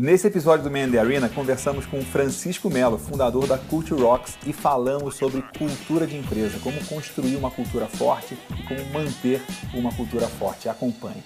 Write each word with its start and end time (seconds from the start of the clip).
Nesse 0.00 0.28
episódio 0.28 0.62
do 0.62 0.70
Man 0.70 0.88
the 0.92 0.96
Arena, 0.96 1.28
conversamos 1.28 1.84
com 1.84 2.00
Francisco 2.02 2.70
Melo, 2.70 2.98
fundador 2.98 3.48
da 3.48 3.58
Culture 3.58 4.00
Rocks, 4.00 4.38
e 4.46 4.52
falamos 4.52 5.16
sobre 5.16 5.42
cultura 5.58 6.06
de 6.06 6.16
empresa, 6.16 6.56
como 6.60 6.78
construir 6.86 7.34
uma 7.34 7.50
cultura 7.50 7.88
forte 7.88 8.38
e 8.56 8.62
como 8.62 8.92
manter 8.92 9.42
uma 9.74 9.92
cultura 9.92 10.28
forte. 10.28 10.68
Acompanhe. 10.68 11.24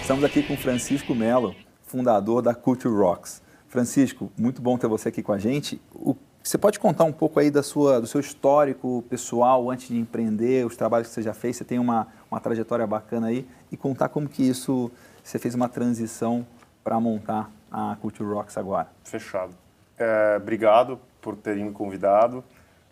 Estamos 0.00 0.22
aqui 0.22 0.44
com 0.44 0.56
Francisco 0.56 1.16
Melo, 1.16 1.56
fundador 1.82 2.42
da 2.42 2.54
Culture 2.54 2.94
Rocks. 2.94 3.42
Francisco, 3.66 4.30
muito 4.38 4.62
bom 4.62 4.78
ter 4.78 4.86
você 4.86 5.08
aqui 5.08 5.20
com 5.20 5.32
a 5.32 5.38
gente. 5.38 5.82
O 5.92 6.14
você 6.42 6.56
pode 6.56 6.78
contar 6.78 7.04
um 7.04 7.12
pouco 7.12 7.38
aí 7.38 7.50
da 7.50 7.62
sua, 7.62 8.00
do 8.00 8.06
seu 8.06 8.20
histórico 8.20 9.04
pessoal 9.10 9.70
antes 9.70 9.88
de 9.88 9.98
empreender, 9.98 10.66
os 10.66 10.76
trabalhos 10.76 11.08
que 11.08 11.14
você 11.14 11.22
já 11.22 11.34
fez? 11.34 11.56
Você 11.56 11.64
tem 11.64 11.78
uma, 11.78 12.06
uma 12.30 12.40
trajetória 12.40 12.86
bacana 12.86 13.28
aí 13.28 13.46
e 13.70 13.76
contar 13.76 14.08
como 14.08 14.28
que 14.28 14.42
isso, 14.42 14.90
você 15.22 15.38
fez 15.38 15.54
uma 15.54 15.68
transição 15.68 16.46
para 16.82 16.98
montar 16.98 17.50
a 17.70 17.96
Culture 18.00 18.28
Rocks 18.28 18.56
agora. 18.56 18.88
Fechado. 19.04 19.52
É, 19.98 20.38
obrigado 20.40 20.98
por 21.20 21.36
terem 21.36 21.64
me 21.64 21.72
convidado. 21.72 22.42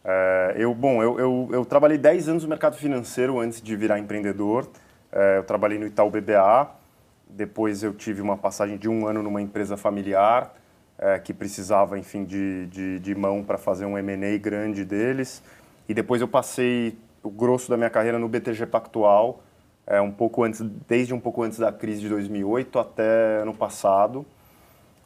É, 0.05 0.55
eu, 0.57 0.75
bom, 0.75 1.03
eu, 1.03 1.19
eu, 1.19 1.49
eu, 1.53 1.65
trabalhei 1.65 1.99
10 1.99 2.29
anos 2.29 2.43
no 2.43 2.49
mercado 2.49 2.77
financeiro 2.77 3.41
antes 3.41 3.61
de 3.61 3.75
virar 3.77 3.99
empreendedor. 3.99 4.69
É, 5.11 5.39
eu 5.39 5.43
trabalhei 5.43 5.79
no 5.79 5.87
Itaú 5.87 6.11
BBA, 6.11 6.69
depois 7.29 7.83
eu 7.83 7.95
tive 7.95 8.21
uma 8.21 8.37
passagem 8.37 8.77
de 8.77 8.89
um 8.89 9.07
ano 9.07 9.23
numa 9.23 9.41
empresa 9.41 9.77
familiar, 9.77 10.55
é, 10.99 11.19
que 11.19 11.33
precisava, 11.33 11.99
enfim, 11.99 12.25
de, 12.25 12.67
de, 12.67 12.99
de 12.99 13.15
mão 13.15 13.45
para 13.45 13.57
fazer 13.57 13.87
um 13.87 13.97
M&A 13.97 14.37
grande 14.39 14.85
deles. 14.85 15.43
E 15.89 15.95
depois 15.95 16.21
eu 16.21 16.29
passei 16.29 16.99
o 17.23 17.31
grosso 17.31 17.71
da 17.71 17.77
minha 17.77 17.91
carreira 17.91 18.19
no 18.19 18.29
BTG 18.29 18.67
Pactual, 18.67 19.43
é, 19.87 20.01
um 20.01 20.11
pouco 20.11 20.43
antes, 20.43 20.61
desde 20.87 21.15
um 21.15 21.21
pouco 21.21 21.43
antes 21.43 21.59
da 21.59 21.73
crise 21.73 22.01
de 22.01 22.09
2008 22.09 22.79
até 22.79 23.43
ano 23.43 23.55
passado. 23.55 24.27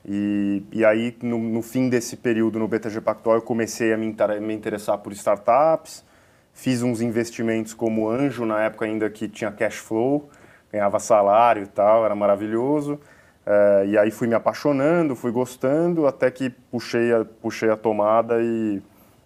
E, 0.05 0.65
e 0.73 0.85
aí, 0.85 1.17
no, 1.23 1.39
no 1.39 1.63
fim 1.63 1.89
desse 1.89 2.17
período 2.17 2.59
no 2.59 2.67
BTG 2.67 3.01
Pactual, 3.01 3.37
eu 3.37 3.43
comecei 3.43 3.93
a 3.93 3.97
me, 3.97 4.15
me 4.41 4.55
interessar 4.55 4.99
por 4.99 5.13
startups, 5.13 6.05
fiz 6.53 6.83
uns 6.83 7.01
investimentos 7.01 7.73
como 7.73 8.09
anjo, 8.09 8.45
na 8.45 8.63
época 8.63 8.85
ainda 8.85 9.09
que 9.09 9.29
tinha 9.29 9.53
cash 9.53 9.77
flow, 9.77 10.29
ganhava 10.73 10.99
salário 10.99 11.63
e 11.63 11.67
tal, 11.67 12.05
era 12.05 12.15
maravilhoso. 12.15 12.99
É, 13.45 13.87
e 13.87 13.99
aí 13.99 14.11
fui 14.11 14.29
me 14.29 14.35
apaixonando, 14.35 15.17
fui 15.17 15.33
gostando, 15.33 16.07
até 16.07 16.31
que 16.31 16.51
puxei 16.51 17.13
a, 17.13 17.25
puxei 17.25 17.71
a 17.71 17.77
tomada 17.77 18.41
e 18.41 18.81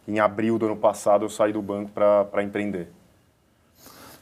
em 0.08 0.18
abril 0.18 0.58
do 0.58 0.66
ano 0.66 0.76
passado 0.76 1.24
eu 1.24 1.28
saí 1.28 1.52
do 1.52 1.60
banco 1.60 1.90
para 1.90 2.42
empreender. 2.42 2.88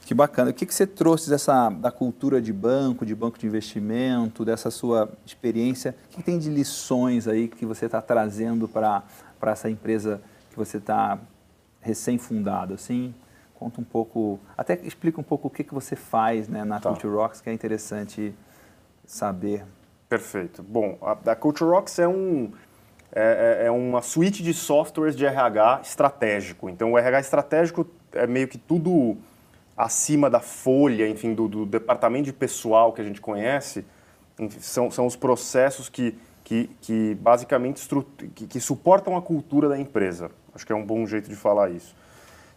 Que 0.05 0.13
bacana. 0.13 0.51
O 0.51 0.53
que, 0.53 0.67
que 0.67 0.75
você 0.75 0.85
trouxe 0.85 1.29
dessa, 1.29 1.69
da 1.69 1.91
cultura 1.91 2.39
de 2.39 2.53
banco, 2.53 3.05
de 3.05 3.15
banco 3.15 3.39
de 3.39 3.47
investimento, 3.47 4.45
dessa 4.45 4.69
sua 4.69 5.09
experiência? 5.25 5.95
O 6.05 6.15
que, 6.15 6.23
tem 6.23 6.37
de 6.37 6.49
lições 6.49 7.27
aí 7.27 7.47
que 7.47 7.65
você 7.65 7.87
está 7.87 8.01
trazendo 8.01 8.67
para 8.67 9.03
essa 9.47 9.67
empresa 9.67 10.21
que 10.51 10.57
você 10.57 10.77
está 10.77 11.17
recém-fundado? 11.81 12.75
Assim, 12.75 13.15
conta 13.55 13.81
um 13.81 13.83
pouco, 13.83 14.39
até 14.55 14.79
explica 14.83 15.19
um 15.19 15.23
pouco 15.23 15.47
o 15.47 15.51
que, 15.51 15.63
que 15.63 15.73
você 15.73 15.95
faz 15.95 16.47
né, 16.47 16.63
na 16.63 16.79
tá. 16.79 16.89
Culture 16.89 17.11
Rocks, 17.11 17.41
que 17.41 17.49
é 17.49 17.53
interessante 17.53 18.31
saber. 19.07 19.65
Perfeito. 20.07 20.61
Bom, 20.61 20.97
a, 21.01 21.31
a 21.31 21.35
Culture 21.35 21.69
Rocks 21.69 21.97
é, 21.99 22.07
um, 22.07 22.51
é, 23.11 23.61
é, 23.61 23.67
é 23.67 23.71
uma 23.71 24.01
suíte 24.01 24.43
de 24.43 24.53
softwares 24.53 25.15
de 25.15 25.25
RH 25.25 25.81
estratégico. 25.83 26.69
Então, 26.69 26.93
o 26.93 26.97
RH 26.97 27.19
estratégico 27.21 27.87
é 28.13 28.27
meio 28.27 28.47
que 28.47 28.57
tudo 28.57 29.17
acima 29.75 30.29
da 30.29 30.39
folha, 30.39 31.07
enfim, 31.07 31.33
do, 31.33 31.47
do 31.47 31.65
departamento 31.65 32.25
de 32.25 32.33
pessoal 32.33 32.93
que 32.93 33.01
a 33.01 33.03
gente 33.03 33.19
conhece, 33.19 33.83
são, 34.59 34.89
são 34.89 35.05
os 35.05 35.15
processos 35.15 35.89
que, 35.89 36.15
que, 36.43 36.69
que 36.81 37.15
basicamente 37.15 37.85
que, 38.33 38.47
que, 38.47 38.59
suportam 38.59 39.17
a 39.17 39.21
cultura 39.21 39.67
da 39.67 39.77
empresa. 39.77 40.31
Acho 40.53 40.65
que 40.65 40.71
é 40.71 40.75
um 40.75 40.85
bom 40.85 41.05
jeito 41.05 41.29
de 41.29 41.35
falar 41.35 41.71
isso. 41.71 41.95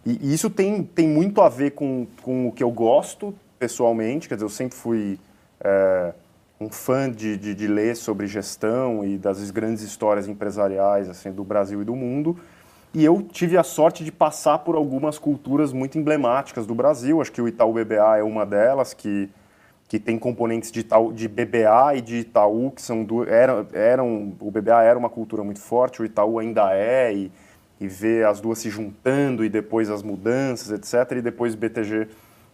E, 0.05 0.29
e, 0.29 0.35
isso 0.35 0.49
tem, 0.49 0.85
tem 0.85 1.09
muito 1.09 1.41
a 1.41 1.49
ver 1.49 1.73
com, 1.73 2.07
com 2.23 2.49
o 2.49 2.53
que 2.53 2.63
eu 2.63 2.71
gosto 2.71 3.35
pessoalmente, 3.59 4.29
quer 4.29 4.35
dizer, 4.35 4.45
eu 4.45 4.51
sempre 4.51 4.77
fui... 4.77 5.19
É, 5.61 6.13
um 6.61 6.69
fã 6.69 7.11
de, 7.11 7.37
de, 7.37 7.55
de, 7.55 7.67
ler 7.67 7.95
sobre 7.95 8.27
gestão 8.27 9.05
e 9.05 9.17
das 9.17 9.51
grandes 9.51 9.83
histórias 9.83 10.27
empresariais 10.27 11.09
assim 11.09 11.31
do 11.31 11.45
Brasil 11.45 11.83
e 11.83 11.85
do 11.85 11.95
mundo. 11.95 12.37
E 12.93 13.05
eu 13.05 13.23
tive 13.23 13.57
a 13.57 13.63
sorte 13.63 14.03
de 14.03 14.11
passar 14.11 14.59
por 14.61 14.75
algumas 14.75 15.19
culturas 15.19 15.73
muito 15.73 15.99
emblemáticas 15.99 16.67
do 16.67 16.75
Brasil. 16.75 17.21
Acho 17.21 17.31
que 17.31 17.41
o 17.41 17.47
Itaú 17.47 17.73
BBA 17.73 18.19
é 18.19 18.23
uma 18.23 18.45
delas, 18.45 18.93
que, 18.93 19.29
que 19.87 20.01
tem 20.01 20.19
componentes 20.19 20.73
de, 20.73 20.81
Itaú, 20.81 21.13
de 21.13 21.29
BBA 21.29 21.97
e 21.97 22.01
de 22.01 22.17
Itaú, 22.21 22.73
que 22.73 22.83
são 22.83 23.07
eram, 23.29 23.67
eram. 23.73 24.37
O 24.41 24.51
BBA 24.51 24.83
era 24.83 24.99
uma 24.99 25.11
cultura 25.11 25.45
muito 25.45 25.61
forte, 25.61 26.03
o 26.03 26.05
Itaú 26.05 26.39
ainda 26.39 26.75
é, 26.75 27.15
e, 27.15 27.31
e 27.79 27.87
ver 27.87 28.27
as 28.27 28.41
duas 28.41 28.59
se 28.59 28.71
juntando 28.71 29.45
e 29.45 29.49
depois 29.49 29.91
as 29.91 30.03
mudanças, 30.03 30.73
etc. 30.73 31.19
E 31.19 31.23
depois 31.23 31.55
BTG, 31.55 32.09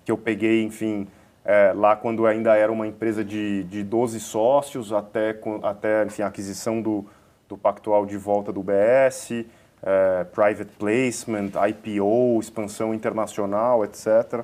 que 0.05 0.11
eu 0.13 0.19
peguei, 0.19 0.63
enfim 0.65 1.07
é, 1.45 1.73
lá 1.75 1.95
quando 1.95 2.27
ainda 2.27 2.57
era 2.57 2.73
uma 2.73 2.87
empresa 2.87 3.23
de, 3.23 3.65
de 3.65 3.83
12 3.83 4.19
sócios, 4.21 4.93
até, 4.93 5.39
até 5.63 6.05
enfim, 6.05 6.23
a 6.23 6.29
aquisição 6.29 6.81
do, 6.81 7.05
do 7.47 7.59
Pactual 7.59 8.07
de 8.07 8.17
volta 8.17 8.51
do 8.51 8.63
BS, 8.63 9.45
é, 9.83 10.25
private 10.25 10.73
placement, 10.79 11.51
IPO, 11.69 12.41
expansão 12.41 12.95
internacional, 12.95 13.85
etc., 13.85 14.43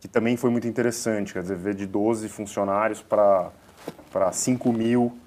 que 0.00 0.06
também 0.06 0.36
foi 0.36 0.50
muito 0.50 0.68
interessante, 0.68 1.32
quer 1.32 1.42
dizer, 1.42 1.56
ver 1.56 1.74
de 1.74 1.84
12 1.84 2.28
funcionários 2.28 3.02
para 3.02 3.50
5 4.30 4.72
mil, 4.72 5.18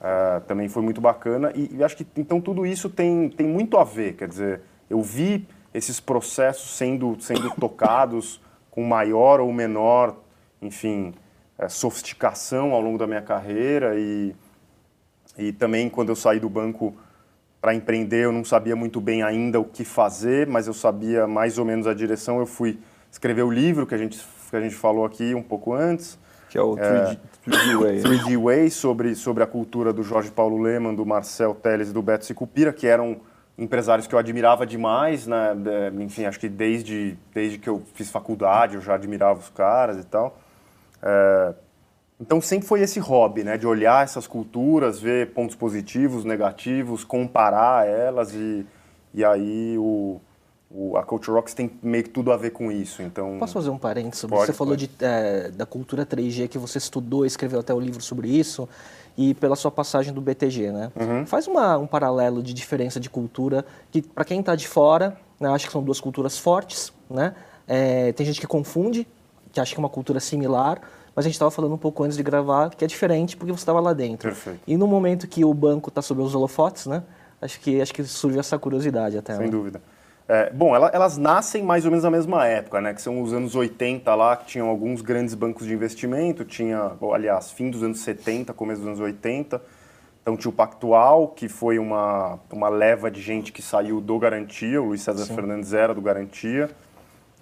é, 0.00 0.40
também 0.46 0.68
foi 0.68 0.82
muito 0.82 1.00
bacana, 1.00 1.50
e, 1.52 1.74
e 1.74 1.82
acho 1.82 1.96
que, 1.96 2.06
então, 2.16 2.40
tudo 2.40 2.64
isso 2.64 2.88
tem, 2.88 3.28
tem 3.28 3.48
muito 3.48 3.76
a 3.76 3.82
ver, 3.82 4.12
quer 4.12 4.28
dizer, 4.28 4.60
eu 4.88 5.02
vi 5.02 5.48
esses 5.74 5.98
processos 5.98 6.76
sendo, 6.76 7.16
sendo 7.18 7.50
tocados 7.58 8.40
com 8.70 8.84
maior 8.84 9.40
ou 9.40 9.52
menor 9.52 10.16
enfim, 10.60 11.14
é, 11.58 11.68
sofisticação 11.68 12.72
ao 12.72 12.80
longo 12.80 12.98
da 12.98 13.06
minha 13.06 13.22
carreira 13.22 13.94
e, 13.98 14.34
e 15.38 15.52
também 15.52 15.88
quando 15.88 16.08
eu 16.08 16.16
saí 16.16 16.40
do 16.40 16.48
banco 16.48 16.94
para 17.60 17.74
empreender 17.74 18.24
eu 18.24 18.32
não 18.32 18.44
sabia 18.44 18.74
muito 18.74 19.00
bem 19.00 19.22
ainda 19.22 19.60
o 19.60 19.64
que 19.64 19.84
fazer, 19.84 20.46
mas 20.46 20.66
eu 20.66 20.72
sabia 20.72 21.26
mais 21.26 21.58
ou 21.58 21.64
menos 21.64 21.86
a 21.86 21.92
direção. 21.92 22.38
Eu 22.38 22.46
fui 22.46 22.78
escrever 23.10 23.42
o 23.42 23.50
livro 23.50 23.86
que 23.86 23.94
a 23.94 23.98
gente, 23.98 24.18
que 24.48 24.56
a 24.56 24.60
gente 24.60 24.74
falou 24.74 25.04
aqui 25.04 25.34
um 25.34 25.42
pouco 25.42 25.74
antes. 25.74 26.18
Que 26.48 26.58
é 26.58 26.62
o 26.62 26.74
3D, 26.74 27.18
é, 27.46 27.50
3D 27.50 27.80
Way. 27.80 28.00
3D 28.00 28.42
Way, 28.42 28.70
sobre, 28.70 29.14
sobre 29.14 29.42
a 29.44 29.46
cultura 29.46 29.92
do 29.92 30.02
Jorge 30.02 30.30
Paulo 30.30 30.60
Leman, 30.60 30.94
do 30.94 31.06
Marcel 31.06 31.54
Teles 31.54 31.90
e 31.90 31.92
do 31.92 32.02
Beto 32.02 32.24
Sicupira, 32.24 32.72
que 32.72 32.86
eram 32.86 33.20
empresários 33.56 34.06
que 34.06 34.14
eu 34.14 34.18
admirava 34.18 34.66
demais, 34.66 35.26
né? 35.26 35.54
Enfim, 36.00 36.24
acho 36.24 36.40
que 36.40 36.48
desde, 36.48 37.16
desde 37.32 37.58
que 37.58 37.68
eu 37.68 37.82
fiz 37.94 38.10
faculdade 38.10 38.74
eu 38.74 38.80
já 38.80 38.94
admirava 38.94 39.38
os 39.38 39.50
caras 39.50 39.98
e 39.98 40.04
tal. 40.04 40.38
É, 41.02 41.54
então 42.20 42.40
sempre 42.40 42.68
foi 42.68 42.82
esse 42.82 43.00
hobby, 43.00 43.42
né, 43.42 43.56
de 43.56 43.66
olhar 43.66 44.04
essas 44.04 44.26
culturas, 44.26 45.00
ver 45.00 45.32
pontos 45.32 45.56
positivos, 45.56 46.24
negativos, 46.24 47.02
comparar 47.02 47.88
elas 47.88 48.34
e, 48.34 48.66
e 49.14 49.24
aí 49.24 49.78
o, 49.78 50.20
o, 50.70 50.98
a 50.98 51.02
Culture 51.02 51.34
Rocks 51.34 51.54
tem 51.54 51.70
meio 51.82 52.04
que 52.04 52.10
tudo 52.10 52.30
a 52.30 52.36
ver 52.36 52.50
com 52.50 52.70
isso. 52.70 53.00
Então 53.00 53.38
posso 53.38 53.54
fazer 53.54 53.70
um 53.70 53.78
parênteses? 53.78 54.26
Pode, 54.26 54.46
você 54.46 54.52
falou 54.52 54.76
de, 54.76 54.90
é, 55.00 55.50
da 55.50 55.64
cultura 55.64 56.04
3G 56.04 56.46
que 56.46 56.58
você 56.58 56.76
estudou, 56.76 57.24
escreveu 57.24 57.60
até 57.60 57.72
o 57.72 57.80
livro 57.80 58.02
sobre 58.02 58.28
isso 58.28 58.68
e 59.16 59.32
pela 59.34 59.56
sua 59.56 59.70
passagem 59.70 60.12
do 60.12 60.20
BTG, 60.20 60.70
né? 60.70 60.92
Uhum. 61.00 61.26
Faz 61.26 61.46
uma, 61.46 61.78
um 61.78 61.86
paralelo 61.86 62.42
de 62.42 62.52
diferença 62.52 63.00
de 63.00 63.08
cultura 63.08 63.64
que 63.90 64.02
para 64.02 64.26
quem 64.26 64.40
está 64.40 64.54
de 64.54 64.68
fora, 64.68 65.16
né, 65.40 65.48
acho 65.48 65.66
que 65.66 65.72
são 65.72 65.82
duas 65.82 66.00
culturas 66.00 66.38
fortes, 66.38 66.92
né? 67.08 67.34
É, 67.66 68.12
tem 68.12 68.26
gente 68.26 68.40
que 68.40 68.46
confunde 68.46 69.06
que 69.52 69.60
acha 69.60 69.74
que 69.74 69.78
é 69.78 69.82
uma 69.82 69.88
cultura 69.88 70.20
similar, 70.20 70.80
mas 71.14 71.24
a 71.24 71.28
gente 71.28 71.34
estava 71.34 71.50
falando 71.50 71.74
um 71.74 71.78
pouco 71.78 72.02
antes 72.04 72.16
de 72.16 72.22
gravar 72.22 72.70
que 72.70 72.84
é 72.84 72.88
diferente 72.88 73.36
porque 73.36 73.52
você 73.52 73.62
estava 73.62 73.80
lá 73.80 73.92
dentro. 73.92 74.28
Perfeito. 74.28 74.60
E 74.66 74.76
no 74.76 74.86
momento 74.86 75.26
que 75.26 75.44
o 75.44 75.52
banco 75.52 75.88
está 75.88 76.00
sob 76.00 76.22
os 76.22 76.34
holofotes, 76.34 76.86
né? 76.86 77.02
Acho 77.42 77.58
que 77.60 77.80
acho 77.80 77.92
que 77.92 78.04
surge 78.04 78.38
essa 78.38 78.58
curiosidade 78.58 79.16
até. 79.16 79.34
Sem 79.34 79.46
né? 79.46 79.50
dúvida. 79.50 79.80
É, 80.28 80.48
bom, 80.50 80.76
elas, 80.76 80.94
elas, 80.94 81.16
nascem 81.18 81.60
mais 81.60 81.84
ou 81.84 81.90
menos 81.90 82.04
na 82.04 82.10
mesma 82.10 82.46
época, 82.46 82.80
né? 82.80 82.94
Que 82.94 83.02
são 83.02 83.20
os 83.20 83.32
anos 83.32 83.56
80 83.56 84.14
lá, 84.14 84.36
que 84.36 84.46
tinham 84.46 84.68
alguns 84.68 85.00
grandes 85.00 85.34
bancos 85.34 85.66
de 85.66 85.74
investimento, 85.74 86.44
tinha, 86.44 86.92
aliás, 87.12 87.50
fim 87.50 87.68
dos 87.68 87.82
anos 87.82 87.98
70, 87.98 88.52
começo 88.52 88.80
dos 88.80 88.86
anos 88.86 89.00
80. 89.00 89.60
Então 90.22 90.36
tinha 90.36 90.50
o 90.50 90.52
Pactual, 90.52 91.28
que 91.28 91.48
foi 91.48 91.80
uma, 91.80 92.38
uma 92.52 92.68
leva 92.68 93.10
de 93.10 93.20
gente 93.20 93.50
que 93.50 93.60
saiu 93.60 94.00
do 94.00 94.18
Garantia, 94.20 94.80
o 94.80 94.86
Luiz 94.86 95.02
César 95.02 95.24
Sim. 95.24 95.34
Fernandes 95.34 95.72
era 95.72 95.92
do 95.92 96.00
Garantia. 96.00 96.70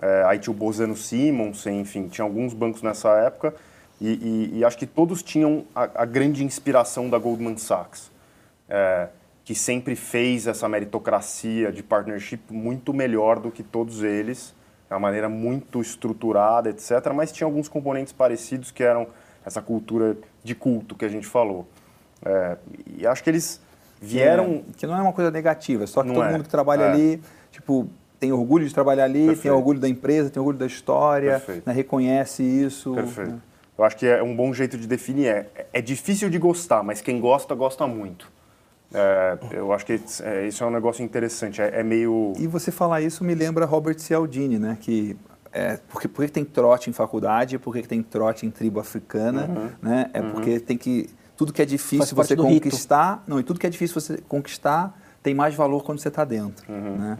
É, 0.00 0.24
aí 0.26 0.38
tinha 0.38 0.52
o 0.52 0.56
Bozano 0.56 0.96
Simons, 0.96 1.66
enfim, 1.66 2.08
tinha 2.08 2.24
alguns 2.24 2.54
bancos 2.54 2.82
nessa 2.82 3.10
época. 3.18 3.54
E, 4.00 4.08
e, 4.54 4.58
e 4.58 4.64
acho 4.64 4.78
que 4.78 4.86
todos 4.86 5.22
tinham 5.22 5.64
a, 5.74 6.02
a, 6.02 6.04
grande 6.04 6.44
inspiração 6.44 7.10
da 7.10 7.18
Goldman 7.18 7.56
Sachs, 7.56 8.12
é, 8.68 9.08
que 9.44 9.56
sempre 9.56 9.96
fez 9.96 10.46
essa 10.46 10.68
meritocracia 10.68 11.72
de 11.72 11.82
partnership 11.82 12.40
muito 12.48 12.94
melhor 12.94 13.40
do 13.40 13.50
que 13.50 13.62
todos 13.62 14.04
eles, 14.04 14.54
de 14.86 14.94
uma 14.94 15.00
maneira 15.00 15.28
muito 15.28 15.80
estruturada, 15.80 16.70
etc. 16.70 17.12
Mas 17.12 17.32
tinha 17.32 17.46
alguns 17.46 17.68
componentes 17.68 18.12
parecidos 18.12 18.70
que 18.70 18.84
eram 18.84 19.08
essa 19.44 19.60
cultura 19.60 20.16
de 20.44 20.54
culto 20.54 20.94
que 20.94 21.04
a 21.04 21.08
gente 21.08 21.26
falou. 21.26 21.66
É, 22.24 22.56
e 22.98 23.06
acho 23.06 23.22
que 23.24 23.30
eles 23.30 23.60
vieram. 24.00 24.62
Que, 24.76 24.84
é, 24.84 24.88
não 24.88 24.96
é 24.96 25.02
uma 25.02 25.12
coisa 25.12 25.30
negativa, 25.30 25.86
só 25.88 26.02
que 26.02 26.12
todo 26.12 26.22
é. 26.22 26.32
mundo 26.32 26.44
que 26.44 26.50
trabalha 26.50 26.84
é. 26.84 26.90
ali, 26.92 27.22
tipo, 27.50 27.88
tem 28.18 28.32
orgulho 28.32 28.66
de 28.66 28.74
trabalhar 28.74 29.04
ali, 29.04 29.20
Perfeito. 29.20 29.42
tem 29.42 29.50
orgulho 29.50 29.78
da 29.78 29.88
empresa, 29.88 30.30
tem 30.30 30.40
orgulho 30.40 30.58
da 30.58 30.66
história, 30.66 31.42
né, 31.64 31.72
reconhece 31.72 32.42
isso. 32.42 32.94
Perfeito. 32.94 33.30
Né? 33.30 33.38
Eu 33.76 33.84
acho 33.84 33.96
que 33.96 34.06
é 34.06 34.22
um 34.22 34.34
bom 34.34 34.52
jeito 34.52 34.76
de 34.76 34.88
definir. 34.88 35.26
É, 35.26 35.68
é 35.72 35.80
difícil 35.80 36.28
de 36.28 36.38
gostar, 36.38 36.82
mas 36.82 37.00
quem 37.00 37.20
gosta, 37.20 37.54
gosta 37.54 37.86
muito. 37.86 38.30
É, 38.92 39.38
eu 39.52 39.72
acho 39.72 39.86
que 39.86 40.00
é, 40.22 40.46
isso 40.46 40.64
é 40.64 40.66
um 40.66 40.70
negócio 40.70 41.04
interessante. 41.04 41.62
É, 41.62 41.80
é, 41.80 41.82
meio. 41.84 42.32
E 42.38 42.46
você 42.46 42.72
falar 42.72 43.02
isso 43.02 43.22
me 43.22 43.34
lembra 43.34 43.64
Robert 43.66 43.98
Cialdini, 43.98 44.58
né? 44.58 44.76
Que 44.80 45.16
é, 45.52 45.78
porque, 45.88 46.08
por 46.08 46.24
que 46.24 46.32
tem 46.32 46.44
trote 46.44 46.90
em 46.90 46.92
faculdade, 46.92 47.58
por 47.58 47.72
que 47.72 47.82
tem 47.82 48.02
trote 48.02 48.46
em 48.46 48.50
tribo 48.50 48.80
africana, 48.80 49.46
uhum. 49.46 49.70
né? 49.80 50.10
É 50.12 50.20
uhum. 50.20 50.32
porque 50.32 50.58
tem 50.58 50.76
que 50.76 51.08
tudo 51.36 51.52
que 51.52 51.62
é 51.62 51.64
difícil 51.64 52.16
você 52.16 52.34
conquistar, 52.34 53.18
rito. 53.18 53.30
não, 53.30 53.38
e 53.38 53.44
tudo 53.44 53.60
que 53.60 53.66
é 53.66 53.70
difícil 53.70 54.00
você 54.00 54.18
conquistar 54.28 54.98
tem 55.22 55.34
mais 55.34 55.54
valor 55.54 55.84
quando 55.84 56.00
você 56.00 56.08
está 56.08 56.24
dentro, 56.24 56.64
uhum. 56.68 56.96
né? 56.96 57.18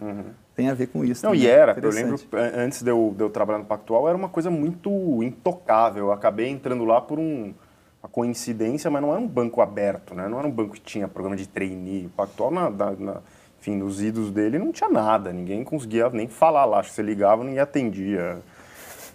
Tem 0.58 0.68
a 0.68 0.74
ver 0.74 0.88
com 0.88 1.04
isso. 1.04 1.24
Não, 1.24 1.30
também. 1.30 1.46
e 1.46 1.48
era, 1.48 1.78
eu 1.80 1.88
lembro, 1.88 2.20
antes 2.56 2.82
de 2.82 2.90
eu, 2.90 3.14
de 3.16 3.22
eu 3.22 3.30
trabalhar 3.30 3.60
no 3.60 3.64
Pactual, 3.64 4.08
era 4.08 4.18
uma 4.18 4.28
coisa 4.28 4.50
muito 4.50 4.90
intocável. 5.22 6.06
Eu 6.06 6.12
acabei 6.12 6.48
entrando 6.48 6.84
lá 6.84 7.00
por 7.00 7.16
um, 7.16 7.54
uma 8.02 8.08
coincidência, 8.10 8.90
mas 8.90 9.00
não 9.00 9.12
era 9.12 9.20
um 9.20 9.28
banco 9.28 9.60
aberto, 9.60 10.16
né? 10.16 10.26
Não 10.26 10.36
era 10.36 10.48
um 10.48 10.50
banco 10.50 10.74
que 10.74 10.80
tinha 10.80 11.06
programa 11.06 11.36
de 11.36 11.46
trainee. 11.46 12.06
O 12.06 12.08
Pactual, 12.08 12.50
na, 12.50 12.70
na, 12.70 12.90
na, 12.90 13.16
enfim, 13.60 13.76
nos 13.76 14.02
idos 14.02 14.32
dele, 14.32 14.58
não 14.58 14.72
tinha 14.72 14.90
nada. 14.90 15.32
Ninguém 15.32 15.62
conseguia 15.62 16.10
nem 16.10 16.26
falar 16.26 16.64
lá. 16.64 16.80
Acho 16.80 16.88
que 16.88 16.96
você 16.96 17.02
ligava, 17.02 17.44
ninguém 17.44 17.60
atendia. 17.60 18.38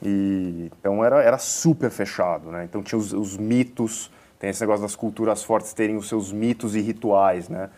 E, 0.02 0.72
então 0.80 1.04
era, 1.04 1.22
era 1.22 1.38
super 1.38 1.90
fechado, 1.90 2.52
né? 2.52 2.64
Então 2.64 2.82
tinha 2.82 2.98
os, 2.98 3.12
os 3.12 3.36
mitos, 3.36 4.10
tem 4.40 4.50
esse 4.50 4.62
negócio 4.62 4.84
das 4.84 4.96
culturas 4.96 5.44
fortes 5.44 5.74
terem 5.74 5.98
os 5.98 6.08
seus 6.08 6.32
mitos 6.32 6.74
e 6.74 6.80
rituais, 6.80 7.50
né? 7.50 7.70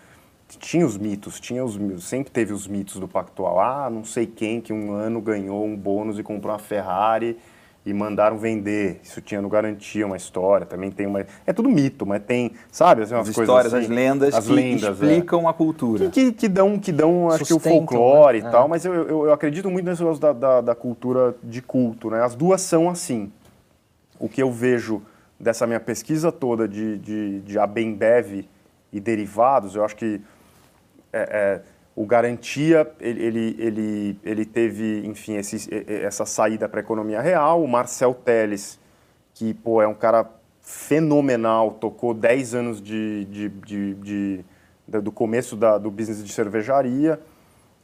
Tinha 0.59 0.85
os 0.85 0.97
mitos, 0.97 1.39
tinha 1.39 1.63
os 1.63 1.77
sempre 2.03 2.31
teve 2.31 2.53
os 2.53 2.67
mitos 2.67 2.99
do 2.99 3.07
Pactual. 3.07 3.59
Ah, 3.59 3.89
não 3.89 4.03
sei 4.03 4.25
quem 4.25 4.61
que 4.61 4.71
um 4.71 4.93
ano 4.93 5.19
ganhou 5.21 5.65
um 5.65 5.75
bônus 5.75 6.19
e 6.19 6.23
comprou 6.23 6.53
uma 6.53 6.59
Ferrari 6.59 7.37
e 7.85 7.93
mandaram 7.93 8.37
vender. 8.37 8.99
Isso 9.03 9.21
tinha 9.21 9.41
no 9.41 9.49
garantia 9.49 10.05
uma 10.05 10.17
história. 10.17 10.65
Também 10.65 10.91
tem 10.91 11.05
uma 11.05 11.25
é 11.45 11.53
tudo 11.53 11.69
mito, 11.69 12.05
mas 12.05 12.23
tem 12.23 12.51
sabe 12.71 13.03
assim, 13.03 13.13
umas 13.13 13.29
as 13.29 13.37
histórias, 13.37 13.73
assim, 13.73 13.85
as 13.85 13.89
lendas, 13.89 14.33
as 14.33 14.47
que 14.47 14.53
lendas, 14.53 14.83
explicam 14.83 15.47
é. 15.47 15.49
a 15.49 15.53
cultura, 15.53 16.09
que, 16.09 16.25
que, 16.25 16.31
que, 16.31 16.47
dão 16.47 16.79
que 16.79 16.91
dão 16.91 17.29
acho 17.29 17.45
que 17.45 17.53
o 17.53 17.59
folclore 17.59 18.41
né? 18.41 18.47
e 18.47 18.51
tal. 18.51 18.65
É. 18.65 18.67
Mas 18.67 18.85
eu, 18.85 18.93
eu, 18.93 19.25
eu, 19.25 19.33
acredito 19.33 19.69
muito 19.69 19.85
nesse 19.85 20.01
negócio 20.01 20.21
da, 20.21 20.33
da, 20.33 20.61
da 20.61 20.75
cultura 20.75 21.35
de 21.43 21.61
culto, 21.61 22.09
né? 22.09 22.23
As 22.23 22.35
duas 22.35 22.61
são 22.61 22.89
assim. 22.89 23.31
O 24.19 24.29
que 24.29 24.41
eu 24.41 24.51
vejo 24.51 25.01
dessa 25.39 25.67
minha 25.67 25.79
pesquisa 25.79 26.31
toda 26.31 26.67
de, 26.67 26.97
de, 26.97 27.41
de 27.41 27.59
Abembev 27.59 28.45
e 28.91 28.99
derivados, 28.99 29.75
eu 29.75 29.83
acho 29.83 29.95
que 29.95 30.21
é, 31.15 31.29
é, 31.31 31.61
o 31.95 32.05
Garantia, 32.05 32.91
ele, 32.99 33.55
ele, 33.57 34.19
ele, 34.21 34.45
teve, 34.45 35.05
enfim, 35.05 35.37
esse, 35.37 35.69
essa 35.87 36.25
saída 36.25 36.67
para 36.67 36.81
a 36.81 36.83
economia 36.83 37.21
real. 37.21 37.63
O 37.63 37.67
Marcel 37.67 38.13
Teles, 38.13 38.77
que, 39.33 39.53
pô, 39.53 39.81
é 39.81 39.87
um 39.87 39.93
cara 39.93 40.29
fenomenal, 40.61 41.71
tocou 41.71 42.13
10 42.13 42.55
anos 42.55 42.81
de, 42.81 43.23
de, 43.25 43.49
de, 43.49 43.93
de 43.93 44.45
do 45.01 45.11
começo 45.11 45.55
da, 45.55 45.77
do 45.77 45.89
business 45.89 46.23
de 46.23 46.33
cervejaria, 46.33 47.19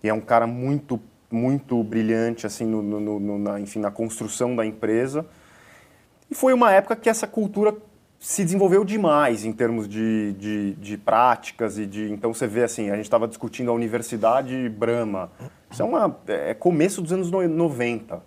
e 0.04 0.10
é 0.10 0.14
um 0.14 0.20
cara 0.20 0.46
muito, 0.46 1.00
muito 1.32 1.82
brilhante, 1.84 2.46
assim, 2.46 2.66
no, 2.66 2.82
no, 2.82 3.20
no, 3.20 3.40
na, 3.40 3.60
enfim, 3.62 3.80
na 3.80 3.92
construção 3.92 4.56
da 4.56 4.66
empresa. 4.66 5.26
E 6.30 6.36
foi 6.36 6.54
uma 6.54 6.72
época 6.72 6.96
que 6.96 7.10
essa 7.10 7.28
cultura 7.28 7.76
se 8.22 8.44
desenvolveu 8.44 8.86
demais 8.86 9.44
em 9.44 9.52
termos 9.52 9.90
de, 9.90 10.34
de, 10.34 10.74
de, 10.76 10.96
práticas 10.96 11.80
e 11.80 11.88
de. 11.88 12.12
Então 12.12 12.32
você 12.32 12.46
vê 12.46 12.62
assim, 12.62 12.92
a 12.92 12.96
gente 12.96 13.06
estava 13.06 13.28
discutindo 13.28 13.72
a 13.72 13.74
Universidade 13.74 14.70
Brahma. 14.70 15.32
Isso 15.72 15.82
é, 15.82 15.86
uma, 15.86 16.16
é 16.28 16.54
começo 16.54 17.02
dos 17.02 17.12
anos 17.12 17.32
90. 17.32 18.22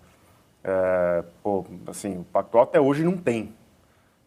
É, 0.65 1.25
pô, 1.41 1.65
assim, 1.87 2.19
o 2.19 2.25
Pactual 2.25 2.65
até 2.65 2.81
hoje 2.81 3.05
não 3.05 3.17
tem. 3.17 3.55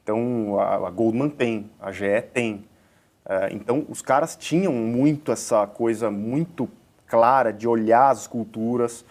Então 0.02 0.58
a, 0.58 0.88
a 0.88 0.90
Goldman 0.90 1.30
tem, 1.30 1.70
a 1.82 1.92
GE 1.92 2.22
tem. 2.34 2.64
É, 3.26 3.50
então 3.52 3.86
os 3.90 4.02
caras 4.02 4.38
tinham 4.38 4.72
muito 4.72 5.34
essa 5.34 5.68
coisa 5.68 6.10
muito 6.10 6.70
clara 7.06 7.52
de 7.52 7.68
olhar 7.68 8.10
as 8.10 8.26
culturas 8.26 9.04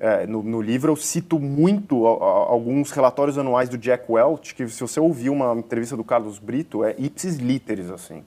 é, 0.00 0.26
no, 0.26 0.42
no, 0.42 0.62
livro 0.62 0.90
eu 0.90 0.96
cito 0.96 1.38
muito 1.38 2.06
a, 2.06 2.10
a, 2.10 2.50
alguns 2.50 2.90
relatórios 2.90 3.36
anuais 3.36 3.68
do 3.68 3.76
Jack 3.76 4.10
Welch, 4.10 4.54
que 4.54 4.66
se 4.66 4.80
você 4.80 4.98
ouvir 4.98 5.28
uma 5.28 5.52
entrevista 5.54 5.94
do 5.94 6.02
Carlos 6.02 6.38
Brito, 6.38 6.82
é 6.82 6.94
ipsis 6.96 7.36
literis, 7.36 7.90
assim. 7.90 8.24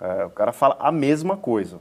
É, 0.00 0.24
o 0.24 0.30
cara 0.30 0.52
fala 0.52 0.76
a 0.80 0.90
mesma 0.90 1.36
coisa. 1.36 1.78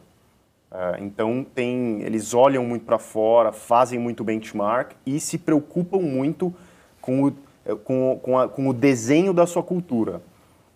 É, 0.72 0.98
então, 1.00 1.44
tem, 1.56 2.04
eles 2.04 2.36
olham 2.36 2.64
muito 2.64 2.86
para 2.86 3.00
fora, 3.00 3.52
fazem 3.52 3.98
muito 3.98 4.24
benchmark 4.24 4.92
e 5.06 5.20
se 5.20 5.40
preocupam 5.40 6.00
muito 6.00 6.54
com 7.02 7.24
o, 7.24 7.34
é, 7.66 7.74
com, 7.74 8.20
com, 8.22 8.38
a, 8.38 8.48
com 8.48 8.70
o 8.70 8.74
desenho 8.74 9.34
da 9.34 9.48
sua 9.48 9.64
cultura. 9.64 10.22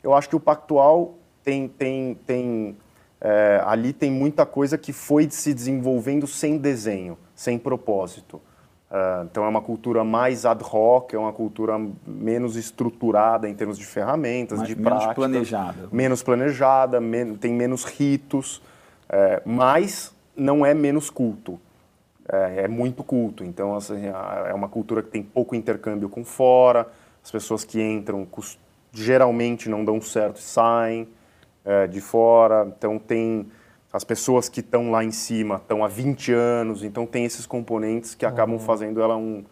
Eu 0.02 0.13
acho 0.16 0.28
que 0.28 0.36
o 0.36 0.40
Pactual 0.40 1.13
tem, 1.44 1.68
tem, 1.68 2.16
tem 2.25 2.78
é, 3.21 3.62
ali 3.66 3.94
tem 3.94 4.10
muita 4.10 4.45
coisa 4.45 4.77
que 4.77 4.94
foi 4.94 5.30
se 5.30 5.54
desenvolvendo 5.54 6.25
sem 6.27 6.57
desenho 6.57 7.18
sem 7.39 7.57
propósito. 7.57 8.42
Uh, 8.92 9.24
então 9.24 9.45
é 9.45 9.48
uma 9.48 9.62
cultura 9.62 10.04
mais 10.04 10.45
ad 10.45 10.62
hoc, 10.62 11.13
é 11.13 11.18
uma 11.18 11.31
cultura 11.31 11.80
menos 12.06 12.57
estruturada 12.57 13.48
em 13.48 13.54
termos 13.54 13.77
de 13.77 13.86
ferramentas, 13.86 14.60
Mas 14.60 14.68
de 14.68 14.75
menos 14.75 14.89
práticas. 14.92 15.16
planejada. 15.16 15.89
Menos 15.89 16.21
planejada, 16.21 17.00
men 17.00 17.36
tem 17.36 17.54
menos 17.54 17.86
ritos, 17.86 18.62
é, 19.07 19.42
mas 19.45 20.13
não 20.36 20.66
é 20.66 20.74
menos 20.74 21.10
culto. 21.10 21.57
É, 22.27 22.63
é, 22.63 22.68
muito 22.68 23.01
culto. 23.01 23.45
Então 23.45 23.74
assim, 23.74 24.06
é 24.48 24.54
uma 24.54 24.68
cultura 24.68 25.01
que 25.01 25.10
tem 25.10 25.24
pouco 25.24 25.56
intercâmbio 25.56 26.10
com 26.10 26.25
fora, 26.25 26.86
as 27.24 27.31
pessoas 27.31 27.63
que 27.63 27.81
entram 27.81 28.27
geralmente 28.92 29.69
não 29.69 29.86
dão 29.86 30.01
certo 30.01 30.38
e 30.38 30.42
saem 30.42 31.07
é, 31.69 31.86
de 31.86 32.01
fora. 32.01 32.66
Então 32.75 32.98
tem 32.98 33.45
as 33.94 34.04
pessoas 34.04 34.50
que 34.50 34.60
estão 34.60 34.89
lá 34.89 35.04
em 35.04 35.12
cima 35.12 35.56
estão 35.56 35.83
há 35.83 35.88
20 35.88 36.33
anos, 36.33 36.83
então 36.83 37.06
tem 37.06 37.25
esses 37.25 37.45
componentes 37.45 38.16
que 38.16 38.25
acabam 38.25 38.56
uhum. 38.56 38.60
fazendo 38.60 39.02
ela 39.02 39.16
um, 39.16 39.44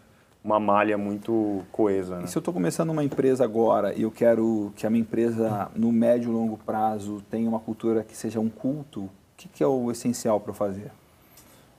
uma 0.42 0.58
malha 0.58 0.98
muito 0.98 1.62
coesa. 1.70 2.18
Né? 2.18 2.24
E 2.24 2.28
se 2.28 2.36
eu 2.36 2.40
estou 2.40 2.52
começando 2.52 2.90
uma 2.90 3.04
empresa 3.04 3.44
agora 3.44 3.94
e 3.94 4.02
eu 4.02 4.10
quero 4.10 4.72
que 4.74 4.86
a 4.86 4.90
minha 4.90 5.02
empresa, 5.02 5.70
no 5.74 5.92
médio 5.92 6.30
e 6.30 6.32
longo 6.32 6.56
prazo, 6.56 7.22
tenha 7.30 7.48
uma 7.48 7.60
cultura 7.60 8.02
que 8.02 8.16
seja 8.16 8.40
um 8.40 8.48
culto, 8.48 9.02
o 9.04 9.10
que, 9.36 9.48
que 9.48 9.62
é 9.62 9.66
o 9.66 9.90
essencial 9.90 10.40
para 10.40 10.52
fazer? 10.52 10.90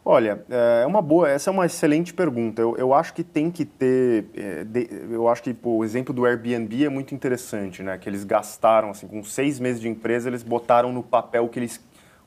Olha, 0.04 0.44
é 0.50 0.86
uma 0.88 1.02
boa, 1.02 1.30
essa 1.30 1.50
é 1.50 1.54
uma 1.54 1.66
excelente 1.66 2.14
pergunta. 2.14 2.62
Eu, 2.62 2.76
eu 2.78 2.94
acho 2.94 3.14
que 3.14 3.24
tem 3.24 3.52
que 3.52 3.66
ter, 3.66 4.26
é, 4.36 4.64
de, 4.64 4.88
eu 5.12 5.28
acho 5.28 5.44
que 5.44 5.54
pô, 5.54 5.78
o 5.78 5.84
exemplo 5.84 6.14
do 6.14 6.26
Airbnb 6.26 6.86
é 6.86 6.90
muito 6.90 7.14
interessante, 7.14 7.84
né? 7.84 7.98
Que 7.98 8.10
eles 8.10 8.24
gastaram, 8.24 8.90
assim, 8.90 9.08
com 9.08 9.24
seis 9.24 9.60
meses 9.60 9.82
de 9.82 9.88
empresa, 9.88 10.30
eles 10.30 10.42
botaram 10.42 10.92
no 10.92 11.04
papel 11.04 11.46
o 11.46 11.50
que 11.50 11.60
eles 11.60 11.80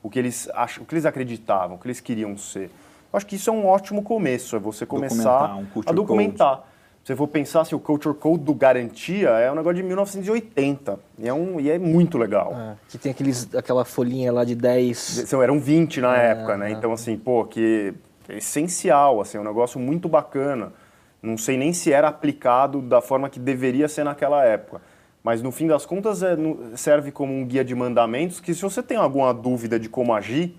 o 0.02 0.10
que 0.10 0.18
eles 0.18 0.48
acham, 0.52 0.82
o 0.82 0.86
que 0.86 0.94
eles 0.94 1.06
acreditavam, 1.06 1.76
o 1.76 1.78
que 1.78 1.86
eles 1.86 2.00
queriam 2.00 2.36
ser. 2.36 2.70
Eu 3.12 3.16
acho 3.16 3.26
que 3.26 3.36
isso 3.36 3.50
é 3.50 3.52
um 3.52 3.66
ótimo 3.66 4.02
começo, 4.02 4.56
é 4.56 4.58
você 4.58 4.84
começar 4.84 5.56
um 5.56 5.66
a 5.86 5.92
documentar. 5.92 6.64
Se 7.02 7.08
você 7.08 7.16
for 7.16 7.26
pensar 7.26 7.62
assim, 7.62 7.74
o 7.74 7.80
Culture 7.80 8.14
Code 8.14 8.44
do 8.44 8.54
Garantia 8.54 9.30
é 9.30 9.50
um 9.50 9.56
negócio 9.56 9.76
de 9.76 9.82
1980 9.82 11.00
e 11.18 11.28
é, 11.28 11.34
um, 11.34 11.58
e 11.58 11.68
é 11.68 11.76
muito 11.76 12.16
legal. 12.16 12.54
É, 12.54 12.76
que 12.88 12.96
tem 12.96 13.10
aqueles, 13.10 13.52
aquela 13.56 13.84
folhinha 13.84 14.32
lá 14.32 14.44
de 14.44 14.54
10... 14.54 15.32
Eram 15.32 15.58
20 15.58 16.00
na 16.00 16.16
é, 16.16 16.30
época, 16.30 16.56
né? 16.56 16.70
É. 16.70 16.72
Então, 16.72 16.92
assim, 16.92 17.16
pô, 17.16 17.44
que 17.44 17.92
é 18.28 18.36
essencial, 18.36 19.20
assim, 19.20 19.36
é 19.36 19.40
um 19.40 19.44
negócio 19.44 19.80
muito 19.80 20.08
bacana. 20.08 20.72
Não 21.20 21.36
sei 21.36 21.56
nem 21.56 21.72
se 21.72 21.92
era 21.92 22.06
aplicado 22.06 22.80
da 22.80 23.00
forma 23.00 23.28
que 23.28 23.40
deveria 23.40 23.88
ser 23.88 24.04
naquela 24.04 24.44
época. 24.44 24.80
Mas 25.24 25.42
no 25.42 25.50
fim 25.50 25.66
das 25.66 25.84
contas 25.84 26.22
é, 26.22 26.36
serve 26.76 27.10
como 27.10 27.32
um 27.32 27.44
guia 27.44 27.64
de 27.64 27.74
mandamentos 27.74 28.38
que 28.38 28.54
se 28.54 28.62
você 28.62 28.80
tem 28.80 28.96
alguma 28.96 29.34
dúvida 29.34 29.78
de 29.78 29.88
como 29.88 30.14
agir, 30.14 30.54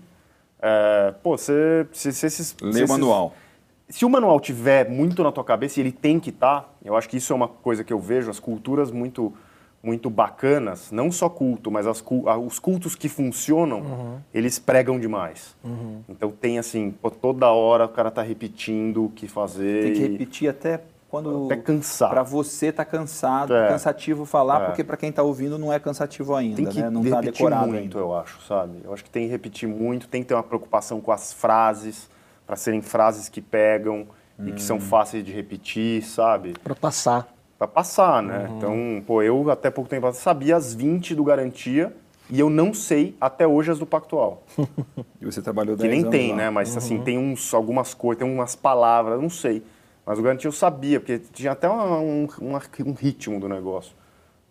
é, 0.60 1.14
pô, 1.22 1.38
você... 1.38 1.86
Se, 1.90 2.12
se, 2.12 2.28
se, 2.28 2.54
Lê 2.60 2.84
o 2.84 2.88
manual. 2.88 3.34
Se 3.88 4.04
o 4.04 4.08
manual 4.08 4.40
tiver 4.40 4.88
muito 4.88 5.22
na 5.22 5.30
tua 5.30 5.44
cabeça 5.44 5.78
e 5.78 5.82
ele 5.82 5.92
tem 5.92 6.18
que 6.18 6.30
estar, 6.30 6.62
tá, 6.62 6.68
eu 6.84 6.96
acho 6.96 7.08
que 7.08 7.16
isso 7.16 7.32
é 7.32 7.36
uma 7.36 7.48
coisa 7.48 7.84
que 7.84 7.92
eu 7.92 8.00
vejo, 8.00 8.30
as 8.30 8.40
culturas 8.40 8.90
muito 8.90 9.32
muito 9.82 10.08
bacanas, 10.08 10.90
não 10.90 11.12
só 11.12 11.28
culto, 11.28 11.70
mas 11.70 11.86
as, 11.86 12.02
os 12.42 12.58
cultos 12.58 12.94
que 12.94 13.06
funcionam, 13.06 13.80
uhum. 13.80 14.18
eles 14.32 14.58
pregam 14.58 14.98
demais. 14.98 15.54
Uhum. 15.62 16.00
Então 16.08 16.30
tem 16.30 16.58
assim, 16.58 16.90
pô, 16.90 17.10
toda 17.10 17.50
hora 17.50 17.84
o 17.84 17.88
cara 17.90 18.10
tá 18.10 18.22
repetindo 18.22 19.04
o 19.04 19.10
que 19.10 19.28
fazer. 19.28 19.84
Tem 19.84 19.92
que 19.92 20.00
repetir 20.00 20.48
até 20.48 20.80
quando 21.14 21.46
até 21.46 21.56
cansar. 21.56 22.10
Para 22.10 22.22
você 22.22 22.72
tá 22.72 22.84
cansado, 22.84 23.54
é. 23.54 23.68
cansativo 23.68 24.24
falar, 24.24 24.62
é. 24.62 24.66
porque 24.66 24.82
para 24.82 24.96
quem 24.96 25.10
está 25.10 25.22
ouvindo 25.22 25.58
não 25.58 25.72
é 25.72 25.78
cansativo 25.78 26.34
ainda, 26.34 26.56
tem 26.56 26.66
que 26.66 26.80
né? 26.80 26.90
Não 26.90 27.04
está 27.04 27.20
decorado 27.20 27.68
muito, 27.68 27.78
ainda. 27.78 27.98
eu 27.98 28.16
acho, 28.16 28.42
sabe? 28.42 28.78
Eu 28.82 28.92
acho 28.92 29.04
que 29.04 29.10
tem 29.10 29.26
que 29.26 29.30
repetir 29.30 29.68
muito, 29.68 30.08
tem 30.08 30.22
que 30.22 30.28
ter 30.28 30.34
uma 30.34 30.42
preocupação 30.42 31.00
com 31.00 31.12
as 31.12 31.32
frases, 31.32 32.08
para 32.46 32.56
serem 32.56 32.82
frases 32.82 33.28
que 33.28 33.40
pegam 33.40 34.06
hum. 34.38 34.48
e 34.48 34.52
que 34.52 34.62
são 34.62 34.76
hum. 34.76 34.80
fáceis 34.80 35.24
de 35.24 35.32
repetir, 35.32 36.02
sabe? 36.02 36.54
Para 36.62 36.74
passar. 36.74 37.28
Para 37.58 37.68
passar, 37.68 38.22
né? 38.22 38.46
Uhum. 38.48 38.56
Então, 38.56 39.04
pô, 39.06 39.22
eu 39.22 39.50
até 39.50 39.70
pouco 39.70 39.88
tempo 39.88 40.12
sabia 40.12 40.56
as 40.56 40.74
20 40.74 41.14
do 41.14 41.24
Garantia 41.24 41.94
e 42.28 42.40
eu 42.40 42.50
não 42.50 42.74
sei 42.74 43.16
até 43.20 43.46
hoje 43.46 43.70
as 43.70 43.78
do 43.78 43.86
Pactual. 43.86 44.42
e 45.20 45.24
você 45.24 45.40
trabalhou 45.40 45.76
10 45.76 45.82
Que 45.82 45.88
nem 45.88 46.00
anos 46.00 46.10
tem, 46.10 46.30
lá. 46.30 46.36
né? 46.36 46.50
Mas 46.50 46.76
assim, 46.76 46.96
uhum. 46.96 47.00
assim, 47.00 47.04
tem 47.04 47.18
uns, 47.18 47.54
algumas 47.54 47.94
coisas, 47.94 48.24
tem 48.24 48.34
umas 48.34 48.56
palavras, 48.56 49.20
não 49.20 49.30
sei. 49.30 49.62
Mas 50.04 50.18
o 50.18 50.22
Garantia 50.22 50.48
eu 50.48 50.52
sabia, 50.52 51.00
porque 51.00 51.18
tinha 51.18 51.52
até 51.52 51.68
um, 51.70 52.24
um, 52.24 52.58
um 52.86 52.92
ritmo 52.92 53.40
do 53.40 53.48
negócio. 53.48 53.94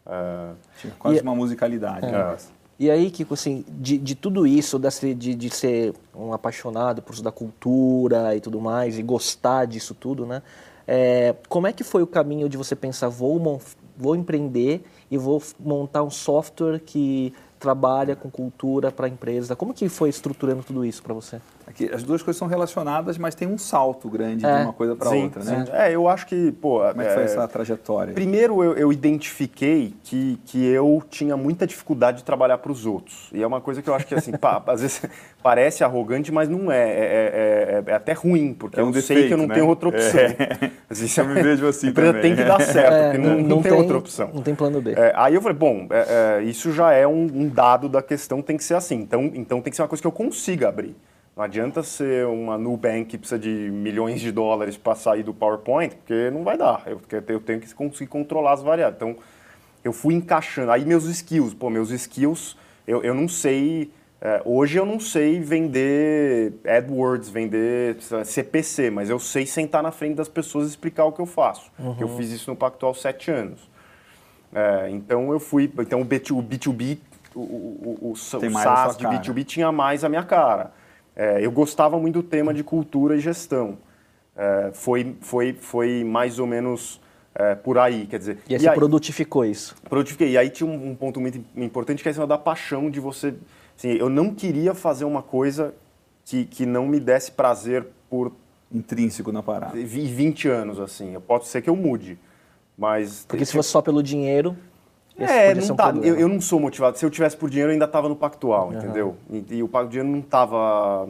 É... 0.06 0.52
Tinha 0.80 0.94
quase 0.98 1.20
e, 1.20 1.22
uma 1.22 1.36
musicalidade. 1.36 2.06
É. 2.06 2.12
Né? 2.12 2.38
E 2.80 2.90
aí, 2.90 3.12
Kiko, 3.12 3.34
assim, 3.34 3.64
de, 3.70 3.98
de 3.98 4.16
tudo 4.16 4.48
isso, 4.48 4.80
desse, 4.80 5.14
de, 5.14 5.36
de 5.36 5.50
ser 5.50 5.94
um 6.16 6.34
apaixonado 6.34 7.02
por 7.02 7.20
da 7.22 7.32
cultura 7.32 8.36
e 8.36 8.42
tudo 8.42 8.60
mais, 8.60 8.98
e 8.98 9.04
gostar 9.04 9.66
disso 9.66 9.94
tudo, 9.94 10.26
né? 10.26 10.42
É, 10.88 11.36
como 11.48 11.68
é 11.68 11.72
que 11.72 11.84
foi 11.84 12.02
o 12.04 12.08
caminho 12.08 12.50
de 12.50 12.58
você 12.58 12.76
pensar, 12.76 13.08
vou, 13.08 13.62
vou 13.96 14.16
empreender 14.16 14.84
e 15.10 15.18
vou 15.18 15.42
montar 15.60 16.04
um 16.04 16.10
software 16.10 16.80
que 16.80 17.34
trabalha 17.64 18.14
com 18.14 18.30
cultura 18.30 18.92
para 18.92 19.06
a 19.06 19.10
empresa? 19.10 19.56
Como 19.56 19.74
que 19.74 19.88
foi 19.88 20.10
estruturando 20.10 20.64
tudo 20.64 20.84
isso 20.84 21.02
para 21.02 21.14
você? 21.14 21.40
Aqui, 21.66 21.90
as 21.94 22.04
duas 22.04 22.22
coisas 22.22 22.38
são 22.38 22.46
relacionadas, 22.46 23.18
mas 23.18 23.34
tem 23.36 23.48
um 23.48 23.58
salto 23.58 24.10
grande 24.10 24.46
é. 24.46 24.58
de 24.58 24.64
uma 24.66 24.74
coisa 24.74 24.98
para 24.98 25.10
outra, 25.10 25.42
né? 25.46 25.66
É, 25.72 25.96
eu 25.96 26.10
acho 26.10 26.28
que, 26.28 26.52
pô... 26.52 26.80
Como 26.80 27.02
é 27.02 27.06
que 27.06 27.14
foi 27.14 27.24
essa 27.24 27.48
trajetória? 27.48 28.14
Primeiro, 28.14 28.62
eu, 28.62 28.74
eu, 28.74 28.92
identifiquei 28.92 29.94
que, 30.04 30.38
que 30.46 30.66
eu 30.66 31.02
tinha 31.10 31.38
muita 31.38 31.66
dificuldade 31.66 32.18
de 32.18 32.26
trabalhar 32.26 32.58
para 32.58 32.70
os 32.70 32.86
outros. 32.86 33.30
E 33.32 33.42
é 33.42 33.48
uma 33.48 33.62
coisa 33.62 33.82
que 33.82 33.90
eu 33.90 33.96
acho 33.96 34.06
que, 34.06 34.14
assim, 34.14 34.34
pá, 34.38 34.62
às 34.68 34.82
vezes 34.82 35.02
parece 35.42 35.86
arrogante, 35.86 36.34
mas 36.34 36.50
não 36.50 36.70
é. 36.70 36.84
É, 36.84 36.84
é, 36.84 37.84
é, 37.88 37.92
é 37.92 37.94
até 37.94 38.12
ruim, 38.12 38.54
porque 38.54 38.82
um 38.82 38.88
eu 38.88 38.92
defeito, 38.92 39.20
sei 39.22 39.28
que 39.30 39.34
eu 39.34 39.38
não 39.38 39.48
né? 39.48 39.54
tenho 39.54 39.68
outra 39.68 39.88
opção. 39.88 40.20
Assim, 40.90 41.22
eu 41.22 41.28
me 41.28 41.42
vejo 41.42 41.66
assim 41.66 41.92
também. 41.92 42.22
tem 42.22 42.36
que 42.36 42.44
dar 42.44 42.62
certo, 42.62 43.04
porque 43.06 43.18
não, 43.18 43.38
não, 43.38 43.48
não 43.48 43.62
tem, 43.64 43.72
tem, 43.72 43.82
outra 43.82 43.98
opção. 43.98 44.30
Não 44.32 44.44
tem 44.44 44.54
plano 44.54 44.80
B. 44.80 44.94
aí 45.16 45.34
eu 45.34 45.42
falei, 45.42 45.58
bom, 45.58 45.88
isso 46.44 46.72
já 46.72 46.92
é 46.92 47.08
um, 47.08 47.24
um 47.24 47.48
dado 47.54 47.90
da 47.90 48.02
questão, 48.02 48.42
tem 48.42 48.58
que 48.58 48.64
ser 48.64 48.76
assim. 48.76 48.96
Então, 48.96 49.32
então 49.34 49.62
tem 49.62 49.70
que 49.70 49.76
ser 49.76 49.82
uma 49.82 49.88
coisa 49.88 50.02
que 50.02 50.08
eu 50.08 50.12
consiga 50.12 50.70
abrir. 50.70 50.96
Não 51.36 51.44
adianta 51.44 51.82
ser 51.82 52.28
uma 52.28 52.58
Nubank 52.58 53.06
que 53.06 53.18
precisa 53.18 53.40
de 53.40 53.50
milhões 53.50 54.22
de 54.22 54.32
dólares 54.32 54.78
para 54.78 54.94
sair 54.94 55.24
do 55.24 55.34
PowerPoint, 55.34 55.96
porque 55.96 56.30
não 56.30 56.44
vai 56.44 56.58
dar. 56.58 56.84
Eu, 56.86 57.02
eu 57.28 57.40
tenho 57.40 57.60
que 57.60 57.74
conseguir 57.74 58.08
controlar 58.08 58.54
as 58.54 58.62
variáveis. 58.62 58.96
Então, 58.96 59.16
eu 59.84 59.92
fui 59.92 60.14
encaixando. 60.14 60.72
Aí, 60.72 60.86
meus 60.86 61.06
skills. 61.06 61.54
Pô, 61.56 61.72
meus 61.72 61.90
skills, 61.90 62.56
eu, 62.88 63.04
eu 63.04 63.16
não 63.16 63.28
sei. 63.28 63.92
É, 64.22 64.42
hoje 64.46 64.78
eu 64.78 64.86
não 64.86 65.00
sei 65.00 65.40
vender 65.40 66.54
AdWords, 66.66 67.30
vender 67.30 67.98
CPC, 68.24 68.90
mas 68.90 69.10
eu 69.10 69.20
sei 69.20 69.46
sentar 69.46 69.84
na 69.84 69.92
frente 69.92 70.16
das 70.16 70.30
pessoas 70.30 70.68
e 70.68 70.70
explicar 70.70 71.04
o 71.06 71.12
que 71.12 71.20
eu 71.20 71.26
faço. 71.26 71.70
Uhum. 71.78 71.98
Eu 72.00 72.08
fiz 72.10 72.32
isso 72.32 72.50
no 72.50 72.56
Pactual 72.56 72.94
sete 72.94 73.32
anos. 73.32 73.70
É, 74.54 74.90
então 74.92 75.32
eu 75.34 75.40
fui. 75.40 75.70
Então 75.80 76.00
o 76.00 76.06
B2, 76.06 76.38
o 76.38 76.44
B2B, 76.44 77.00
o, 77.36 77.40
o, 77.40 78.00
o, 78.02 78.12
o 78.12 78.16
SaaS 78.16 78.98
de 78.98 79.06
B2B 79.06 79.44
tinha 79.44 79.72
mais 79.72 80.04
a 80.04 80.10
minha 80.10 80.24
cara. 80.24 80.72
É, 81.16 81.46
eu 81.46 81.52
gostava 81.52 81.98
muito 82.00 82.22
do 82.22 82.24
tema 82.24 82.54
de 82.54 82.64
cultura 82.64 83.16
e 83.16 83.20
gestão. 83.20 83.78
É, 84.36 84.72
foi, 84.74 85.16
foi, 85.22 85.54
foi 85.54 86.04
mais 86.04 86.40
ou 86.40 86.48
menos 86.48 87.00
é, 87.36 87.56
por 87.56 87.78
aí, 87.78 88.08
quer 88.08 88.18
dizer... 88.18 88.40
E 88.48 88.56
aí 88.56 88.60
você 88.60 88.70
aí, 88.70 88.76
produtificou 88.76 89.46
isso? 89.46 89.76
Produtifiquei. 89.88 90.32
E 90.32 90.38
aí 90.38 90.50
tinha 90.50 90.68
um, 90.68 90.92
um, 90.92 90.96
ponto 90.96 91.22
muito 91.22 91.44
importante 91.56 92.02
que 92.02 92.10
é 92.10 92.12
a 92.12 92.26
da 92.26 92.38
paixão 92.38 92.90
de 92.90 93.00
você... 93.00 93.34
Assim, 93.78 93.90
eu 93.90 94.10
não 94.10 94.34
queria 94.34 94.74
fazer 94.74 95.06
uma 95.06 95.22
coisa 95.22 95.74
que, 96.26 96.46
que 96.46 96.66
não 96.66 96.88
me 96.88 97.00
desse 97.00 97.32
prazer 97.32 97.86
por... 98.10 98.32
Intrínseco 98.72 99.32
na 99.32 99.44
parada. 99.44 99.78
20 99.78 100.48
anos, 100.48 100.80
assim. 100.80 101.16
Pode 101.28 101.46
ser 101.46 101.62
que 101.62 101.70
eu 101.70 101.76
mude, 101.76 102.18
mas... 102.76 103.24
Porque 103.28 103.46
se 103.46 103.54
fosse 103.54 103.70
só 103.70 103.84
pelo 103.84 104.02
dinheiro... 104.02 104.58
É, 105.18 105.54
não 105.54 105.76
tá, 105.76 105.94
eu, 106.02 106.20
eu, 106.20 106.28
não 106.28 106.42
sou 106.42 106.60
motivado. 106.60 106.98
Se 106.98 107.06
eu 107.06 107.10
tivesse 107.10 107.38
por 107.38 107.50
dinheiro, 107.50 107.70
eu 107.70 107.74
ainda 107.74 107.86
estava 107.86 108.10
no 108.10 108.16
Pactual, 108.16 108.70
uhum. 108.70 108.74
entendeu? 108.74 109.16
E, 109.30 109.46
e, 109.58 109.64
o 109.64 109.70
Dinheiro 109.88 110.10
não 110.10 110.20
estava. 110.20 111.08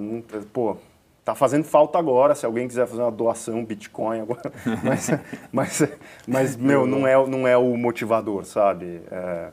Pô, 0.52 0.76
tá 1.24 1.34
fazendo 1.34 1.64
falta 1.64 1.98
agora. 1.98 2.36
Se 2.36 2.46
alguém 2.46 2.68
quiser 2.68 2.86
fazer 2.86 3.02
uma 3.02 3.12
doação, 3.12 3.64
Bitcoin 3.64 4.22
agora. 4.22 4.52
mas, 4.84 5.10
mas, 5.52 5.90
mas, 6.28 6.56
meu, 6.58 6.86
não 6.86 7.08
é, 7.08 7.28
não 7.28 7.48
é 7.48 7.58
o 7.58 7.78
motivador, 7.78 8.44
sabe? 8.44 9.02
É, 9.10 9.50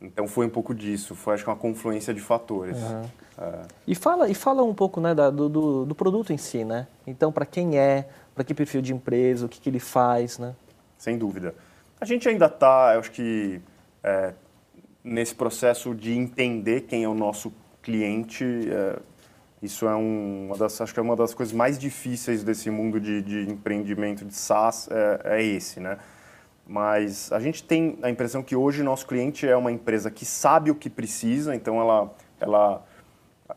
então 0.00 0.26
foi 0.26 0.46
um 0.46 0.50
pouco 0.50 0.74
disso. 0.74 1.14
Foi, 1.14 1.34
acho 1.34 1.44
que, 1.44 1.50
uma 1.50 1.56
confluência 1.56 2.12
de 2.12 2.20
fatores. 2.20 2.76
Uhum. 2.78 3.04
É. 3.38 3.58
E, 3.86 3.94
fala, 3.94 4.28
e 4.28 4.34
fala 4.34 4.62
um 4.62 4.74
pouco 4.74 5.00
né, 5.00 5.14
da, 5.14 5.30
do, 5.30 5.48
do, 5.48 5.84
do, 5.86 5.94
produto 5.94 6.32
em 6.32 6.36
si, 6.36 6.64
né? 6.64 6.86
Então, 7.06 7.32
para 7.32 7.46
quem 7.46 7.78
é, 7.78 8.06
para 8.34 8.44
que 8.44 8.52
perfil 8.52 8.82
de 8.82 8.92
empresa, 8.92 9.46
o 9.46 9.48
que, 9.48 9.60
que 9.60 9.70
ele 9.70 9.78
faz, 9.78 10.38
né? 10.38 10.54
Sem 10.98 11.16
dúvida. 11.16 11.54
A 12.00 12.04
gente 12.04 12.28
ainda 12.28 12.46
está, 12.46 12.98
acho 12.98 13.10
que 13.12 13.60
é, 14.02 14.34
nesse 15.02 15.34
processo 15.34 15.94
de 15.94 16.12
entender 16.12 16.82
quem 16.82 17.04
é 17.04 17.08
o 17.08 17.14
nosso 17.14 17.52
cliente. 17.82 18.44
É, 18.44 18.98
isso 19.62 19.86
é 19.86 19.94
um, 19.94 20.46
uma 20.46 20.56
das, 20.56 20.80
acho 20.80 20.92
que 20.92 20.98
é 20.98 21.02
uma 21.02 21.14
das 21.14 21.34
coisas 21.34 21.54
mais 21.54 21.78
difíceis 21.78 22.42
desse 22.42 22.68
mundo 22.68 23.00
de, 23.00 23.22
de 23.22 23.50
empreendimento 23.50 24.24
de 24.24 24.34
SaaS, 24.34 24.88
é, 24.90 25.38
é, 25.38 25.42
esse, 25.42 25.78
né? 25.78 25.98
Mas 26.66 27.30
a 27.32 27.40
gente 27.40 27.62
tem 27.62 27.98
a 28.02 28.10
impressão 28.10 28.42
que 28.42 28.56
hoje 28.56 28.82
nosso 28.82 29.06
cliente 29.06 29.46
é 29.46 29.56
uma 29.56 29.70
empresa 29.70 30.10
que 30.10 30.24
sabe 30.24 30.70
o 30.70 30.74
que 30.74 30.88
precisa, 30.88 31.54
então 31.54 31.80
ela, 31.80 32.14
ela 32.40 32.84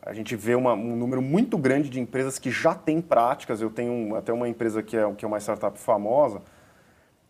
a 0.02 0.14
gente 0.14 0.36
vê 0.36 0.56
uma, 0.56 0.74
um 0.74 0.96
número 0.96 1.22
muito 1.22 1.58
grande 1.58 1.90
de 1.90 2.00
empresas 2.00 2.38
que 2.40 2.52
já 2.52 2.74
têm 2.74 3.02
práticas. 3.02 3.62
Eu 3.62 3.70
tenho 3.70 4.16
até 4.16 4.34
uma 4.34 4.50
empresa 4.50 4.82
que 4.84 4.98
é, 4.98 5.12
que 5.14 5.24
é 5.24 5.28
uma 5.28 5.40
startup 5.40 5.78
famosa, 5.80 6.42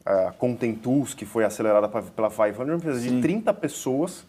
a 0.05 0.31
Content 0.37 0.77
Tools, 0.77 1.13
que 1.13 1.25
foi 1.25 1.43
acelerada 1.43 1.87
pela 1.87 2.29
500, 2.29 2.59
uma 2.59 2.75
empresa 2.75 2.99
de 2.99 3.21
30 3.21 3.53
pessoas 3.53 4.25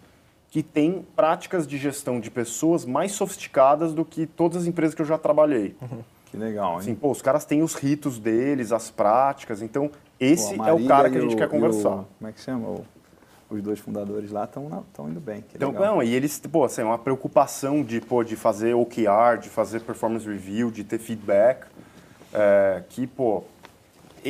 que 0.51 0.63
tem 0.63 1.05
práticas 1.15 1.67
de 1.67 1.77
gestão 1.77 2.19
de 2.19 2.31
pessoas 2.31 2.85
mais 2.85 3.13
sofisticadas 3.13 3.93
do 3.93 4.05
que 4.05 4.27
todas 4.27 4.63
as 4.63 4.67
empresas 4.67 4.95
que 4.95 5.03
eu 5.03 5.07
já 5.07 5.19
trabalhei. 5.19 5.77
Uhum. 5.83 6.03
Que 6.31 6.37
legal, 6.37 6.73
hein? 6.73 6.79
Assim, 6.79 6.95
pô, 6.95 7.11
os 7.11 7.21
caras 7.21 7.45
têm 7.45 7.63
os 7.63 7.75
ritos 7.75 8.19
deles, 8.19 8.73
as 8.73 8.91
práticas, 8.91 9.61
então 9.61 9.91
esse 10.19 10.57
pô, 10.57 10.65
é 10.65 10.73
o 10.73 10.87
cara 10.87 11.11
que 11.11 11.19
a 11.19 11.21
gente 11.21 11.35
o, 11.35 11.39
quer 11.39 11.49
conversar. 11.49 11.91
O, 11.91 12.07
como 12.19 12.31
é 12.31 12.33
que 12.33 12.41
chama? 12.41 12.69
O, 12.69 12.85
os 13.51 13.63
dois 13.63 13.79
fundadores 13.79 14.31
lá 14.31 14.45
estão 14.45 15.09
indo 15.09 15.21
bem. 15.21 15.45
então, 15.55 15.73
não, 15.73 16.03
e 16.03 16.15
eles, 16.15 16.39
pô, 16.39 16.65
assim, 16.65 16.83
uma 16.83 16.99
preocupação 16.99 17.83
de, 17.83 18.01
pô, 18.01 18.25
de 18.25 18.35
fazer 18.35 18.75
OKR, 18.75 19.39
de 19.41 19.49
fazer 19.49 19.81
performance 19.81 20.27
review, 20.27 20.71
de 20.71 20.83
ter 20.83 20.99
feedback, 20.99 21.67
é, 22.33 22.83
que, 22.89 23.07
pô, 23.07 23.45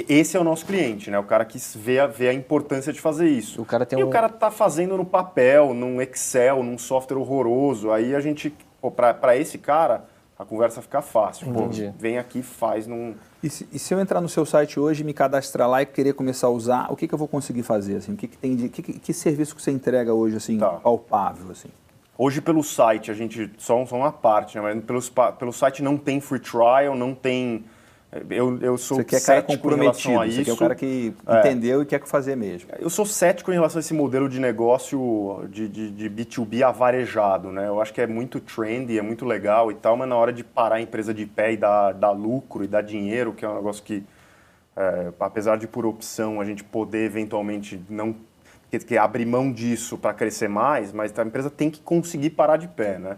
esse 0.09 0.37
é 0.37 0.41
o 0.41 0.45
nosso 0.45 0.67
cliente, 0.67 1.11
né? 1.11 1.19
O 1.19 1.25
cara 1.25 1.45
que 1.45 1.59
vê 1.77 1.99
a, 1.99 2.07
vê 2.07 2.29
a 2.29 2.35
importância 2.35 2.93
de 2.93 3.01
fazer 3.01 3.29
isso. 3.29 3.63
O 3.63 3.65
cara 3.65 3.87
tem 3.87 3.99
e 3.99 4.05
um... 4.05 4.09
o 4.09 4.11
cara 4.11 4.29
tá 4.29 4.51
fazendo 4.51 4.97
no 4.97 5.05
papel, 5.05 5.73
num 5.73 6.03
Excel, 6.03 6.63
num 6.63 6.77
software 6.77 7.17
horroroso. 7.17 7.91
Aí 7.91 8.15
a 8.15 8.21
gente, 8.21 8.55
para 8.95 9.37
esse 9.37 9.59
cara, 9.59 10.05
a 10.39 10.45
conversa 10.45 10.83
fica 10.83 11.01
fácil. 11.01 11.51
Pô, 11.51 11.69
vem 11.99 12.19
aqui, 12.19 12.43
faz 12.43 12.87
num. 12.87 13.15
E 13.43 13.49
se, 13.49 13.67
e 13.73 13.79
se, 13.79 13.95
eu 13.95 14.01
entrar 14.01 14.21
no 14.21 14.29
seu 14.29 14.45
site 14.45 14.79
hoje, 14.79 15.03
me 15.03 15.15
cadastrar 15.15 15.69
lá 15.69 15.81
e 15.81 15.87
querer 15.87 16.13
começar 16.13 16.49
a 16.49 16.51
usar, 16.51 16.93
o 16.93 16.97
que, 16.97 17.09
que 17.09 17.15
eu 17.15 17.19
vou 17.19 17.29
conseguir 17.29 17.63
fazer? 17.63 17.97
Assim? 17.97 18.13
O 18.13 18.17
que, 18.17 18.29
que 18.29 18.37
tem 18.37 18.55
de. 18.55 18.69
Que, 18.69 18.83
que, 18.83 19.13
serviço 19.15 19.57
que 19.57 19.63
você 19.63 19.71
entrega 19.71 20.13
hoje, 20.13 20.37
assim, 20.37 20.59
tá. 20.59 20.69
palpável? 20.69 21.51
Assim? 21.53 21.69
Hoje 22.19 22.43
pelo 22.43 22.63
site, 22.63 23.11
a 23.11 23.15
gente. 23.15 23.51
Só, 23.57 23.87
só 23.87 23.97
uma 23.97 24.13
parte, 24.13 24.59
né? 24.59 24.63
Mas 24.63 24.85
pelo, 24.85 25.33
pelo 25.33 25.53
site 25.53 25.83
não 25.83 25.97
tem 25.97 26.21
free 26.21 26.41
trial, 26.41 26.95
não 26.95 27.15
tem 27.15 27.65
eu, 28.31 28.59
eu 28.61 28.79
sou 28.79 28.99
Você 28.99 29.05
quer 29.05 29.23
cara 29.23 29.43
comprometido, 29.43 30.21
a 30.21 30.27
isso. 30.27 30.37
Você 30.37 30.45
quer 30.45 30.53
o 30.53 30.57
cara 30.57 30.75
que 30.75 31.13
é. 31.27 31.41
entendeu 31.41 31.83
e 31.83 31.87
quer 31.87 32.05
fazer 32.07 32.37
mesmo. 32.37 32.71
Eu 32.79 32.89
sou 32.89 33.05
cético 33.05 33.51
em 33.51 33.55
relação 33.55 33.79
a 33.79 33.81
esse 33.81 33.93
modelo 33.93 34.29
de 34.29 34.41
negócio 34.41 35.47
de, 35.51 35.69
de, 35.69 35.91
de, 35.91 36.11
B2B 36.11 36.63
avarejado, 36.63 37.51
né? 37.51 37.67
Eu 37.67 37.81
acho 37.81 37.93
que 37.93 38.01
é 38.01 38.07
muito 38.07 38.41
trendy, 38.41 38.99
é 38.99 39.03
muito 39.03 39.25
legal 39.25 39.71
e 39.71 39.75
tal, 39.75 39.97
mas 39.97 40.09
na 40.09 40.17
hora 40.17 40.33
de 40.33 40.45
parar 40.45 40.77
a 40.77 40.81
empresa 40.81 41.13
de 41.13 41.27
pé 41.27 41.53
e 41.53 41.57
dar, 41.57 41.93
dar 41.93 42.13
lucro 42.13 42.65
e 42.65 42.69
dar 42.69 42.83
dinheiro, 42.83 43.33
que 43.33 43.45
é 43.45 43.49
um 43.49 43.57
negócio 43.57 43.83
que, 43.83 44.05
é, 44.77 45.13
apesar 45.19 45.57
de 45.57 45.67
por 45.67 45.85
opção 45.85 46.41
a 46.41 46.45
gente 46.45 46.63
poder 46.63 47.05
eventualmente 47.05 47.81
não 47.91 48.15
que, 48.71 48.79
que 48.79 48.99
abrir 48.99 49.27
mão 49.27 49.53
disso 49.53 49.97
para 49.97 50.13
crescer 50.13 50.49
mais, 50.49 50.93
mas 50.93 51.17
a 51.19 51.23
empresa 51.23 51.51
tem 51.51 51.71
que 51.71 51.81
conseguir 51.81 52.31
parar 52.31 52.57
de 52.57 52.69
pé, 52.69 52.99
né? 52.99 53.17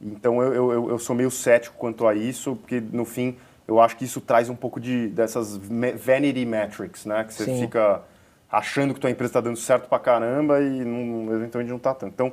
Então 0.00 0.42
eu, 0.42 0.72
eu, 0.72 0.90
eu 0.90 0.98
sou 0.98 1.16
meio 1.16 1.30
cético 1.30 1.76
quanto 1.78 2.06
a 2.06 2.14
isso, 2.14 2.56
porque 2.56 2.80
no 2.80 3.04
fim 3.04 3.36
eu 3.66 3.80
acho 3.80 3.96
que 3.96 4.04
isso 4.04 4.20
traz 4.20 4.48
um 4.48 4.56
pouco 4.56 4.78
de 4.80 5.08
dessas 5.08 5.56
vanity 5.56 6.44
metrics, 6.44 7.06
né? 7.06 7.24
Que 7.24 7.32
você 7.32 7.44
Sim. 7.44 7.60
fica 7.60 8.02
achando 8.50 8.94
que 8.94 9.00
tua 9.00 9.10
empresa 9.10 9.30
está 9.30 9.40
dando 9.40 9.56
certo 9.56 9.88
pra 9.88 9.98
caramba 9.98 10.60
e 10.60 10.84
não, 10.84 11.34
eventualmente 11.34 11.70
não 11.70 11.78
está 11.78 11.94
tanto. 11.94 12.12
Então, 12.12 12.32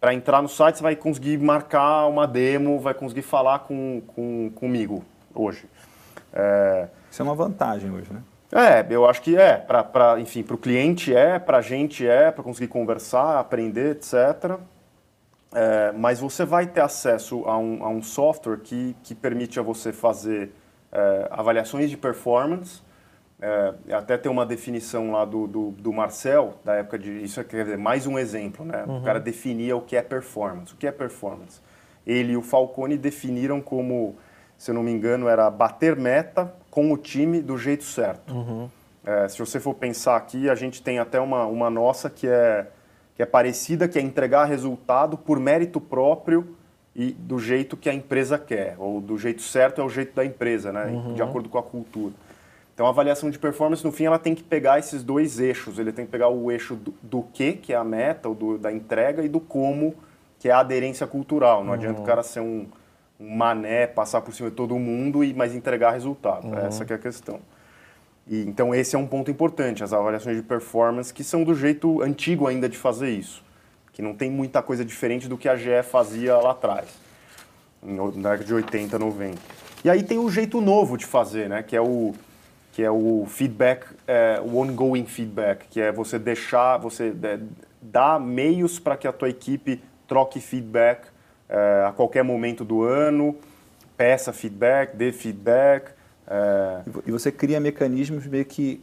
para 0.00 0.14
entrar 0.14 0.42
no 0.42 0.48
site, 0.48 0.76
você 0.76 0.82
vai 0.82 0.94
conseguir 0.94 1.38
marcar 1.38 2.06
uma 2.06 2.26
demo, 2.26 2.78
vai 2.78 2.94
conseguir 2.94 3.22
falar 3.22 3.60
com, 3.60 4.02
com 4.08 4.50
comigo 4.54 5.04
hoje. 5.34 5.64
É... 6.32 6.88
Isso 7.10 7.22
é 7.22 7.24
uma 7.24 7.34
vantagem 7.34 7.90
hoje, 7.90 8.12
né? 8.12 8.22
É, 8.52 8.86
eu 8.90 9.08
acho 9.08 9.20
que 9.22 9.36
é. 9.36 9.56
Pra, 9.56 9.84
pra, 9.84 10.20
enfim, 10.20 10.42
para 10.42 10.54
o 10.54 10.58
cliente 10.58 11.14
é, 11.14 11.38
para 11.38 11.58
a 11.58 11.62
gente 11.62 12.06
é, 12.06 12.30
para 12.30 12.42
conseguir 12.42 12.68
conversar, 12.68 13.38
aprender, 13.38 13.96
etc. 13.96 14.58
É, 15.52 15.92
mas 15.92 16.20
você 16.20 16.44
vai 16.44 16.66
ter 16.66 16.80
acesso 16.80 17.44
a 17.46 17.56
um, 17.56 17.82
a 17.82 17.88
um 17.88 18.02
software 18.02 18.58
que, 18.58 18.94
que 19.02 19.14
permite 19.14 19.58
a 19.58 19.62
você 19.62 19.92
fazer 19.92 20.52
é, 20.92 21.28
avaliações 21.30 21.88
de 21.90 21.96
performance. 21.96 22.82
É, 23.40 23.74
até 23.94 24.18
tem 24.18 24.30
uma 24.30 24.44
definição 24.44 25.12
lá 25.12 25.24
do, 25.24 25.46
do, 25.46 25.70
do, 25.70 25.92
Marcel, 25.92 26.54
da 26.64 26.74
época 26.74 26.98
de. 26.98 27.22
Isso 27.22 27.40
é 27.40 27.44
quer 27.44 27.64
dizer, 27.64 27.78
mais 27.78 28.06
um 28.06 28.18
exemplo, 28.18 28.64
né? 28.64 28.84
Uhum. 28.86 28.98
O 28.98 29.02
cara 29.02 29.20
definia 29.20 29.76
o 29.76 29.80
que 29.80 29.96
é 29.96 30.02
performance. 30.02 30.74
O 30.74 30.76
que 30.76 30.86
é 30.86 30.92
performance? 30.92 31.60
Ele 32.06 32.32
e 32.32 32.36
o 32.36 32.42
Falcone 32.42 32.98
definiram 32.98 33.60
como, 33.60 34.16
se 34.56 34.70
eu 34.70 34.74
não 34.74 34.82
me 34.82 34.90
engano, 34.90 35.28
era 35.28 35.48
bater 35.50 35.94
meta 35.94 36.52
com 36.70 36.92
o 36.92 36.96
time 36.96 37.40
do 37.40 37.56
jeito 37.56 37.84
certo. 37.84 38.34
Uhum. 38.34 38.68
É, 39.04 39.28
se 39.28 39.38
você 39.38 39.60
for 39.60 39.74
pensar 39.74 40.16
aqui, 40.16 40.50
a 40.50 40.54
gente 40.54 40.82
tem 40.82 40.98
até 40.98 41.20
uma, 41.20 41.46
uma 41.46 41.70
nossa 41.70 42.10
que 42.10 42.26
é, 42.26 42.66
que 43.18 43.22
é 43.24 43.26
parecida, 43.26 43.88
que 43.88 43.98
é 43.98 44.00
entregar 44.00 44.44
resultado 44.44 45.18
por 45.18 45.40
mérito 45.40 45.80
próprio 45.80 46.54
e 46.94 47.10
do 47.10 47.36
jeito 47.40 47.76
que 47.76 47.90
a 47.90 47.92
empresa 47.92 48.38
quer, 48.38 48.76
ou 48.78 49.00
do 49.00 49.18
jeito 49.18 49.42
certo 49.42 49.80
é 49.80 49.84
o 49.84 49.88
jeito 49.88 50.14
da 50.14 50.24
empresa, 50.24 50.70
né? 50.70 50.84
Uhum. 50.84 51.14
de 51.14 51.20
acordo 51.20 51.48
com 51.48 51.58
a 51.58 51.62
cultura. 51.62 52.14
Então, 52.72 52.86
a 52.86 52.90
avaliação 52.90 53.28
de 53.28 53.36
performance, 53.36 53.84
no 53.84 53.90
fim, 53.90 54.04
ela 54.04 54.20
tem 54.20 54.36
que 54.36 54.42
pegar 54.44 54.78
esses 54.78 55.02
dois 55.02 55.40
eixos. 55.40 55.80
Ele 55.80 55.90
tem 55.90 56.06
que 56.06 56.12
pegar 56.12 56.28
o 56.28 56.48
eixo 56.48 56.76
do, 56.76 56.94
do 57.02 57.22
que, 57.34 57.54
que 57.54 57.72
é 57.72 57.76
a 57.76 57.82
meta, 57.82 58.28
ou 58.28 58.36
do, 58.36 58.56
da 58.56 58.70
entrega, 58.70 59.24
e 59.24 59.28
do 59.28 59.40
como, 59.40 59.96
que 60.38 60.48
é 60.48 60.52
a 60.52 60.60
aderência 60.60 61.04
cultural. 61.04 61.62
Não 61.64 61.70
uhum. 61.70 61.74
adianta 61.74 62.00
o 62.00 62.04
cara 62.04 62.22
ser 62.22 62.38
um, 62.38 62.68
um, 63.18 63.36
mané, 63.36 63.88
passar 63.88 64.20
por 64.20 64.32
cima 64.32 64.48
de 64.48 64.54
todo 64.54 64.78
mundo, 64.78 65.24
e 65.24 65.34
mas 65.34 65.56
entregar 65.56 65.90
resultado. 65.90 66.46
Uhum. 66.46 66.56
Essa 66.56 66.84
é 66.88 66.94
a 66.94 66.98
questão. 66.98 67.40
E, 68.28 68.42
então, 68.42 68.74
esse 68.74 68.94
é 68.94 68.98
um 68.98 69.06
ponto 69.06 69.30
importante, 69.30 69.82
as 69.82 69.92
avaliações 69.92 70.36
de 70.36 70.42
performance, 70.42 71.12
que 71.12 71.24
são 71.24 71.44
do 71.44 71.54
jeito 71.54 72.02
antigo 72.02 72.46
ainda 72.46 72.68
de 72.68 72.76
fazer 72.76 73.10
isso 73.10 73.42
que 73.98 74.02
não 74.02 74.14
tem 74.14 74.30
muita 74.30 74.62
coisa 74.62 74.84
diferente 74.84 75.26
do 75.26 75.36
que 75.36 75.48
a 75.48 75.56
GE 75.56 75.82
fazia 75.82 76.36
lá 76.36 76.52
atrás, 76.52 76.86
na 77.82 78.30
década 78.30 78.44
de 78.44 78.54
80, 78.54 78.96
90. 78.96 79.36
E 79.84 79.90
aí 79.90 80.04
tem 80.04 80.18
o 80.18 80.30
jeito 80.30 80.60
novo 80.60 80.96
de 80.96 81.04
fazer, 81.04 81.48
né? 81.48 81.64
Que 81.64 81.74
é 81.74 81.80
o 81.80 82.14
que 82.72 82.84
é 82.84 82.90
o 82.92 83.26
feedback, 83.26 83.86
é, 84.06 84.40
o 84.40 84.56
ongoing 84.58 85.04
feedback, 85.04 85.66
que 85.68 85.80
é 85.80 85.90
você 85.90 86.16
deixar, 86.16 86.76
você 86.76 87.12
é, 87.24 87.40
dar 87.82 88.20
meios 88.20 88.78
para 88.78 88.96
que 88.96 89.08
a 89.08 89.12
tua 89.12 89.30
equipe 89.30 89.82
troque 90.06 90.38
feedback 90.38 91.08
é, 91.48 91.84
a 91.88 91.90
qualquer 91.90 92.22
momento 92.22 92.64
do 92.64 92.84
ano, 92.84 93.34
peça 93.96 94.32
feedback, 94.32 94.94
dê 94.94 95.10
feedback. 95.10 95.90
É. 96.28 96.82
E 97.06 97.10
você 97.10 97.32
cria 97.32 97.58
mecanismos 97.58 98.26
meio 98.26 98.44
que 98.44 98.80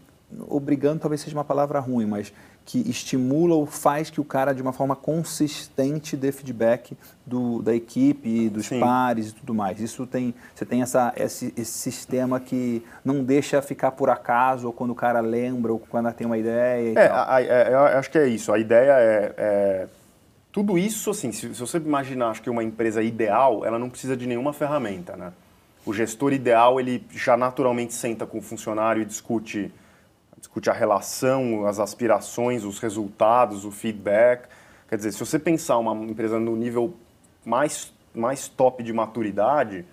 obrigando, 0.48 1.00
talvez 1.00 1.22
seja 1.22 1.36
uma 1.36 1.44
palavra 1.44 1.80
ruim, 1.80 2.06
mas 2.06 2.34
que 2.66 2.80
estimula 2.90 3.54
ou 3.54 3.68
faz 3.68 4.10
que 4.10 4.20
o 4.20 4.26
cara, 4.26 4.52
de 4.52 4.62
uma 4.62 4.74
forma 4.74 4.96
consistente, 4.96 6.18
dê 6.18 6.32
feedback 6.32 6.98
do, 7.24 7.62
da 7.62 7.76
equipe, 7.76 8.50
dos 8.50 8.66
Sim. 8.66 8.80
pares 8.80 9.30
e 9.30 9.36
tudo 9.36 9.54
mais. 9.54 9.80
Isso 9.80 10.08
tem, 10.08 10.34
você 10.54 10.66
tem 10.66 10.82
essa, 10.82 11.14
esse, 11.16 11.54
esse, 11.56 11.72
sistema 11.72 12.40
que 12.40 12.84
não 13.04 13.24
deixa 13.24 13.62
ficar 13.62 13.92
por 13.92 14.10
acaso, 14.10 14.66
ou 14.66 14.74
quando 14.74 14.90
o 14.92 14.96
cara 14.96 15.20
lembra, 15.20 15.72
ou 15.72 15.80
quando 15.80 16.12
tem 16.14 16.26
uma 16.26 16.40
ideia. 16.40 16.98
é, 16.98 17.08
a, 17.08 17.36
a, 17.36 17.42
é, 17.44 17.72
eu 17.72 17.80
acho 18.00 18.10
que 18.10 18.18
é 18.18 18.28
isso. 18.28 18.52
A 18.52 18.58
ideia 18.58 18.94
é, 18.94 19.34
é 19.38 19.88
tudo 20.52 20.76
isso, 20.76 21.12
assim, 21.12 21.32
se, 21.32 21.54
se, 21.54 21.60
você 21.60 21.78
imaginar 21.78 22.30
acho 22.30 22.42
que 22.42 22.50
uma 22.50 22.64
empresa 22.64 23.04
ideal, 23.04 23.64
ela 23.64 23.78
não 23.78 23.92
precisa 23.92 24.18
de 24.18 24.26
nenhuma 24.26 24.54
ferramenta, 24.54 25.16
né? 25.16 25.32
O 25.86 25.94
gestor 25.94 26.34
ideal, 26.34 26.80
ele 26.80 27.06
já 27.12 27.38
naturalmente 27.38 27.94
senta 27.94 28.26
com 28.26 28.40
o 28.40 28.42
funcionário 28.42 29.02
e 29.02 29.06
discute 29.06 29.72
discute 30.38 30.70
a 30.70 30.74
relação, 30.74 31.66
as 31.66 31.80
aspirações, 31.80 32.64
os 32.64 32.80
resultados, 32.80 33.66
o 33.66 33.72
feedback. 33.72 34.48
Quer 34.88 34.98
dizer, 34.98 35.12
se 35.12 35.20
você 35.20 35.40
pensar 35.40 35.78
uma 35.78 35.94
empresa 36.06 36.40
no 36.40 36.56
nível 36.56 36.94
mais, 37.44 37.92
mais 38.14 38.48
top 38.48 38.84
de 38.84 38.94
maturidade, 38.94 39.86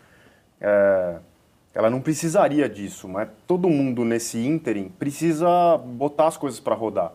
é, 0.61 1.16
ela 1.75 1.88
não 1.88 2.00
precisaria 2.00 2.68
disso, 2.68 3.08
mas 3.08 3.28
todo 3.46 3.68
mundo 3.68 4.04
nesse 4.04 4.38
ínterim 4.38 4.88
precisa 4.99 5.78
botar 5.78 6.28
as 6.28 6.37
coisas 6.37 6.61
para 6.61 6.74
rodar. 6.74 7.12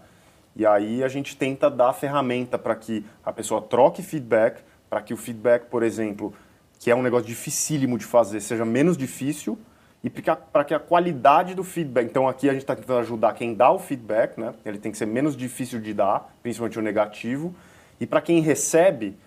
E 0.55 0.65
aí 0.65 1.03
a 1.03 1.07
gente 1.07 1.37
tenta 1.37 1.69
dar 1.69 1.93
ferramenta 1.93 2.57
para 2.57 2.75
que 2.75 3.05
a 3.23 3.31
pessoa 3.31 3.61
troque 3.61 4.01
feedback, 4.01 4.61
para 4.89 5.01
que 5.01 5.13
o 5.13 5.17
feedback, 5.17 5.67
por 5.67 5.83
exemplo, 5.83 6.33
que 6.79 6.91
é 6.91 6.95
um 6.95 7.01
negócio 7.01 7.27
dificílimo 7.27 7.97
de 7.97 8.05
fazer, 8.05 8.39
seja 8.39 8.65
menos 8.65 8.97
difícil 8.97 9.57
e 10.03 10.09
para 10.09 10.63
que 10.63 10.73
a 10.73 10.79
qualidade 10.79 11.55
do 11.55 11.63
feedback. 11.63 12.05
Então, 12.05 12.27
aqui 12.27 12.49
a 12.49 12.53
gente 12.53 12.61
está 12.61 12.75
tentando 12.75 12.99
ajudar 12.99 13.33
quem 13.33 13.53
dá 13.53 13.71
o 13.71 13.79
feedback, 13.79 14.39
né? 14.39 14.53
ele 14.65 14.77
tem 14.77 14.91
que 14.91 14.97
ser 14.97 15.07
menos 15.07 15.35
difícil 15.35 15.81
de 15.81 15.93
dar, 15.93 16.33
principalmente 16.41 16.77
o 16.77 16.81
negativo. 16.81 17.53
E 17.99 18.05
para 18.05 18.21
quem 18.21 18.39
recebe, 18.39 19.17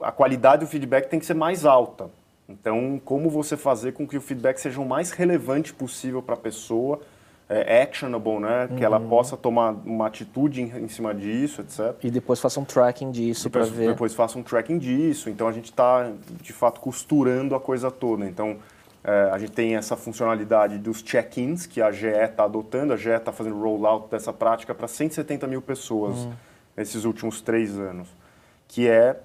a 0.00 0.12
qualidade 0.12 0.64
do 0.64 0.70
feedback 0.70 1.08
tem 1.08 1.18
que 1.18 1.26
ser 1.26 1.34
mais 1.34 1.64
alta. 1.64 2.08
Então, 2.48 3.00
como 3.04 3.28
você 3.28 3.56
fazer 3.56 3.92
com 3.92 4.06
que 4.06 4.16
o 4.16 4.20
feedback 4.20 4.58
seja 4.58 4.80
o 4.80 4.86
mais 4.86 5.10
relevante 5.10 5.74
possível 5.74 6.22
para 6.22 6.34
a 6.34 6.38
pessoa, 6.38 7.00
é, 7.48 7.82
actionable, 7.82 8.40
né? 8.40 8.66
Uhum. 8.68 8.76
Que 8.76 8.84
ela 8.84 8.98
uhum. 8.98 9.08
possa 9.08 9.36
tomar 9.36 9.70
uma 9.84 10.06
atitude 10.06 10.62
em, 10.62 10.84
em, 10.84 10.88
cima 10.88 11.14
disso, 11.14 11.60
etc. 11.60 11.94
E 12.02 12.10
depois 12.10 12.40
faça 12.40 12.58
um 12.58 12.64
tracking 12.64 13.10
disso 13.10 13.48
para 13.48 13.64
ver. 13.64 13.90
Depois 13.90 14.14
faça 14.14 14.38
um 14.38 14.42
tracking 14.42 14.78
disso. 14.78 15.30
Então, 15.30 15.46
a 15.46 15.52
gente 15.52 15.66
está, 15.66 16.10
de 16.42 16.52
fato, 16.52 16.80
costurando 16.80 17.54
a 17.54 17.60
coisa 17.60 17.90
toda. 17.90 18.26
Então, 18.26 18.56
é, 19.04 19.30
a 19.30 19.38
gente 19.38 19.52
tem 19.52 19.76
essa 19.76 19.96
funcionalidade 19.96 20.78
dos 20.78 21.02
check-ins 21.02 21.66
que 21.66 21.80
a 21.80 21.92
GE 21.92 22.08
está 22.08 22.44
adotando. 22.44 22.92
A 22.92 22.96
GE 22.96 23.10
está 23.10 23.32
fazendo 23.32 23.60
rollout 23.60 24.10
dessa 24.10 24.32
prática 24.32 24.74
para 24.74 24.88
170 24.88 25.46
mil 25.46 25.62
pessoas 25.62 26.16
uhum. 26.16 26.32
nesses 26.76 27.04
últimos 27.04 27.40
três 27.40 27.78
anos. 27.78 28.08
Que 28.66 28.88
é. 28.88 29.20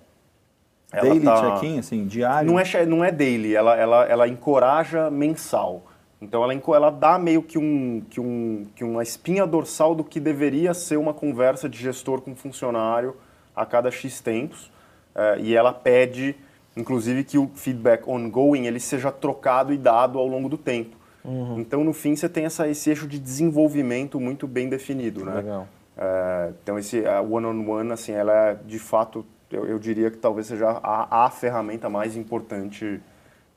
Daily 0.93 1.21
tá, 1.21 1.53
check-in, 1.53 1.79
assim, 1.79 2.05
diário? 2.05 2.51
Não 2.51 2.59
é, 2.59 2.85
não 2.85 3.03
é 3.03 3.11
daily, 3.11 3.55
ela, 3.55 3.77
ela, 3.77 4.05
ela 4.05 4.27
encoraja 4.27 5.09
mensal. 5.09 5.83
Então 6.21 6.43
ela, 6.43 6.53
ela 6.53 6.89
dá 6.91 7.17
meio 7.17 7.41
que, 7.41 7.57
um, 7.57 8.03
que, 8.09 8.19
um, 8.19 8.65
que 8.75 8.83
uma 8.83 9.01
espinha 9.01 9.45
dorsal 9.47 9.95
do 9.95 10.03
que 10.03 10.19
deveria 10.19 10.73
ser 10.73 10.97
uma 10.97 11.13
conversa 11.13 11.67
de 11.67 11.77
gestor 11.77 12.21
com 12.21 12.35
funcionário 12.35 13.15
a 13.55 13.65
cada 13.65 13.89
X 13.89 14.21
tempos. 14.21 14.71
É, 15.15 15.39
e 15.39 15.55
ela 15.55 15.73
pede 15.73 16.35
inclusive 16.75 17.23
que 17.23 17.37
o 17.37 17.49
feedback 17.53 18.07
ongoing 18.07 18.65
ele 18.65 18.79
seja 18.79 19.11
trocado 19.11 19.73
e 19.73 19.77
dado 19.77 20.17
ao 20.17 20.27
longo 20.27 20.47
do 20.47 20.57
tempo. 20.57 20.95
Uhum. 21.23 21.59
Então, 21.59 21.83
no 21.83 21.93
fim, 21.93 22.15
você 22.15 22.27
tem 22.27 22.45
essa, 22.45 22.67
esse 22.67 22.89
eixo 22.89 23.07
de 23.07 23.19
desenvolvimento 23.19 24.19
muito 24.19 24.47
bem 24.47 24.69
definido, 24.69 25.23
né? 25.23 25.35
Legal. 25.35 25.67
É, 25.97 26.51
então, 26.63 26.79
esse 26.79 26.99
one-on-one, 27.29 27.63
-on 27.63 27.65
-one, 27.65 27.91
assim, 27.91 28.13
ela 28.13 28.33
é, 28.33 28.57
de 28.65 28.79
fato, 28.79 29.25
eu, 29.51 29.65
eu 29.65 29.77
diria 29.77 30.09
que 30.09 30.17
talvez 30.17 30.47
seja 30.47 30.69
a, 30.69 31.25
a, 31.25 31.29
ferramenta 31.29 31.89
mais 31.89 32.15
importante 32.15 32.99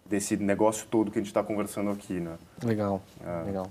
desse 0.06 0.36
negócio 0.36 0.86
todo 0.90 1.10
que 1.10 1.18
a 1.18 1.20
gente 1.20 1.28
está 1.28 1.42
conversando 1.42 1.90
aqui, 1.90 2.14
né? 2.20 2.36
Legal, 2.62 3.02
é. 3.24 3.46
legal. 3.46 3.70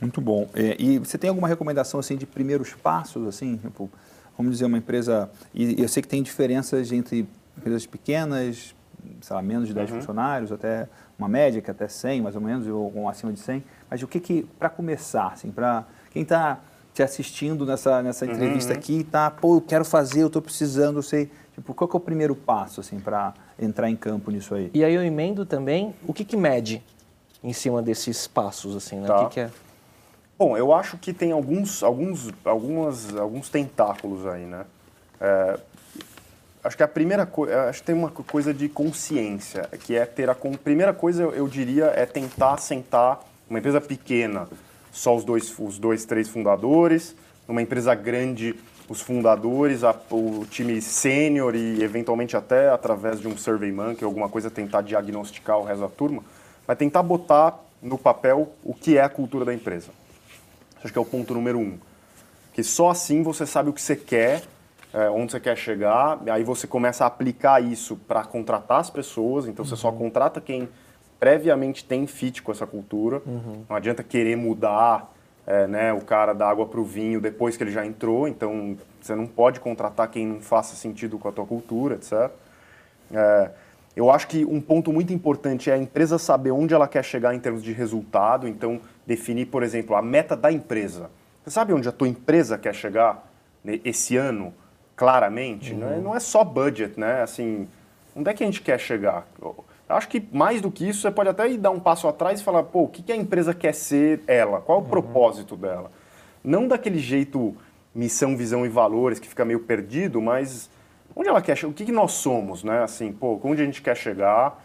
Muito 0.00 0.20
bom. 0.20 0.48
É, 0.54 0.76
e 0.78 0.98
você 0.98 1.16
tem 1.16 1.30
alguma 1.30 1.48
recomendação, 1.48 1.98
assim, 1.98 2.16
de 2.16 2.26
primeiros 2.26 2.74
passos, 2.74 3.26
assim? 3.26 3.56
Tipo, 3.56 3.90
vamos 4.36 4.52
dizer, 4.52 4.66
uma 4.66 4.78
empresa... 4.78 5.30
E 5.54 5.80
eu 5.80 5.88
sei 5.88 6.02
que 6.02 6.08
tem 6.08 6.22
diferenças 6.22 6.92
entre 6.92 7.26
empresas 7.56 7.86
pequenas, 7.86 8.74
sei 9.20 9.36
lá, 9.36 9.42
menos 9.42 9.68
de 9.68 9.74
10 9.74 9.90
uhum. 9.90 9.96
funcionários, 9.98 10.52
até 10.52 10.88
uma 11.18 11.28
média 11.28 11.62
que 11.62 11.70
é 11.70 11.72
até 11.72 11.88
100, 11.88 12.20
mais 12.20 12.34
ou 12.34 12.42
menos, 12.42 12.66
ou, 12.66 12.92
ou 12.94 13.08
acima 13.08 13.32
de 13.32 13.40
100. 13.40 13.64
Mas 13.90 14.02
o 14.02 14.06
que 14.06 14.20
que, 14.20 14.42
para 14.58 14.68
começar, 14.68 15.28
assim, 15.28 15.50
para 15.50 15.84
quem 16.10 16.22
está 16.22 16.60
te 16.92 17.02
assistindo 17.02 17.64
nessa, 17.64 18.02
nessa 18.02 18.24
uhum, 18.24 18.32
entrevista 18.32 18.72
uhum. 18.72 18.78
aqui, 18.78 19.04
tá, 19.04 19.30
pô, 19.30 19.56
eu 19.56 19.60
quero 19.60 19.84
fazer, 19.84 20.22
eu 20.22 20.28
estou 20.28 20.42
precisando, 20.42 20.98
eu 20.98 21.02
sei, 21.02 21.30
tipo, 21.56 21.72
qual 21.74 21.88
que 21.88 21.96
é 21.96 21.98
o 21.98 22.00
primeiro 22.00 22.36
passo, 22.36 22.80
assim, 22.80 23.00
para 23.00 23.32
entrar 23.58 23.90
em 23.90 23.96
campo 23.96 24.30
nisso 24.30 24.54
aí? 24.54 24.70
E 24.74 24.84
aí 24.84 24.94
eu 24.94 25.02
emendo 25.02 25.46
também, 25.46 25.94
o 26.06 26.12
que 26.12 26.24
que 26.24 26.36
mede 26.36 26.82
em 27.42 27.52
cima 27.52 27.82
desses 27.82 28.26
passos, 28.26 28.76
assim, 28.76 28.96
né? 29.00 29.06
Tá. 29.06 29.22
O 29.22 29.28
que, 29.28 29.34
que 29.34 29.40
é? 29.40 29.50
Bom, 30.38 30.56
eu 30.56 30.72
acho 30.74 30.98
que 30.98 31.14
tem 31.14 31.32
alguns, 31.32 31.82
alguns, 31.82 32.30
algumas, 32.44 33.16
alguns 33.16 33.48
tentáculos 33.48 34.26
aí, 34.26 34.44
né? 34.44 34.66
É, 35.18 35.58
acho 36.62 36.76
que 36.76 36.82
a 36.82 36.88
primeira 36.88 37.24
coisa, 37.24 37.70
acho 37.70 37.80
que 37.80 37.86
tem 37.86 37.94
uma 37.94 38.10
coisa 38.10 38.52
de 38.52 38.68
consciência, 38.68 39.62
que 39.80 39.94
é 39.96 40.04
ter 40.04 40.28
a 40.28 40.34
primeira 40.34 40.92
coisa 40.92 41.22
eu, 41.22 41.32
eu, 41.32 41.48
diria 41.48 41.86
é 41.86 42.04
tentar 42.04 42.58
sentar 42.58 43.20
uma 43.48 43.58
empresa 43.58 43.80
pequena, 43.80 44.46
só 44.92 45.16
os 45.16 45.24
dois, 45.24 45.58
os 45.58 45.78
dois, 45.78 46.04
três 46.04 46.28
fundadores, 46.28 47.16
numa 47.48 47.62
empresa 47.62 47.94
grande, 47.94 48.54
os 48.88 49.00
fundadores, 49.00 49.82
a, 49.84 49.94
o 50.10 50.46
time 50.48 50.80
sênior 50.80 51.54
e 51.54 51.82
eventualmente 51.82 52.36
até 52.36 52.68
através 52.70 53.20
de 53.20 53.28
um 53.28 53.36
survey 53.36 53.72
monkey, 53.72 54.04
alguma 54.04 54.28
coisa 54.28 54.50
tentar 54.50 54.82
diagnosticar 54.82 55.58
o 55.58 55.64
resto 55.64 55.80
da 55.80 55.88
turma, 55.88 56.22
mas 56.66 56.78
tentar 56.78 57.02
botar 57.02 57.58
no 57.82 57.98
papel 57.98 58.52
o 58.64 58.72
que 58.72 58.96
é 58.96 59.02
a 59.02 59.08
cultura 59.08 59.44
da 59.44 59.54
empresa. 59.54 59.90
Acho 60.82 60.92
que 60.92 60.98
é 60.98 61.02
o 61.02 61.04
ponto 61.04 61.34
número 61.34 61.58
um. 61.58 61.78
Que 62.52 62.62
só 62.62 62.90
assim 62.90 63.22
você 63.22 63.44
sabe 63.44 63.70
o 63.70 63.72
que 63.72 63.82
você 63.82 63.96
quer 63.96 64.42
é, 64.96 65.10
onde 65.10 65.32
você 65.32 65.40
quer 65.40 65.56
chegar, 65.56 66.18
aí 66.30 66.42
você 66.42 66.66
começa 66.66 67.04
a 67.04 67.06
aplicar 67.06 67.62
isso 67.62 67.96
para 67.96 68.24
contratar 68.24 68.80
as 68.80 68.88
pessoas, 68.88 69.46
então 69.46 69.62
uhum. 69.62 69.68
você 69.68 69.76
só 69.76 69.90
uhum. 69.90 69.98
contrata 69.98 70.40
quem 70.40 70.68
previamente 71.20 71.84
tem 71.84 72.06
fit 72.06 72.42
com 72.42 72.52
essa 72.52 72.66
cultura. 72.66 73.20
Uhum. 73.26 73.64
Não 73.68 73.76
adianta 73.76 74.02
querer 74.02 74.36
mudar 74.36 75.12
é, 75.46 75.66
né, 75.66 75.92
o 75.92 76.00
cara 76.00 76.32
da 76.32 76.48
água 76.48 76.66
para 76.66 76.80
o 76.80 76.84
vinho 76.84 77.20
depois 77.20 77.56
que 77.56 77.62
ele 77.62 77.70
já 77.70 77.86
entrou. 77.86 78.26
Então, 78.26 78.76
você 79.00 79.14
não 79.14 79.26
pode 79.26 79.60
contratar 79.60 80.10
quem 80.10 80.26
não 80.26 80.40
faça 80.40 80.74
sentido 80.74 81.18
com 81.18 81.28
a 81.28 81.32
tua 81.32 81.46
cultura, 81.46 81.94
etc. 81.94 82.30
É, 83.12 83.50
eu 83.94 84.10
acho 84.10 84.26
que 84.26 84.44
um 84.44 84.60
ponto 84.60 84.92
muito 84.92 85.12
importante 85.12 85.70
é 85.70 85.74
a 85.74 85.78
empresa 85.78 86.18
saber 86.18 86.50
onde 86.50 86.74
ela 86.74 86.88
quer 86.88 87.04
chegar 87.04 87.34
em 87.34 87.38
termos 87.38 87.62
de 87.62 87.72
resultado. 87.72 88.48
Então, 88.48 88.80
definir, 89.06 89.46
por 89.46 89.62
exemplo, 89.62 89.94
a 89.94 90.02
meta 90.02 90.36
da 90.36 90.50
empresa. 90.50 91.10
Você 91.44 91.50
sabe 91.50 91.72
onde 91.72 91.88
a 91.88 91.92
tua 91.92 92.08
empresa 92.08 92.58
quer 92.58 92.74
chegar 92.74 93.24
esse 93.84 94.16
ano, 94.16 94.52
claramente? 94.96 95.72
Uhum. 95.72 95.78
Não, 95.78 95.88
é, 95.88 95.96
não 95.98 96.14
é 96.16 96.20
só 96.20 96.42
budget, 96.42 96.98
né? 96.98 97.22
Assim, 97.22 97.68
onde 98.14 98.28
é 98.28 98.34
que 98.34 98.42
a 98.42 98.46
gente 98.46 98.60
quer 98.60 98.80
chegar? 98.80 99.26
Acho 99.88 100.08
que 100.08 100.26
mais 100.32 100.60
do 100.60 100.70
que 100.70 100.88
isso, 100.88 101.00
você 101.00 101.10
pode 101.10 101.28
até 101.28 101.48
ir 101.48 101.58
dar 101.58 101.70
um 101.70 101.78
passo 101.78 102.08
atrás 102.08 102.40
e 102.40 102.44
falar, 102.44 102.64
pô, 102.64 102.82
o 102.82 102.88
que, 102.88 103.02
que 103.02 103.12
a 103.12 103.16
empresa 103.16 103.54
quer 103.54 103.72
ser 103.72 104.20
ela? 104.26 104.60
Qual 104.60 104.78
é 104.78 104.80
o 104.80 104.84
uhum. 104.84 104.90
propósito 104.90 105.56
dela? 105.56 105.92
Não 106.42 106.66
daquele 106.66 106.98
jeito 106.98 107.56
missão, 107.94 108.36
visão 108.36 108.66
e 108.66 108.68
valores 108.68 109.18
que 109.18 109.28
fica 109.28 109.44
meio 109.44 109.60
perdido, 109.60 110.20
mas 110.20 110.68
onde 111.14 111.28
ela 111.28 111.40
quer 111.40 111.56
chegar? 111.56 111.70
O 111.70 111.74
que, 111.74 111.84
que 111.84 111.92
nós 111.92 112.12
somos, 112.12 112.64
né? 112.64 112.82
Assim, 112.82 113.12
pô, 113.12 113.40
onde 113.44 113.62
a 113.62 113.64
gente 113.64 113.80
quer 113.80 113.96
chegar? 113.96 114.62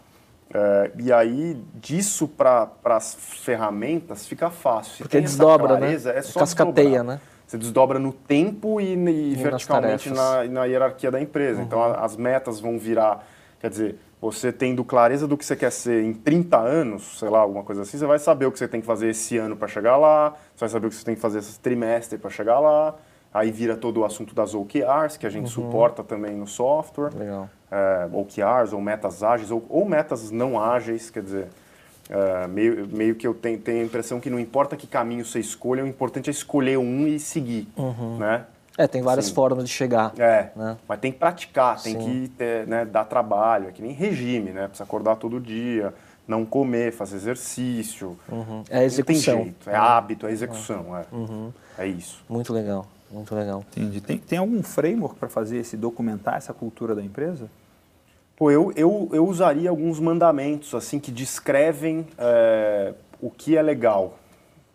É, 0.52 0.90
e 0.98 1.12
aí, 1.12 1.56
disso 1.76 2.28
para 2.28 2.68
as 2.84 3.14
ferramentas 3.14 4.26
fica 4.26 4.50
fácil. 4.50 4.96
Se 4.96 5.02
Porque 5.02 5.20
desdobra, 5.20 5.68
clareza, 5.68 6.12
né? 6.12 6.18
É 6.18 6.22
só 6.22 6.40
Cascateia, 6.40 6.88
desdobrar. 6.90 7.16
né? 7.16 7.20
Você 7.46 7.58
desdobra 7.58 7.98
no 7.98 8.12
tempo 8.12 8.80
e, 8.80 8.94
e, 8.94 9.32
e 9.32 9.34
verticalmente 9.34 10.10
na, 10.10 10.44
na, 10.44 10.64
hierarquia 10.64 11.10
da 11.10 11.20
empresa. 11.20 11.60
Uhum. 11.60 11.66
Então, 11.66 11.82
a, 11.82 12.04
as 12.04 12.16
metas 12.16 12.60
vão 12.60 12.78
virar... 12.78 13.26
Quer 13.60 13.70
dizer, 13.70 13.98
você 14.22 14.52
tendo 14.52 14.84
clareza 14.84 15.26
do 15.26 15.36
que 15.36 15.44
você 15.44 15.56
quer 15.56 15.72
ser 15.72 16.04
em 16.04 16.14
30 16.14 16.56
anos, 16.56 17.18
sei 17.18 17.28
lá, 17.28 17.40
alguma 17.40 17.64
coisa 17.64 17.82
assim, 17.82 17.98
você 17.98 18.06
vai 18.06 18.20
saber 18.20 18.46
o 18.46 18.52
que 18.52 18.58
você 18.58 18.68
tem 18.68 18.80
que 18.80 18.86
fazer 18.86 19.08
esse 19.08 19.36
ano 19.36 19.56
para 19.56 19.66
chegar 19.66 19.96
lá, 19.96 20.30
você 20.54 20.60
vai 20.60 20.68
saber 20.68 20.86
o 20.86 20.90
que 20.90 20.94
você 20.94 21.04
tem 21.04 21.16
que 21.16 21.20
fazer 21.20 21.40
esse 21.40 21.58
trimestre 21.58 22.16
para 22.16 22.30
chegar 22.30 22.60
lá, 22.60 22.94
aí 23.34 23.50
vira 23.50 23.76
todo 23.76 23.98
o 23.98 24.04
assunto 24.04 24.32
das 24.32 24.54
OKRs, 24.54 25.16
que 25.16 25.26
a 25.26 25.30
gente 25.30 25.46
uhum. 25.46 25.64
suporta 25.64 26.04
também 26.04 26.36
no 26.36 26.46
software. 26.46 27.10
Legal. 27.12 27.50
É, 27.68 28.08
OKRs, 28.12 28.72
ou 28.72 28.80
metas 28.80 29.24
ágeis, 29.24 29.50
ou, 29.50 29.66
ou 29.68 29.84
metas 29.84 30.30
não 30.30 30.60
ágeis, 30.60 31.10
quer 31.10 31.24
dizer, 31.24 31.48
é, 32.08 32.46
meio, 32.46 32.86
meio 32.92 33.16
que 33.16 33.26
eu 33.26 33.34
tenho, 33.34 33.58
tenho, 33.58 33.80
a 33.80 33.84
impressão 33.84 34.20
que 34.20 34.30
não 34.30 34.38
importa 34.38 34.76
que 34.76 34.86
caminho 34.86 35.24
você 35.24 35.40
escolha, 35.40 35.82
o 35.82 35.86
importante 35.86 36.28
é 36.28 36.30
escolher 36.30 36.78
um 36.78 37.08
e 37.08 37.18
seguir, 37.18 37.66
uhum. 37.76 38.18
né? 38.18 38.44
É, 38.76 38.86
tem 38.86 39.02
várias 39.02 39.26
Sim. 39.26 39.34
formas 39.34 39.64
de 39.64 39.70
chegar. 39.70 40.12
É, 40.18 40.50
né? 40.56 40.76
mas 40.88 41.00
tem 41.00 41.12
que 41.12 41.18
praticar, 41.18 41.80
tem 41.80 42.00
Sim. 42.00 42.04
que 42.04 42.28
ter, 42.30 42.66
né, 42.66 42.84
dar 42.84 43.04
trabalho, 43.04 43.68
é 43.68 43.72
que 43.72 43.82
nem 43.82 43.92
regime, 43.92 44.50
né? 44.50 44.66
Precisa 44.66 44.84
acordar 44.84 45.16
todo 45.16 45.38
dia, 45.38 45.92
não 46.26 46.44
comer, 46.44 46.92
fazer 46.92 47.16
exercício. 47.16 48.16
Uhum. 48.30 48.64
É 48.70 48.84
execução. 48.84 49.34
Não 49.34 49.44
tem 49.44 49.52
jeito, 49.52 49.70
é 49.70 49.78
uhum. 49.78 49.84
hábito, 49.84 50.26
é 50.26 50.32
execução, 50.32 50.96
é. 50.96 51.04
Uhum. 51.12 51.52
É 51.78 51.86
isso. 51.86 52.24
Muito 52.28 52.52
legal. 52.52 52.86
Muito 53.10 53.34
legal. 53.34 53.62
Entendi. 53.70 54.00
Tem, 54.00 54.16
tem 54.16 54.38
algum 54.38 54.62
framework 54.62 55.16
para 55.16 55.28
fazer 55.28 55.58
esse 55.58 55.76
documentar 55.76 56.36
essa 56.36 56.54
cultura 56.54 56.94
da 56.94 57.02
empresa? 57.02 57.50
Pô, 58.34 58.50
eu, 58.50 58.72
eu, 58.74 59.10
eu 59.12 59.26
usaria 59.26 59.68
alguns 59.68 60.00
mandamentos 60.00 60.74
assim 60.74 60.98
que 60.98 61.12
descrevem 61.12 62.06
é, 62.16 62.94
o 63.20 63.30
que 63.30 63.56
é 63.56 63.62
legal. 63.62 64.18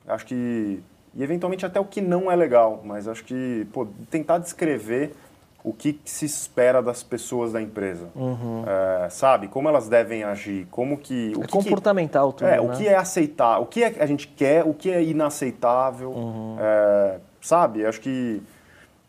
Acho 0.07 0.25
que 0.27 0.79
e 1.17 1.23
eventualmente 1.23 1.65
até 1.65 1.80
o 1.80 1.86
que 1.86 1.99
não 1.99 2.32
é 2.32 2.36
legal, 2.36 2.82
mas 2.86 3.08
acho 3.08 3.23
que 3.23 3.67
pô, 3.73 3.88
tentar 4.12 4.38
descrever 4.38 5.15
o 5.63 5.73
que 5.73 5.99
se 6.06 6.25
espera 6.25 6.82
das 6.82 7.01
pessoas 7.01 7.51
da 7.51 7.62
empresa, 7.62 8.08
uhum. 8.15 8.63
é, 8.65 9.10
sabe? 9.10 9.47
Como 9.47 9.67
elas 9.67 9.89
devem 9.89 10.23
agir, 10.23 10.67
como 10.69 10.95
que 10.95 11.34
o 11.36 11.41
é 11.41 11.45
que, 11.45 11.51
comportamental 11.51 12.32
tudo, 12.32 12.47
é, 12.47 12.51
né? 12.51 12.62
o 12.62 12.69
que 12.69 12.88
é 12.88 12.95
aceitar, 12.95 13.60
o 13.60 13.65
que 13.65 13.84
é, 13.84 13.95
a 13.99 14.06
gente 14.06 14.27
quer, 14.27 14.63
o 14.63 14.75
que 14.75 14.91
é 14.91 15.03
inaceitável, 15.03 16.12
uhum. 16.12 16.56
é, 16.60 17.17
sabe? 17.41 17.86
Acho 17.86 17.99
que. 17.99 18.41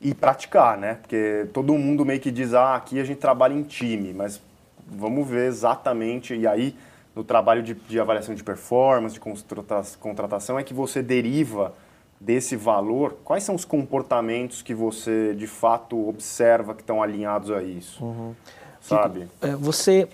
E 0.01 0.15
praticar, 0.15 0.79
né? 0.79 0.95
Porque 0.95 1.49
todo 1.53 1.75
mundo 1.75 2.05
meio 2.05 2.21
que 2.21 2.31
diz, 2.31 2.55
ah, 2.55 2.77
aqui 2.77 3.01
a 3.01 3.05
gente 3.05 3.19
trabalha 3.19 3.53
em 3.53 3.65
time, 3.65 4.15
mas 4.15 4.41
vamos 4.87 5.29
ver 5.29 5.49
exatamente. 5.49 6.35
E 6.35 6.47
aí, 6.47 6.75
no 7.17 7.25
trabalho 7.25 7.65
de, 7.65 7.75
de 7.75 7.99
avaliação 7.99 8.33
de 8.33 8.45
performance, 8.45 9.15
de 9.15 9.97
contratação, 9.99 10.57
é 10.57 10.63
que 10.63 10.73
você 10.73 11.03
deriva 11.03 11.75
desse 12.21 12.57
valor, 12.57 13.17
quais 13.25 13.45
são 13.45 13.55
os 13.55 13.65
comportamentos 13.65 14.63
que 14.63 14.75
você 14.75 15.35
de 15.35 15.47
fato 15.47 16.09
observa 16.09 16.75
que 16.75 16.83
estão 16.83 17.03
alinhados 17.03 17.51
a 17.51 17.63
isso? 17.63 18.05
Uhum. 18.05 18.35
Sabe? 18.81 19.29
É, 19.41 19.55
você 19.55 20.09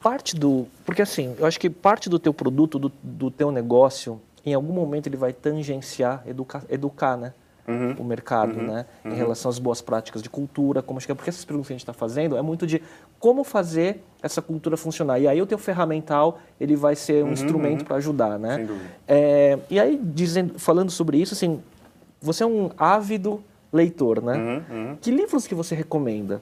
parte 0.00 0.36
do, 0.36 0.66
porque 0.84 1.02
assim, 1.02 1.34
eu 1.38 1.46
acho 1.46 1.58
que 1.58 1.68
parte 1.68 2.08
do 2.08 2.18
teu 2.18 2.32
produto, 2.32 2.78
do, 2.78 2.92
do 3.02 3.30
teu 3.30 3.50
negócio, 3.50 4.20
em 4.44 4.54
algum 4.54 4.72
momento 4.72 5.06
ele 5.08 5.16
vai 5.16 5.32
tangenciar 5.32 6.22
educar, 6.26 6.62
educar 6.68 7.16
né? 7.16 7.34
Uhum. 7.68 7.94
o 7.98 8.04
mercado, 8.04 8.58
uhum. 8.58 8.66
né? 8.66 8.86
Em 9.04 9.10
uhum. 9.10 9.14
relação 9.14 9.48
às 9.48 9.58
boas 9.58 9.80
práticas 9.80 10.22
de 10.22 10.28
cultura, 10.28 10.82
como 10.82 11.00
chegar, 11.00 11.14
porque 11.14 11.30
essas 11.30 11.44
perguntas 11.44 11.68
que 11.68 11.72
a 11.72 11.76
gente 11.76 11.82
está 11.82 11.92
fazendo 11.92 12.36
é 12.36 12.42
muito 12.42 12.66
de 12.66 12.82
como 13.20 13.44
fazer 13.44 14.02
essa 14.22 14.42
cultura 14.42 14.76
funcionar. 14.76 15.20
E 15.20 15.28
aí 15.28 15.40
o 15.40 15.46
teu 15.46 15.58
ferramental 15.58 16.40
ele 16.58 16.74
vai 16.74 16.96
ser 16.96 17.22
um 17.22 17.28
uhum, 17.28 17.32
instrumento 17.32 17.80
uhum. 17.80 17.86
para 17.86 17.96
ajudar, 17.96 18.38
né? 18.38 18.56
Sem 18.56 18.66
dúvida. 18.66 18.90
É, 19.06 19.58
e 19.70 19.78
aí 19.78 20.00
dizendo, 20.02 20.58
falando 20.58 20.90
sobre 20.90 21.18
isso, 21.18 21.34
assim, 21.34 21.60
você 22.20 22.42
é 22.42 22.46
um 22.46 22.70
ávido 22.76 23.42
leitor, 23.72 24.22
né? 24.22 24.36
Uhum, 24.36 24.96
que 25.00 25.10
livros 25.10 25.46
que 25.46 25.54
você 25.54 25.74
recomenda 25.74 26.40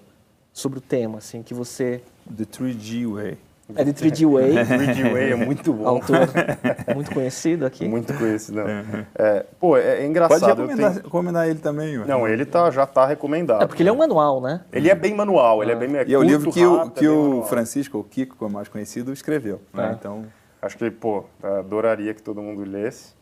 sobre 0.52 0.78
o 0.78 0.80
tema, 0.80 1.18
assim, 1.18 1.42
que 1.42 1.52
você 1.52 2.00
The 2.34 2.44
3G 2.44 3.12
Way. 3.12 3.38
É 3.74 3.84
de 3.84 3.92
3D 3.92 4.26
Way. 4.30 4.52
3D 4.52 5.12
Way 5.12 5.32
é 5.32 5.36
muito 5.36 5.72
bom. 5.72 5.86
Autor 5.86 6.20
muito 6.94 7.10
conhecido 7.12 7.66
aqui. 7.66 7.86
Muito 7.86 8.14
conhecido. 8.14 8.60
Uhum. 8.60 9.04
É, 9.14 9.46
pô, 9.60 9.76
é, 9.76 10.02
é 10.02 10.06
engraçado. 10.06 10.40
Pode 10.40 10.52
recomendar, 10.52 10.90
tenho... 10.92 11.04
recomendar 11.04 11.48
ele 11.48 11.58
também. 11.58 11.98
Não, 11.98 12.26
ele 12.26 12.44
tá, 12.44 12.70
já 12.70 12.84
está 12.84 13.06
recomendado. 13.06 13.62
É 13.62 13.66
porque 13.66 13.82
ele 13.82 13.90
é 13.90 13.92
um 13.92 13.96
manual, 13.96 14.40
né? 14.40 14.62
Ele 14.72 14.90
é 14.90 14.94
bem 14.94 15.14
manual, 15.14 15.62
ele 15.62 15.72
é 15.72 15.76
bem 15.76 15.96
é 15.96 16.04
E 16.06 16.14
é 16.14 16.18
o 16.18 16.22
livro 16.22 16.50
que, 16.50 16.64
rápido, 16.64 16.86
o, 16.86 16.90
que 16.90 17.04
é 17.04 17.10
o 17.10 17.42
Francisco, 17.44 17.98
o 17.98 18.04
Kiko, 18.04 18.36
como 18.36 18.52
é 18.52 18.54
mais 18.54 18.68
conhecido, 18.68 19.12
escreveu. 19.12 19.60
Né? 19.72 19.90
É. 19.90 19.92
Então... 19.92 20.24
Acho 20.60 20.76
que, 20.76 20.90
pô, 20.90 21.24
adoraria 21.42 22.12
que 22.12 22.22
todo 22.22 22.42
mundo 22.42 22.68
lesse. 22.68 23.14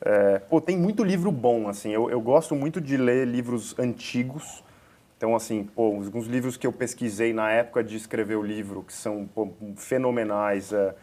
É, 0.00 0.38
pô, 0.38 0.60
tem 0.60 0.76
muito 0.76 1.04
livro 1.04 1.30
bom, 1.30 1.68
assim. 1.68 1.90
Eu, 1.90 2.10
eu 2.10 2.20
gosto 2.20 2.54
muito 2.54 2.80
de 2.80 2.96
ler 2.96 3.26
livros 3.26 3.74
antigos, 3.78 4.64
então, 5.18 5.34
assim, 5.34 5.64
pô, 5.64 5.86
alguns 5.86 6.28
livros 6.28 6.56
que 6.56 6.64
eu 6.64 6.72
pesquisei 6.72 7.32
na 7.32 7.50
época 7.50 7.82
de 7.82 7.96
escrever 7.96 8.36
o 8.36 8.42
livro, 8.42 8.84
que 8.84 8.92
são 8.92 9.28
pô, 9.34 9.48
fenomenais. 9.76 10.72
É, 10.72 10.94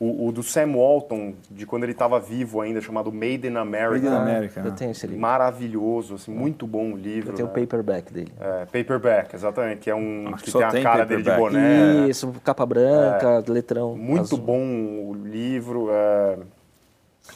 o, 0.00 0.26
o, 0.26 0.32
do 0.32 0.42
Sam 0.42 0.72
Walton, 0.74 1.34
de 1.48 1.64
quando 1.64 1.84
ele 1.84 1.92
estava 1.92 2.18
vivo 2.18 2.60
ainda, 2.60 2.80
chamado 2.80 3.12
Made 3.12 3.46
in 3.46 3.56
America. 3.56 4.00
Made 4.00 4.06
in 4.06 4.08
America. 4.08 4.60
eu 4.64 4.72
tenho 4.72 4.90
esse 4.90 5.06
livro. 5.06 5.22
Maravilhoso, 5.22 6.16
assim, 6.16 6.32
muito 6.32 6.66
bom 6.66 6.92
o 6.92 6.96
livro. 6.96 7.30
Eu 7.30 7.36
tenho 7.36 7.46
né? 7.46 7.52
o 7.52 7.60
paperback 7.60 8.12
dele. 8.12 8.32
É, 8.40 8.64
paperback, 8.64 9.32
exatamente, 9.32 9.78
que 9.78 9.88
é 9.88 9.94
um 9.94 10.34
Acho 10.34 10.42
que, 10.42 10.50
tem 10.50 10.64
a 10.64 10.82
cara 10.82 11.06
dele 11.06 11.22
de 11.22 11.30
boné. 11.30 12.08
Isso, 12.08 12.34
capa 12.42 12.66
branca, 12.66 13.44
é, 13.46 13.50
letrão 13.50 13.94
Muito 13.96 14.22
azul. 14.22 14.38
bom 14.38 14.60
o 14.60 15.14
livro. 15.14 15.86
É, 15.92 16.38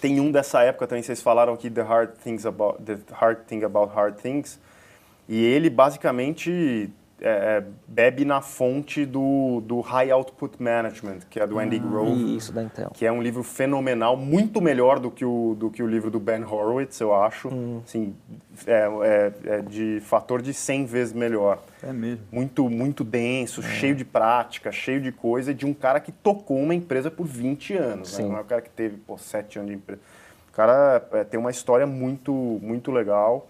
tem 0.01 0.19
um 0.19 0.33
dessa 0.33 0.61
época 0.65 0.89
também, 0.89 1.05
vocês 1.05 1.23
falaram 1.23 1.53
aqui, 1.53 1.71
The 1.71 1.83
Hard, 1.83 2.11
Things 2.25 2.45
About, 2.45 2.83
The 2.83 2.99
Hard 3.13 3.45
Thing 3.47 3.63
About 3.63 3.95
Hard 3.95 4.17
Things, 4.17 4.59
e 5.29 5.43
ele 5.45 5.69
basicamente 5.69 6.91
é, 7.19 7.29
é, 7.29 7.65
bebe 7.89 8.27
na 8.27 8.43
fonte 8.43 9.07
do, 9.07 9.63
do 9.63 9.81
High 9.81 10.11
Output 10.11 10.63
Management, 10.63 11.21
que 11.31 11.41
é 11.41 11.47
do 11.47 11.59
Andy 11.59 11.77
ah, 11.77 11.89
Grove. 11.89 12.37
Isso, 12.37 12.53
da 12.53 12.63
Intel. 12.63 12.91
Que 12.93 13.07
é 13.07 13.13
um 13.13 13.23
livro 13.23 13.43
fenomenal, 13.43 14.19
muito 14.19 14.61
melhor 14.61 15.01
do 15.01 15.11
que 15.11 15.25
o, 15.25 15.57
do 15.59 15.71
que 15.71 15.83
o 15.83 15.87
livro 15.87 16.11
do 16.11 16.21
Ben 16.21 16.45
Horowitz, 16.45 17.01
eu 17.01 17.15
acho. 17.15 17.49
Hum. 17.49 17.81
Assim, 17.83 18.15
é, 18.67 18.87
é, 19.03 19.33
é, 19.47 19.63
de 19.63 19.99
fator 20.03 20.43
de 20.43 20.53
100 20.53 20.85
vezes 20.85 21.15
melhor. 21.15 21.63
É 21.83 21.91
mesmo. 21.91 22.23
Muito, 22.31 22.69
muito 22.69 23.03
denso, 23.03 23.63
é. 23.63 23.65
cheio 23.65 23.95
de 23.95 24.05
prática, 24.05 24.71
cheio 24.71 25.01
de 25.01 25.11
coisa, 25.11 25.55
de 25.55 25.65
um 25.65 25.73
cara 25.73 26.01
que 26.01 26.13
tocou 26.13 26.59
uma 26.59 26.75
empresa 26.75 27.11
por 27.11 27.27
20 27.27 27.75
anos. 27.79 28.19
Né? 28.19 28.27
Não 28.27 28.37
é 28.37 28.41
um 28.41 28.45
cara 28.45 28.61
que 28.61 28.71
teve 28.71 28.99
pô, 28.99 29.17
7 29.17 29.59
anos 29.59 29.71
de 29.71 29.77
empresa. 29.77 30.03
O 30.51 30.53
cara 30.53 31.03
é, 31.13 31.25
tem 31.25 31.41
uma 31.41 31.51
história 31.51 31.87
muito, 31.87 32.33
muito 32.63 32.93
legal. 32.93 33.49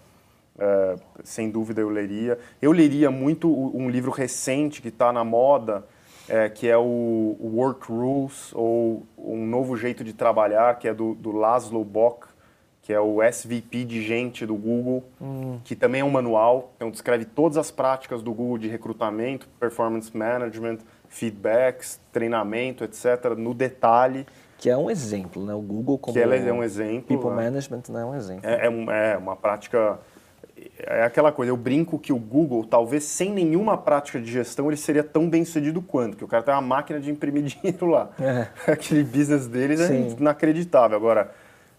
É, 0.59 0.95
sem 1.23 1.49
dúvida 1.49 1.81
eu 1.81 1.89
leria. 1.89 2.37
Eu 2.61 2.71
leria 2.71 3.11
muito 3.11 3.47
um 3.47 3.89
livro 3.89 4.11
recente 4.11 4.81
que 4.81 4.87
está 4.87 5.13
na 5.13 5.23
moda, 5.23 5.85
é, 6.27 6.49
que 6.49 6.67
é 6.67 6.77
o 6.77 7.37
Work 7.39 7.91
Rules, 7.91 8.51
ou 8.53 9.05
Um 9.17 9.45
Novo 9.45 9.77
Jeito 9.77 10.03
de 10.03 10.13
Trabalhar, 10.13 10.77
que 10.79 10.87
é 10.87 10.93
do, 10.93 11.13
do 11.15 11.31
Laszlo 11.31 11.83
Bock, 11.83 12.27
que 12.81 12.93
é 12.93 12.99
o 12.99 13.21
SVP 13.21 13.83
de 13.83 14.01
gente 14.01 14.45
do 14.45 14.55
Google, 14.55 15.03
hum. 15.21 15.59
que 15.63 15.75
também 15.75 16.01
é 16.01 16.03
um 16.05 16.09
manual, 16.09 16.71
então 16.77 16.89
descreve 16.89 17.25
todas 17.25 17.57
as 17.57 17.69
práticas 17.69 18.23
do 18.23 18.33
Google 18.33 18.57
de 18.57 18.69
recrutamento, 18.69 19.47
performance 19.59 20.15
management, 20.15 20.77
feedbacks, 21.09 21.99
treinamento, 22.13 22.83
etc., 22.83 23.35
no 23.37 23.53
detalhe. 23.53 24.25
Que 24.57 24.69
é 24.69 24.77
um 24.77 24.89
exemplo, 24.89 25.45
né? 25.45 25.53
O 25.53 25.61
Google 25.61 25.97
como 25.97 26.13
que 26.13 26.19
ela 26.19 26.35
é 26.35 26.51
um 26.51 26.63
exemplo. 26.63 27.07
People 27.07 27.29
né? 27.31 27.43
Management 27.43 27.83
né? 27.89 28.01
é 28.01 28.05
um 28.05 28.15
exemplo. 28.15 28.49
É, 28.49 28.67
é, 28.67 29.13
é 29.13 29.17
uma 29.17 29.35
prática 29.35 29.99
é 30.79 31.03
aquela 31.03 31.31
coisa, 31.31 31.51
eu 31.51 31.57
brinco 31.57 31.97
que 31.97 32.13
o 32.13 32.19
Google, 32.19 32.63
talvez 32.63 33.03
sem 33.03 33.31
nenhuma 33.31 33.77
prática 33.77 34.19
de 34.19 34.31
gestão, 34.31 34.67
ele 34.67 34.77
seria 34.77 35.03
tão 35.03 35.29
bem 35.29 35.43
sucedido 35.43 35.81
quanto, 35.81 36.17
que 36.17 36.23
o 36.23 36.27
cara 36.27 36.43
tem 36.43 36.53
uma 36.53 36.61
máquina 36.61 36.99
de 36.99 37.09
imprimir 37.09 37.43
dinheiro 37.49 37.87
lá. 37.87 38.09
É. 38.19 38.71
Aquele 38.71 39.03
business 39.03 39.47
deles 39.47 39.79
é 39.79 39.87
Sim. 39.87 40.07
é 40.07 40.19
inacreditável. 40.19 40.95
Agora, 40.95 41.31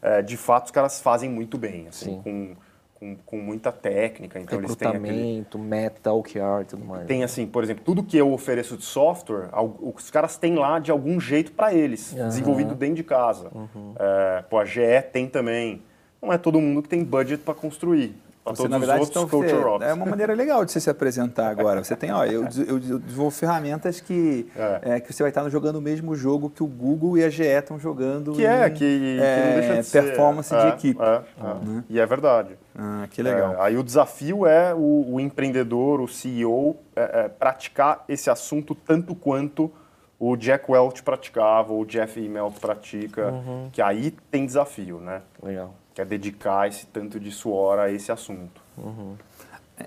é, 0.02 0.22
de 0.22 0.36
fato, 0.36 0.66
os 0.66 0.70
caras 0.70 1.00
fazem 1.00 1.30
muito 1.30 1.56
bem, 1.56 1.86
assim, 1.88 2.20
com, 2.22 2.56
com, 2.94 3.16
com, 3.24 3.36
muita 3.38 3.70
técnica. 3.70 4.38
Então 4.40 4.58
eles 4.58 4.74
têm 4.74 4.88
aquele... 4.88 5.46
meta, 5.58 6.12
OKR 6.12 6.62
e 6.62 6.64
tudo 6.64 6.84
mais. 6.84 7.06
Tem 7.06 7.22
assim, 7.22 7.46
por 7.46 7.62
exemplo, 7.62 7.84
tudo 7.84 8.02
que 8.02 8.16
eu 8.16 8.32
ofereço 8.32 8.76
de 8.76 8.84
software, 8.84 9.48
os 9.80 10.10
caras 10.10 10.36
têm 10.36 10.56
lá 10.56 10.78
de 10.78 10.90
algum 10.90 11.20
jeito 11.20 11.52
para 11.52 11.72
eles, 11.72 12.12
uhum. 12.12 12.28
desenvolvido 12.28 12.74
dentro 12.74 12.96
de 12.96 13.04
casa. 13.04 13.50
Uhum. 13.54 13.94
É, 13.98 14.42
pô, 14.48 14.58
a 14.58 14.64
GE 14.64 14.80
tem 15.12 15.28
também. 15.28 15.82
Não 16.20 16.32
é 16.32 16.38
todo 16.38 16.60
mundo 16.60 16.82
que 16.82 16.88
tem 16.88 17.04
budget 17.04 17.42
para 17.44 17.54
construir. 17.54 18.14
Você, 18.54 18.68
na 18.68 18.78
verdade, 18.78 19.04
então, 19.04 19.26
você, 19.26 19.54
é 19.84 19.92
uma 19.92 20.06
maneira 20.06 20.34
legal 20.34 20.64
de 20.64 20.72
você 20.72 20.80
se 20.80 20.90
apresentar 20.90 21.48
agora. 21.48 21.82
Você 21.82 21.96
tem, 21.96 22.12
ó, 22.12 22.24
eu, 22.24 22.44
eu 22.66 22.78
desenvolvo 22.78 23.30
ferramentas 23.30 24.00
que, 24.00 24.46
é. 24.56 24.80
É, 24.96 25.00
que 25.00 25.12
você 25.12 25.22
vai 25.22 25.30
estar 25.30 25.48
jogando 25.48 25.76
o 25.76 25.82
mesmo 25.82 26.14
jogo 26.14 26.50
que 26.50 26.62
o 26.62 26.66
Google 26.66 27.18
e 27.18 27.24
a 27.24 27.30
GE 27.30 27.42
estão 27.42 27.78
jogando. 27.78 28.32
Que 28.32 28.44
é, 28.44 28.58
em, 28.58 28.62
é, 28.62 28.70
que, 28.70 28.78
que 28.78 29.20
não 29.20 29.60
deixa 29.60 29.82
de 29.82 29.90
performance 29.90 30.48
ser. 30.48 30.60
de 30.60 30.66
é, 30.66 30.68
equipe. 30.68 31.02
É, 31.02 31.64
né? 31.64 31.84
E 31.88 32.00
é 32.00 32.06
verdade. 32.06 32.58
Ah, 32.76 33.06
que 33.10 33.22
legal. 33.22 33.60
aí 33.60 33.76
o 33.76 33.82
desafio 33.82 34.46
é 34.46 34.74
o, 34.74 35.14
o 35.14 35.20
empreendedor, 35.20 36.00
o 36.00 36.08
CEO, 36.08 36.76
praticar 37.38 38.04
esse 38.08 38.30
assunto 38.30 38.74
tanto 38.74 39.14
quanto 39.14 39.70
o 40.18 40.36
Jack 40.36 40.70
Welch 40.70 41.02
praticava, 41.02 41.72
ou 41.72 41.82
o 41.82 41.86
Jeff 41.86 42.20
Immelt 42.20 42.58
pratica, 42.60 43.28
uhum. 43.28 43.68
que 43.72 43.80
aí 43.80 44.10
tem 44.30 44.44
desafio, 44.44 44.98
né? 44.98 45.22
Legal 45.40 45.74
quer 45.98 46.06
dedicar 46.06 46.68
esse 46.68 46.86
tanto 46.86 47.18
de 47.18 47.32
suor 47.32 47.80
a 47.80 47.90
esse 47.90 48.12
assunto. 48.12 48.62
Uhum. 48.76 49.16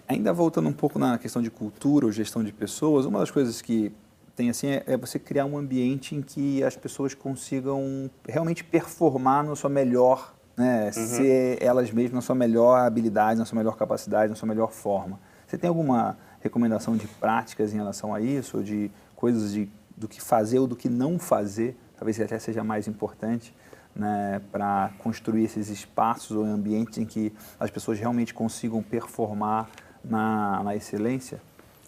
Ainda 0.10 0.34
voltando 0.34 0.68
um 0.68 0.74
pouco 0.74 1.00
na 1.00 1.18
questão 1.18 1.42
de 1.42 1.50
cultura 1.50 2.06
ou 2.06 2.12
gestão 2.12 2.44
de 2.44 2.52
pessoas, 2.52 3.06
uma 3.06 3.20
das 3.20 3.32
coisas 3.32 3.62
que 3.62 3.94
tem 4.36 4.50
assim 4.50 4.68
é, 4.68 4.84
é 4.88 4.98
você 4.98 5.18
criar 5.18 5.46
um 5.46 5.58
ambiente 5.58 6.14
em 6.14 6.22
que 6.22 6.62
as 6.66 6.76
pessoas 6.76 7.14
consigam 7.14 8.12
realmente 8.28 8.62
performar 8.62 9.46
na 9.46 9.56
sua 9.56 9.70
melhor, 9.70 10.34
né, 10.58 10.88
uhum. 10.88 10.92
ser 10.92 11.58
elas 11.64 11.90
mesmas 11.92 12.16
na 12.16 12.22
sua 12.22 12.36
melhor 12.36 12.86
habilidade, 12.86 13.40
na 13.40 13.46
sua 13.46 13.58
melhor 13.58 13.78
capacidade, 13.78 14.30
na 14.30 14.36
sua 14.36 14.50
melhor 14.50 14.74
forma. 14.74 15.18
Você 15.48 15.58
tem 15.58 15.70
alguma 15.70 16.18
recomendação 16.42 16.98
de 16.98 17.08
práticas 17.08 17.74
em 17.74 17.78
relação 17.78 18.14
a 18.14 18.20
isso, 18.20 18.58
ou 18.58 18.64
de 18.64 18.92
coisas 19.16 19.54
de, 19.54 19.70
do 19.96 20.10
que 20.10 20.22
fazer 20.22 20.60
ou 20.60 20.68
do 20.68 20.76
que 20.76 20.90
não 20.90 21.18
fazer, 21.18 21.78
talvez 21.98 22.20
até 22.20 22.38
seja 22.38 22.66
mais 22.66 22.86
importante, 22.86 23.54
né, 23.96 24.42
para 24.52 24.92
construir 25.00 25.44
esses 25.44 25.70
espaços 25.70 26.36
ou 26.36 26.44
ambientes 26.44 26.98
em 26.98 27.06
que 27.06 27.34
as 27.60 27.70
pessoas 27.70 28.00
realmente 28.00 28.34
consigam 28.34 28.82
performar 28.82 29.70
na, 30.04 30.64
na 30.64 30.76
excelência? 30.76 31.42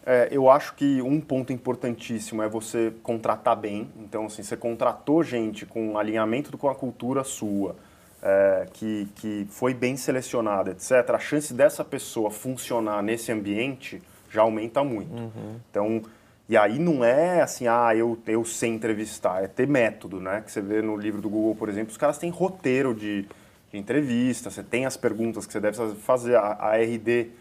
É, 0.05 0.27
eu 0.31 0.49
acho 0.49 0.75
que 0.75 1.01
um 1.01 1.21
ponto 1.21 1.53
importantíssimo 1.53 2.41
é 2.41 2.49
você 2.49 2.93
contratar 3.01 3.55
bem. 3.55 3.89
Então, 3.97 4.25
assim, 4.25 4.43
você 4.43 4.57
contratou 4.57 5.23
gente 5.23 5.65
com 5.65 5.97
alinhamento 5.97 6.57
com 6.57 6.69
a 6.69 6.75
cultura 6.75 7.23
sua, 7.23 7.75
é, 8.21 8.67
que, 8.73 9.07
que 9.15 9.47
foi 9.49 9.73
bem 9.73 9.95
selecionada, 9.95 10.71
etc. 10.71 11.09
A 11.09 11.19
chance 11.19 11.53
dessa 11.53 11.85
pessoa 11.85 12.29
funcionar 12.29 13.01
nesse 13.01 13.31
ambiente 13.31 14.01
já 14.29 14.41
aumenta 14.41 14.83
muito. 14.83 15.13
Uhum. 15.13 15.59
Então, 15.69 16.01
e 16.47 16.57
aí 16.57 16.77
não 16.77 17.03
é 17.03 17.41
assim, 17.41 17.67
ah, 17.67 17.95
eu, 17.95 18.17
eu 18.27 18.43
sei 18.43 18.69
entrevistar, 18.69 19.43
é 19.43 19.47
ter 19.47 19.67
método, 19.67 20.19
né? 20.19 20.41
Que 20.41 20.51
você 20.51 20.61
vê 20.61 20.81
no 20.81 20.97
livro 20.97 21.21
do 21.21 21.29
Google, 21.29 21.55
por 21.55 21.69
exemplo, 21.69 21.91
os 21.91 21.97
caras 21.97 22.17
têm 22.17 22.29
roteiro 22.29 22.93
de, 22.93 23.25
de 23.71 23.77
entrevista, 23.77 24.49
você 24.49 24.61
tem 24.61 24.85
as 24.85 24.97
perguntas 24.97 25.45
que 25.45 25.53
você 25.53 25.59
deve 25.59 25.77
fazer. 25.95 26.35
A, 26.35 26.57
a 26.59 26.77
RD 26.77 27.31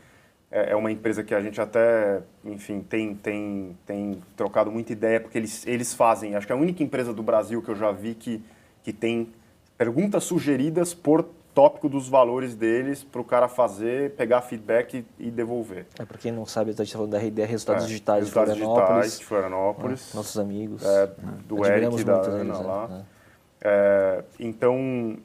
é, 0.53 0.73
é, 0.73 0.77
uma 0.77 0.93
empresa 0.93 1.25
que 1.25 1.35
a 1.35 1.41
gente 1.41 1.61
até, 1.61 2.23
enfim, 2.45 2.81
tem, 2.81 3.15
tem, 3.15 3.77
tem 3.87 4.23
trocado 4.37 4.71
muita 4.71 4.93
ideia, 4.93 5.19
porque 5.19 5.39
eles, 5.39 5.67
eles 5.67 5.95
fazem, 5.95 6.37
acho 6.37 6.47
que 6.47 6.53
é 6.53 6.57
a 6.57 6.59
única 6.59 6.83
empresa 6.83 7.13
do 7.13 7.23
Brasil 7.23 7.61
que 7.63 7.71
eu 7.71 7.75
já 7.75 7.91
vi 7.91 8.15
que, 8.15 8.41
que 8.85 8.93
tem 8.93 9.33
perguntas 9.77 10.25
sugeridas 10.25 10.95
por 10.95 11.27
tópico 11.55 11.89
dos 11.89 12.09
valores 12.09 12.55
deles 12.55 13.05
para 13.05 13.21
o 13.21 13.25
cara 13.25 13.49
fazer, 13.49 14.13
pegar 14.13 14.43
feedback 14.43 15.05
e, 15.19 15.27
e 15.27 15.31
devolver. 15.31 15.87
É, 15.99 16.05
para 16.05 16.19
quem 16.19 16.33
não 16.33 16.47
sabe, 16.47 16.71
a 16.71 16.73
gente 16.73 16.83
está 16.83 16.99
falando 16.99 17.13
da 17.13 17.19
RD, 17.19 17.45
Resultados 17.45 17.85
é, 17.85 17.87
Digitais 17.87 18.21
resultados 18.21 18.55
de 18.55 18.61
Florianópolis. 18.61 19.05
Digitais 19.05 19.19
de 19.19 19.25
Florianópolis. 19.25 20.13
É, 20.13 20.17
nossos 20.17 20.39
amigos. 20.39 20.85
É, 20.85 21.11
do 21.47 21.67
Eric 21.67 22.05
da 22.05 22.21
Ana 22.21 22.41
eles, 22.41 22.59
né? 22.59 22.67
lá. 22.67 23.05
É. 23.09 23.23
É, 23.65 24.25
então, 24.41 25.17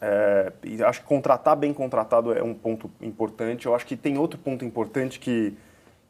é, 0.00 0.52
acho 0.86 1.00
que 1.00 1.06
contratar 1.06 1.56
bem 1.56 1.74
contratado 1.74 2.32
é 2.32 2.42
um 2.42 2.54
ponto 2.54 2.90
importante. 3.00 3.66
Eu 3.66 3.74
acho 3.74 3.86
que 3.86 3.96
tem 3.96 4.18
outro 4.18 4.38
ponto 4.38 4.64
importante 4.64 5.18
que, 5.18 5.56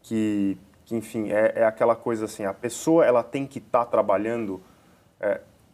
que, 0.03 0.59
que 0.85 0.97
enfim, 0.97 1.31
é, 1.31 1.65
aquela 1.65 1.97
coisa 1.97 2.27
assim, 2.27 2.45
a 2.45 2.53
pessoa 2.53 3.07
ela 3.07 3.23
tem 3.23 3.47
que 3.47 3.59
estar 3.59 3.85
tá 3.85 3.91
trabalhando 3.91 4.61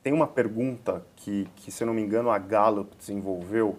tem 0.07 0.13
uma 0.13 0.29
pergunta 0.29 1.03
que, 1.17 1.49
que, 1.57 1.73
se 1.73 1.83
eu 1.83 1.87
não 1.89 1.93
me 1.93 2.01
engano, 2.01 2.31
a 2.31 2.39
Gallup 2.39 2.97
desenvolveu, 2.97 3.77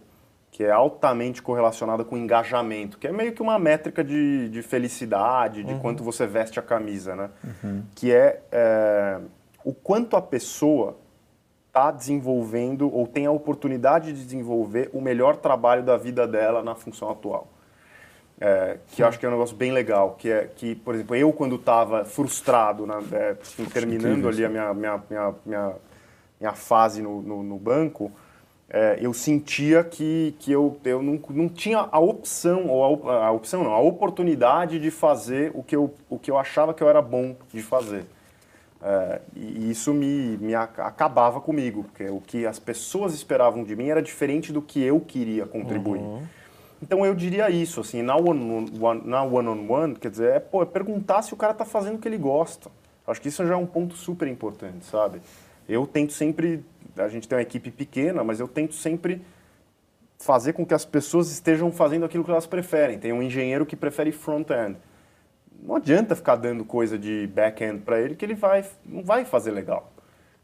que 0.52 0.62
é 0.62 0.70
altamente 0.70 1.42
correlacionada 1.42 2.04
com 2.04 2.18
engajamento, 2.18 2.98
que 2.98 3.08
é 3.08 3.14
meio 3.14 3.32
que 3.32 3.42
uma 3.42 3.58
métrica 3.58 4.04
de, 4.04 4.50
de 4.50 4.62
felicidade, 4.62 5.64
de 5.64 5.72
uhum. 5.72 5.80
quanto 5.80 6.04
você 6.04 6.28
veste 6.28 6.60
a 6.60 6.62
camisa, 6.62 7.16
né? 7.16 7.30
Uhum. 7.64 7.84
Que 7.96 8.12
é, 8.12 8.42
é, 8.52 9.22
o 9.64 9.74
quanto 9.74 10.18
a 10.18 10.22
pessoa 10.22 10.98
está 11.70 11.92
desenvolvendo 11.92 12.94
ou 12.94 13.08
tem 13.08 13.26
a 13.26 13.32
oportunidade 13.32 14.12
de 14.12 14.22
desenvolver 14.22 14.90
o 14.92 15.00
melhor 15.00 15.38
trabalho 15.38 15.82
da 15.82 15.96
vida 15.96 16.28
dela 16.28 16.62
na 16.62 16.76
função 16.76 17.10
atual. 17.10 17.48
É, 18.38 18.80
que 18.88 19.02
eu 19.02 19.08
acho 19.08 19.18
que 19.18 19.26
é 19.26 19.30
um 19.30 19.32
negócio 19.32 19.56
bem 19.56 19.72
legal, 19.72 20.16
que 20.20 20.30
é 20.30 20.50
que, 20.54 20.76
por 20.76 20.94
exemplo, 20.94 21.16
eu 21.16 21.32
quando 21.32 21.56
estava 21.56 22.04
frustrado, 22.04 22.86
na, 22.86 23.02
é, 23.14 23.38
terminando 23.72 24.28
ali 24.28 24.44
a 24.44 24.50
minha, 24.50 24.74
minha, 24.74 25.02
minha, 25.10 25.34
minha 25.46 25.74
minha 26.40 26.54
fase 26.54 27.02
no, 27.02 27.22
no, 27.22 27.44
no 27.44 27.58
banco, 27.58 28.12
é, 28.70 28.98
eu 29.02 29.14
sentia 29.14 29.84
que, 29.84 30.36
que 30.40 30.52
eu, 30.52 30.78
eu 30.84 31.02
não, 31.02 31.20
não 31.30 31.48
tinha 31.48 31.88
a 31.90 32.00
opção, 32.00 32.68
ou 32.68 33.10
a, 33.10 33.28
a, 33.28 33.32
opção 33.32 33.64
não, 33.64 33.72
a 33.72 33.80
oportunidade 33.80 34.78
de 34.80 34.92
fazer 34.92 35.52
o 35.54 35.64
que 35.64 35.76
eu, 35.76 35.94
o 36.10 36.20
que 36.20 36.30
eu 36.30 36.38
achava 36.38 36.74
que 36.74 36.84
eu 36.84 36.90
era 36.90 37.02
bom 37.02 37.36
de 37.54 37.62
fazer. 37.62 38.06
É, 38.82 39.22
e 39.36 39.72
isso 39.72 39.94
me, 39.94 40.38
me 40.38 40.54
acabava 40.54 41.40
comigo, 41.42 41.84
porque 41.86 42.10
o 42.10 42.22
que 42.22 42.46
as 42.46 42.60
pessoas 42.60 43.14
esperavam 43.14 43.64
de 43.64 43.76
mim 43.76 43.88
era 43.88 44.02
diferente 44.02 44.52
do 44.52 44.62
que 44.62 44.84
eu 44.84 45.00
queria 45.00 45.46
contribuir. 45.46 46.02
Uhum. 46.02 46.24
Então 46.82 47.06
eu 47.06 47.16
diria 47.16 47.50
isso, 47.50 47.82
assim, 47.82 48.02
na 48.04 48.16
one-on-one, 48.16 49.02
na 49.04 49.24
one 49.24 49.48
-on 49.48 49.68
-one, 49.68 49.96
quer 49.96 50.12
dizer, 50.12 50.32
é, 50.34 50.40
pô, 50.40 50.62
é 50.62 50.66
perguntar 50.66 51.24
se 51.24 51.34
o 51.34 51.38
cara 51.38 51.54
está 51.54 51.66
fazendo 51.66 51.96
o 51.96 51.98
que 51.98 52.08
ele 52.08 52.18
gosta. 52.18 52.70
Acho 53.08 53.22
que 53.22 53.30
isso 53.30 53.46
já 53.48 53.54
é 53.54 53.58
um 53.58 53.66
ponto 53.66 53.96
super 53.96 54.28
importante, 54.28 54.86
sabe? 54.86 55.22
Eu 55.68 55.86
tento 55.86 56.14
sempre, 56.14 56.64
a 56.96 57.08
gente 57.08 57.28
tem 57.28 57.38
uma 57.38 57.42
equipe 57.42 57.72
pequena, 57.72 58.24
mas 58.24 58.40
eu 58.40 58.48
tento 58.48 58.74
sempre 58.74 59.22
fazer 60.18 60.54
com 60.54 60.66
que 60.66 60.74
as 60.74 60.86
pessoas 60.86 61.32
estejam 61.32 61.72
fazendo 61.72 62.06
aquilo 62.06 62.24
que 62.24 62.32
elas 62.32 62.48
preferem. 62.48 62.98
Tem 62.98 63.14
um 63.14 63.22
engenheiro 63.22 63.66
que 63.66 63.76
prefere 63.76 64.12
front-end. 64.12 64.78
Não 65.62 65.76
adianta 65.76 66.16
ficar 66.16 66.36
dando 66.36 66.64
coisa 66.64 66.98
de 66.98 67.28
back-end 67.28 67.82
para 67.82 68.00
ele 68.00 68.16
que 68.16 68.26
ele 68.26 68.36
vai, 68.36 68.66
não 68.86 69.04
vai 69.04 69.26
fazer 69.26 69.52
legal. 69.52 69.92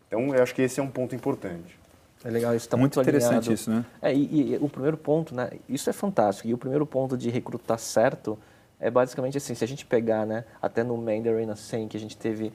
Então, 0.08 0.34
eu 0.34 0.44
acho 0.44 0.54
que 0.54 0.62
esse 0.62 0.80
é 0.80 0.84
um 0.84 0.90
ponto 0.90 1.16
importante. 1.16 1.80
É 2.24 2.30
legal, 2.30 2.56
isso 2.56 2.66
está 2.66 2.78
muito, 2.78 2.96
muito 2.96 3.10
interessante 3.10 3.52
isso, 3.52 3.70
né? 3.70 3.86
É, 4.02 4.14
e, 4.14 4.54
e, 4.54 4.58
o 4.62 4.70
primeiro 4.70 4.96
ponto, 4.96 5.36
né? 5.36 5.50
Isso 5.68 5.90
é 5.90 5.94
fantástico. 5.94 6.48
E 6.48 6.54
o 6.54 6.58
primeiro 6.58 6.86
ponto 6.86 7.18
de 7.18 7.30
recrutar 7.30 7.78
certo 7.78 8.38
é 8.80 8.90
basicamente 8.90 9.38
assim, 9.38 9.54
se 9.54 9.64
a 9.64 9.68
gente 9.68 9.86
pegar, 9.86 10.26
né? 10.26 10.46
Até 10.62 10.84
no 10.84 10.96
Mandarin 10.98 11.54
100 11.54 11.88
que 11.90 11.98
a 11.98 12.00
gente 12.00 12.16
teve 12.16 12.54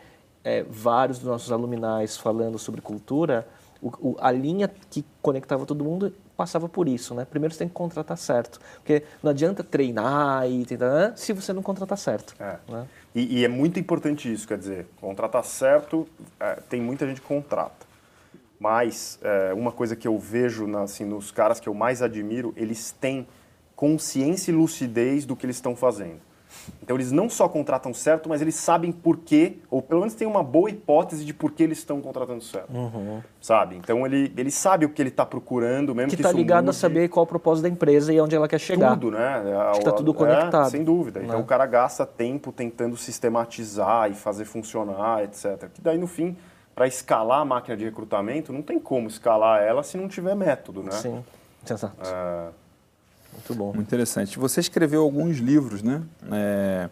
é, 0.49 0.65
vários 0.67 1.19
dos 1.19 1.29
nossos 1.29 1.53
aluminais 1.53 2.17
falando 2.17 2.59
sobre 2.59 2.81
cultura, 2.81 3.47
o, 3.83 3.89
o, 4.01 4.17
a 4.19 4.33
linha 4.33 4.67
que 4.91 5.05
conectava 5.21 5.67
todo 5.67 5.85
mundo 5.85 6.13
passava 6.35 6.69
por 6.69 6.89
isso, 6.89 7.15
né? 7.15 7.27
Primeiro 7.27 7.53
você 7.53 7.59
tem 7.59 7.69
que 7.69 7.75
contratar 7.75 8.17
certo, 8.17 8.59
porque 8.77 9.03
não 9.23 9.31
adianta 9.31 9.63
treinar 9.63 10.49
e 10.49 10.65
tentar 10.65 11.13
se 11.17 11.35
você 11.35 11.53
não 11.53 11.63
contratar 11.63 11.99
certo. 11.99 12.35
É. 12.41 12.57
Né? 12.67 12.87
E, 13.15 13.41
e, 13.41 13.45
é 13.45 13.49
muito 13.49 13.79
importante 13.79 14.33
isso, 14.33 14.49
quer 14.49 14.57
dizer, 14.57 14.87
contratar 15.01 15.45
certo, 15.45 16.09
é, 16.41 16.55
tem 16.69 16.81
muita 16.81 17.07
gente 17.07 17.21
que 17.21 17.27
contrata. 17.27 17.87
Mas 18.59 19.19
é, 19.23 19.53
uma 19.53 19.71
coisa 19.71 19.95
que 19.95 20.09
eu 20.09 20.19
vejo 20.19 20.67
na, 20.67 20.83
assim, 20.83 21.05
nos 21.05 21.31
caras 21.31 21.61
que 21.61 21.69
eu 21.69 21.75
mais 21.75 22.01
admiro, 22.01 22.55
eles 22.57 22.91
têm 22.91 23.29
consciência 23.77 24.51
e 24.51 24.55
lucidez 24.55 25.27
do 25.27 25.37
que 25.37 25.45
eles 25.45 25.57
estão 25.57 25.77
fazendo. 25.77 26.21
Então 26.83 26.97
eles 26.97 27.13
não 27.13 27.29
só 27.29 27.49
contratam 27.49 27.93
certo, 27.93 28.29
mas 28.29 28.41
eles 28.41 28.55
sabem 28.55 28.91
por 28.91 29.19
quê, 29.19 29.59
ou 29.71 29.83
pelo 29.83 30.01
menos 30.01 30.15
tem 30.15 30.27
uma 30.27 30.43
boa 30.43 30.71
hipótese 30.71 31.25
de 31.25 31.35
por 31.35 31.53
que 31.53 31.63
eles 31.63 31.79
estão 31.79 32.01
contratando 32.01 32.43
certo. 32.43 32.73
Uhum. 32.73 33.21
Sabe? 33.41 33.77
Então 33.77 34.07
ele, 34.07 34.33
ele 34.37 34.51
sabe 34.51 34.85
o 34.85 34.89
que 34.89 35.03
ele 35.03 35.11
está 35.11 35.27
procurando, 35.27 35.95
mesmo 35.95 36.11
que 36.11 36.17
está 36.17 36.33
ligado 36.33 36.67
mude. 36.67 36.77
a 36.77 36.81
saber 36.81 37.09
qual 37.09 37.25
é 37.25 37.27
o 37.27 37.27
propósito 37.27 37.65
da 37.65 37.69
empresa 37.69 38.13
e 38.13 38.21
onde 38.21 38.35
ela 38.35 38.49
quer 38.49 38.59
chegar. 38.59 38.91
Tudo, 38.91 39.11
né? 39.11 39.43
Está 39.77 39.93
tudo 39.93 40.15
conectado. 40.15 40.67
É, 40.67 40.71
sem 40.71 40.85
dúvida. 40.85 41.21
Então 41.23 41.37
né? 41.37 41.43
o 41.43 41.47
cara 41.47 41.67
gasta 41.67 42.07
tempo 42.07 42.53
tentando 42.53 42.97
sistematizar 42.97 44.11
e 44.11 44.15
fazer 44.15 44.45
funcionar, 44.45 45.25
etc. 45.25 45.69
Que 45.73 45.81
daí 45.81 45.99
no 45.99 46.07
fim, 46.07 46.37
para 46.75 46.87
escalar 46.87 47.41
a 47.41 47.45
máquina 47.45 47.77
de 47.77 47.85
recrutamento, 47.85 48.53
não 48.53 48.63
tem 48.63 48.79
como 48.79 49.09
escalar 49.09 49.63
ela 49.63 49.83
se 49.83 49.97
não 49.97 50.09
tiver 50.09 50.35
método, 50.35 50.83
né? 50.83 50.93
Sim, 50.93 51.25
exato. 51.69 51.95
É... 52.07 52.68
Muito 53.33 53.55
bom. 53.55 53.73
Muito 53.73 53.87
interessante. 53.87 54.39
Você 54.39 54.61
escreveu 54.61 55.03
alguns 55.03 55.39
livros, 55.39 55.83
né? 55.83 56.03
É, 56.31 56.89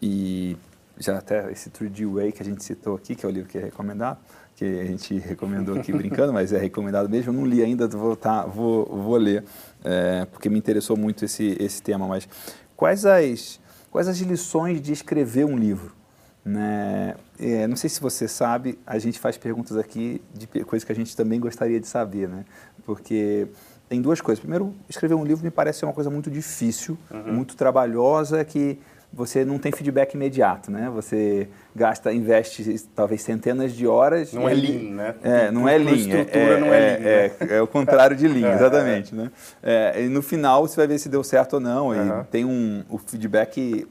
e 0.00 0.56
já 0.98 1.18
até 1.18 1.50
esse 1.52 1.70
3D 1.70 2.12
Way 2.12 2.32
que 2.32 2.42
a 2.42 2.44
gente 2.44 2.62
citou 2.62 2.96
aqui, 2.96 3.14
que 3.14 3.24
é 3.24 3.28
o 3.28 3.32
livro 3.32 3.48
que 3.48 3.58
é 3.58 3.62
recomendado, 3.62 4.18
que 4.56 4.64
a 4.64 4.84
gente 4.84 5.18
recomendou 5.20 5.78
aqui 5.78 5.92
brincando, 5.92 6.32
mas 6.32 6.52
é 6.52 6.58
recomendado 6.58 7.08
mesmo. 7.08 7.30
Eu 7.30 7.34
não 7.34 7.46
li 7.46 7.62
ainda, 7.62 7.86
vou, 7.86 8.16
tá, 8.16 8.44
vou, 8.44 8.86
vou 8.86 9.16
ler, 9.16 9.44
é, 9.84 10.26
porque 10.26 10.48
me 10.48 10.58
interessou 10.58 10.96
muito 10.96 11.24
esse, 11.24 11.56
esse 11.60 11.80
tema. 11.80 12.06
Mas 12.06 12.28
quais 12.76 13.06
as, 13.06 13.60
quais 13.90 14.08
as 14.08 14.18
lições 14.18 14.80
de 14.80 14.92
escrever 14.92 15.44
um 15.44 15.56
livro? 15.56 15.96
Né? 16.44 17.14
É, 17.38 17.66
não 17.66 17.76
sei 17.76 17.90
se 17.90 18.00
você 18.00 18.26
sabe, 18.26 18.78
a 18.86 18.98
gente 18.98 19.18
faz 19.18 19.36
perguntas 19.36 19.76
aqui 19.76 20.22
de 20.34 20.46
coisas 20.64 20.84
que 20.84 20.92
a 20.92 20.94
gente 20.94 21.14
também 21.14 21.38
gostaria 21.38 21.78
de 21.78 21.86
saber, 21.86 22.28
né? 22.28 22.44
Porque 22.86 23.46
tem 23.88 24.00
duas 24.02 24.20
coisas. 24.20 24.40
Primeiro, 24.40 24.74
escrever 24.88 25.14
um 25.14 25.24
livro 25.24 25.44
me 25.44 25.50
parece 25.50 25.80
ser 25.80 25.86
uma 25.86 25.92
coisa 25.92 26.10
muito 26.10 26.30
difícil, 26.30 26.98
uhum. 27.10 27.32
muito 27.32 27.56
trabalhosa, 27.56 28.44
que 28.44 28.78
você 29.12 29.44
não 29.44 29.58
tem 29.58 29.72
feedback 29.72 30.14
imediato, 30.14 30.70
né? 30.70 30.90
Você 30.94 31.48
gasta, 31.74 32.12
investe 32.12 32.78
talvez 32.94 33.22
centenas 33.22 33.72
de 33.72 33.86
horas. 33.86 34.32
Não 34.34 34.46
é 34.48 34.52
lean, 34.52 34.94
né? 34.94 35.14
É, 35.22 35.50
não 35.50 35.66
é 35.66 35.78
lean. 35.78 35.94
estrutura 35.94 36.38
é, 36.38 36.60
não 36.60 36.66
é, 36.66 36.76
é 36.76 36.96
lean. 36.98 37.08
É, 37.08 37.32
é, 37.40 37.56
é, 37.56 37.62
o 37.62 37.66
contrário 37.66 38.14
de 38.14 38.28
lean, 38.28 38.50
é, 38.52 38.54
exatamente, 38.54 39.14
né? 39.14 39.30
É, 39.62 40.02
e 40.04 40.08
no 40.08 40.20
final 40.20 40.66
você 40.66 40.76
vai 40.76 40.86
ver 40.86 40.98
se 40.98 41.08
deu 41.08 41.24
certo 41.24 41.54
ou 41.54 41.60
não. 41.60 41.88
Uhum. 41.88 42.20
E 42.20 42.24
tem 42.24 42.44
um, 42.44 42.84
o 42.88 42.98
feedback 42.98 43.86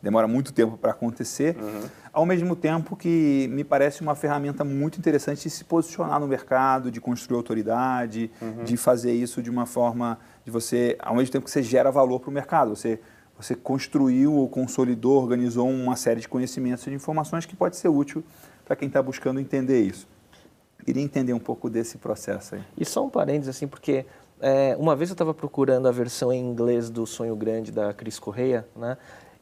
demora 0.00 0.28
muito 0.28 0.52
tempo 0.52 0.78
para 0.78 0.92
acontecer. 0.92 1.56
Uhum. 1.60 1.82
Ao 2.16 2.24
mesmo 2.24 2.56
tempo 2.56 2.96
que 2.96 3.46
me 3.52 3.62
parece 3.62 4.00
uma 4.00 4.14
ferramenta 4.14 4.64
muito 4.64 4.98
interessante 4.98 5.42
de 5.42 5.50
se 5.50 5.62
posicionar 5.62 6.18
no 6.18 6.26
mercado, 6.26 6.90
de 6.90 6.98
construir 6.98 7.36
autoridade, 7.36 8.30
uhum. 8.40 8.64
de 8.64 8.74
fazer 8.78 9.12
isso 9.12 9.42
de 9.42 9.50
uma 9.50 9.66
forma 9.66 10.18
de 10.42 10.50
você, 10.50 10.96
ao 10.98 11.14
mesmo 11.14 11.30
tempo 11.30 11.44
que 11.44 11.50
você 11.50 11.62
gera 11.62 11.90
valor 11.90 12.20
para 12.20 12.30
o 12.30 12.32
mercado, 12.32 12.74
você 12.74 12.98
você 13.38 13.54
construiu 13.54 14.32
ou 14.32 14.48
consolidou, 14.48 15.20
organizou 15.20 15.68
uma 15.68 15.94
série 15.94 16.22
de 16.22 16.26
conhecimentos 16.26 16.86
e 16.86 16.88
de 16.88 16.96
informações 16.96 17.44
que 17.44 17.54
pode 17.54 17.76
ser 17.76 17.88
útil 17.88 18.24
para 18.64 18.74
quem 18.74 18.88
está 18.88 19.02
buscando 19.02 19.38
entender 19.38 19.82
isso. 19.82 20.08
Queria 20.86 21.02
entender 21.02 21.34
um 21.34 21.38
pouco 21.38 21.68
desse 21.68 21.98
processo 21.98 22.54
aí. 22.54 22.62
E 22.78 22.84
só 22.86 23.04
um 23.04 23.10
parênteses, 23.10 23.54
assim, 23.54 23.66
porque 23.66 24.06
é, 24.40 24.74
uma 24.78 24.96
vez 24.96 25.10
eu 25.10 25.14
estava 25.14 25.34
procurando 25.34 25.86
a 25.86 25.92
versão 25.92 26.32
em 26.32 26.42
inglês 26.42 26.88
do 26.88 27.06
Sonho 27.06 27.36
Grande 27.36 27.70
da 27.70 27.92
Cris 27.92 28.18
Correia, 28.18 28.66
né? 28.74 28.96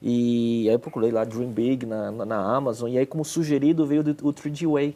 E 0.06 0.66
aí 0.68 0.74
eu 0.74 0.78
procurei 0.78 1.10
lá 1.10 1.24
Dream 1.24 1.48
Big 1.48 1.86
na, 1.86 2.10
na, 2.10 2.26
na 2.26 2.36
Amazon, 2.36 2.90
e 2.90 2.98
aí 2.98 3.06
como 3.06 3.24
sugerido 3.24 3.86
veio 3.86 4.02
o 4.02 4.34
3D 4.34 4.70
Way, 4.70 4.94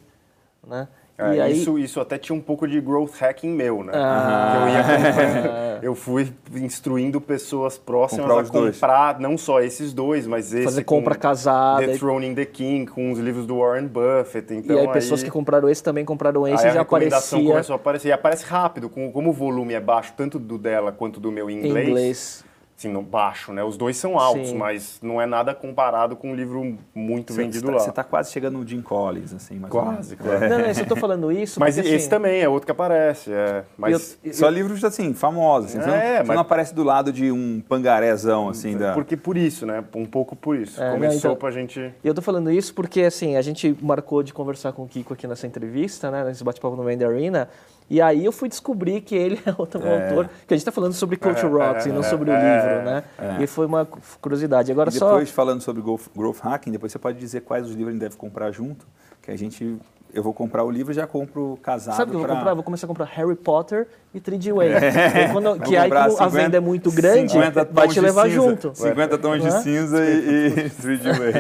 né? 0.67 0.87
É, 1.17 1.35
e 1.35 1.41
aí... 1.41 1.53
isso, 1.53 1.79
isso 1.79 1.99
até 1.99 2.19
tinha 2.19 2.37
um 2.37 2.43
pouco 2.43 2.69
de 2.69 2.79
growth 2.79 3.15
hacking 3.19 3.49
meu, 3.49 3.83
né? 3.83 3.93
Ah. 3.95 4.61
Eu, 4.61 4.69
ia 4.69 5.81
eu 5.83 5.95
fui 5.95 6.31
instruindo 6.57 7.23
pessoas 7.23 7.79
próximas 7.79 8.27
comprar 8.27 8.41
a 8.43 8.45
comprar 8.45 9.13
dois. 9.15 9.21
não 9.21 9.39
só 9.39 9.63
esses 9.63 9.95
dois, 9.95 10.27
mas 10.27 10.53
esse 10.53 10.65
Fazer 10.65 10.85
compra 10.85 11.15
casada. 11.15 11.87
Dethroning 11.87 12.35
the 12.35 12.45
King, 12.45 12.87
com 12.87 13.11
os 13.11 13.19
livros 13.19 13.47
do 13.47 13.61
Warren 13.61 13.87
Buffett. 13.87 14.53
Então, 14.53 14.77
e 14.77 14.79
aí, 14.79 14.87
aí 14.87 14.93
pessoas 14.93 15.23
que 15.23 15.31
compraram 15.31 15.71
esse 15.71 15.83
também 15.83 16.05
compraram 16.05 16.47
esse 16.47 16.69
e 16.69 16.71
já 16.71 16.83
aparecia... 16.83 17.43
começou 17.43 17.73
a 17.73 17.77
aparecer. 17.77 18.09
E 18.09 18.13
aparece 18.13 18.45
rápido, 18.45 18.91
como, 18.91 19.11
como 19.11 19.31
o 19.31 19.33
volume 19.33 19.73
é 19.73 19.81
baixo, 19.81 20.13
tanto 20.15 20.39
do 20.39 20.59
dela 20.59 20.93
quanto 20.93 21.19
do 21.19 21.33
meu 21.33 21.49
em 21.49 21.67
inglês. 21.67 21.89
inglês 21.89 22.48
assim, 22.79 22.89
no 22.89 23.03
baixo, 23.03 23.53
né? 23.53 23.65
Os 23.65 23.77
dois 23.77 23.97
são 23.97 24.17
altos, 24.17 24.51
Sim. 24.51 24.57
mas 24.57 25.01
não 25.03 25.21
é 25.21 25.27
nada 25.27 25.53
comparado 25.53 26.15
com 26.15 26.31
um 26.31 26.35
livro 26.35 26.79
muito 26.95 27.33
cê, 27.33 27.43
vendido 27.43 27.67
cê 27.67 27.67
tá, 27.67 27.73
lá. 27.73 27.79
Você 27.81 27.91
está 27.91 28.05
quase 28.05 28.31
chegando 28.31 28.57
no 28.57 28.67
Jim 28.67 28.81
Collins, 28.81 29.35
assim, 29.35 29.59
mais 29.59 29.73
Quase, 29.73 30.17
quase. 30.17 30.49
Não, 30.49 30.59
não, 30.59 30.65
eu 30.67 30.71
estou 30.71 30.97
falando 30.97 31.33
isso 31.33 31.59
Mas 31.59 31.75
porque, 31.75 31.89
esse 31.89 31.97
assim, 31.97 32.09
também 32.09 32.41
é 32.41 32.49
outro 32.49 32.67
que 32.67 32.73
aparece, 32.73 33.33
é. 33.33 33.65
Mas... 33.77 34.17
Eu, 34.23 34.31
eu, 34.31 34.35
Só 34.35 34.49
livros, 34.49 34.85
assim, 34.85 35.13
famosos, 35.13 35.71
assim, 35.71 35.79
é, 35.79 35.83
você, 35.83 35.89
não, 35.89 35.97
é, 35.97 36.19
mas... 36.19 36.29
não, 36.37 36.43
aparece 36.43 36.73
do 36.73 36.85
lado 36.85 37.13
de 37.13 37.33
um 37.33 37.61
pangarézão, 37.69 38.49
assim, 38.49 38.77
da... 38.77 38.93
Porque 38.93 39.17
por 39.17 39.37
isso, 39.37 39.67
né? 39.67 39.83
Um 39.95 40.07
pouco 40.07 40.37
por 40.37 40.57
isso. 40.57 40.81
É, 40.81 40.93
Começou 40.93 41.19
então, 41.19 41.37
pra 41.37 41.51
gente... 41.51 41.93
Eu 42.05 42.13
estou 42.13 42.23
falando 42.23 42.51
isso 42.51 42.73
porque, 42.75 43.03
assim, 43.03 43.35
a 43.35 43.43
gente 43.43 43.77
marcou 43.83 44.23
de 44.23 44.33
conversar 44.33 44.73
com 44.73 44.85
o 44.85 44.89
Kiko 44.89 45.15
aqui 45.15 45.27
nessa 45.27 45.49
entrevista, 45.49 46.13
né? 46.13 46.25
Nesse 46.25 46.45
bate-papo 46.45 46.77
no 46.77 46.85
Vende 46.85 47.05
Arena, 47.05 47.49
e 47.91 48.01
aí 48.01 48.25
eu 48.25 48.33
fui 48.33 48.49
descobrir 48.49 49.01
que 49.01 49.15
ele 49.15 49.41
é 49.47 49.55
outro 49.57 49.85
é. 49.85 50.09
autor, 50.09 50.29
que 50.47 50.55
a 50.55 50.57
gente 50.57 50.63
está 50.63 50.73
falando 50.73 50.93
sobre 50.93 51.17
Culture 51.17 51.47
é, 51.47 51.49
Rocks 51.49 51.87
é, 51.87 51.89
e 51.89 51.93
não 51.93 52.03
sobre 52.03 52.31
o 52.31 52.35
é, 52.35 52.37
livro, 52.37 52.85
né? 52.85 53.05
É. 53.19 53.43
E 53.43 53.47
foi 53.47 53.67
uma 53.67 53.87
curiosidade. 54.21 54.71
Agora 54.71 54.91
e 54.91 54.93
depois, 54.93 55.29
só... 55.29 55.35
falando 55.35 55.61
sobre 55.61 55.83
growth 55.83 56.41
hacking, 56.41 56.73
depois 56.73 56.93
você 56.93 56.99
pode 56.99 57.19
dizer 57.19 57.43
quais 57.43 57.67
os 57.67 57.73
livros 57.73 57.89
a 57.89 57.93
gente 57.93 58.01
deve 58.01 58.17
comprar 58.17 58.51
junto, 58.51 58.87
que 59.23 59.31
a 59.31 59.37
gente 59.37 59.79
eu 60.13 60.23
vou 60.23 60.33
comprar 60.33 60.65
o 60.65 60.71
livro 60.71 60.93
e 60.93 60.95
já 60.95 61.07
compro 61.07 61.59
casado. 61.63 61.97
Sabe 61.97 62.11
o 62.11 62.13
que 62.13 62.17
eu 62.17 62.27
vou 62.27 62.37
comprar? 62.37 62.51
Eu 62.51 62.57
vou 62.57 62.65
começar 62.65 62.87
a 62.87 62.89
comprar 62.89 63.05
Harry 63.07 63.37
Potter 63.37 63.87
e 64.15 64.21
3D 64.21 64.55
Way. 64.55 64.73
É. 64.73 65.29
Quando, 65.33 65.61
que 65.61 65.77
aí, 65.77 65.91
como 65.91 66.11
50, 66.11 66.25
a 66.25 66.29
venda 66.29 66.57
é 66.57 66.61
muito 66.61 66.91
grande, 66.91 67.35
vai 67.71 67.89
te 67.89 68.01
levar 68.01 68.29
junto. 68.29 68.73
50 68.75 69.19
tons 69.19 69.43
de 69.43 69.53
cinza 69.63 70.05
e, 70.05 70.49
e 70.49 70.51
3D 70.81 71.19
Way. 71.19 71.33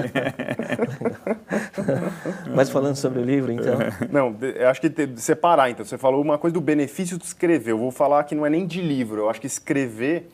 Mas 2.55 2.69
falando 2.71 2.97
sobre 2.97 3.21
o 3.21 3.25
livro, 3.25 3.51
então. 3.53 3.79
Não, 4.11 4.37
eu 4.41 4.69
acho 4.69 4.81
que 4.81 4.93
separar, 5.17 5.71
então. 5.71 5.85
Você 5.85 5.97
falou 5.97 6.21
uma 6.21 6.39
coisa 6.39 6.55
do 6.55 6.61
benefício 6.61 7.17
de 7.19 7.25
escrever. 7.25 7.73
Eu 7.73 7.79
vou 7.79 7.91
falar 7.91 8.25
que 8.25 8.35
não 8.35 8.45
é 8.45 8.51
nem 8.51 8.67
de 8.67 8.81
livro. 8.81 9.23
Eu 9.23 9.31
acho 9.31 9.41
que 9.41 9.47
escrever, 9.47 10.29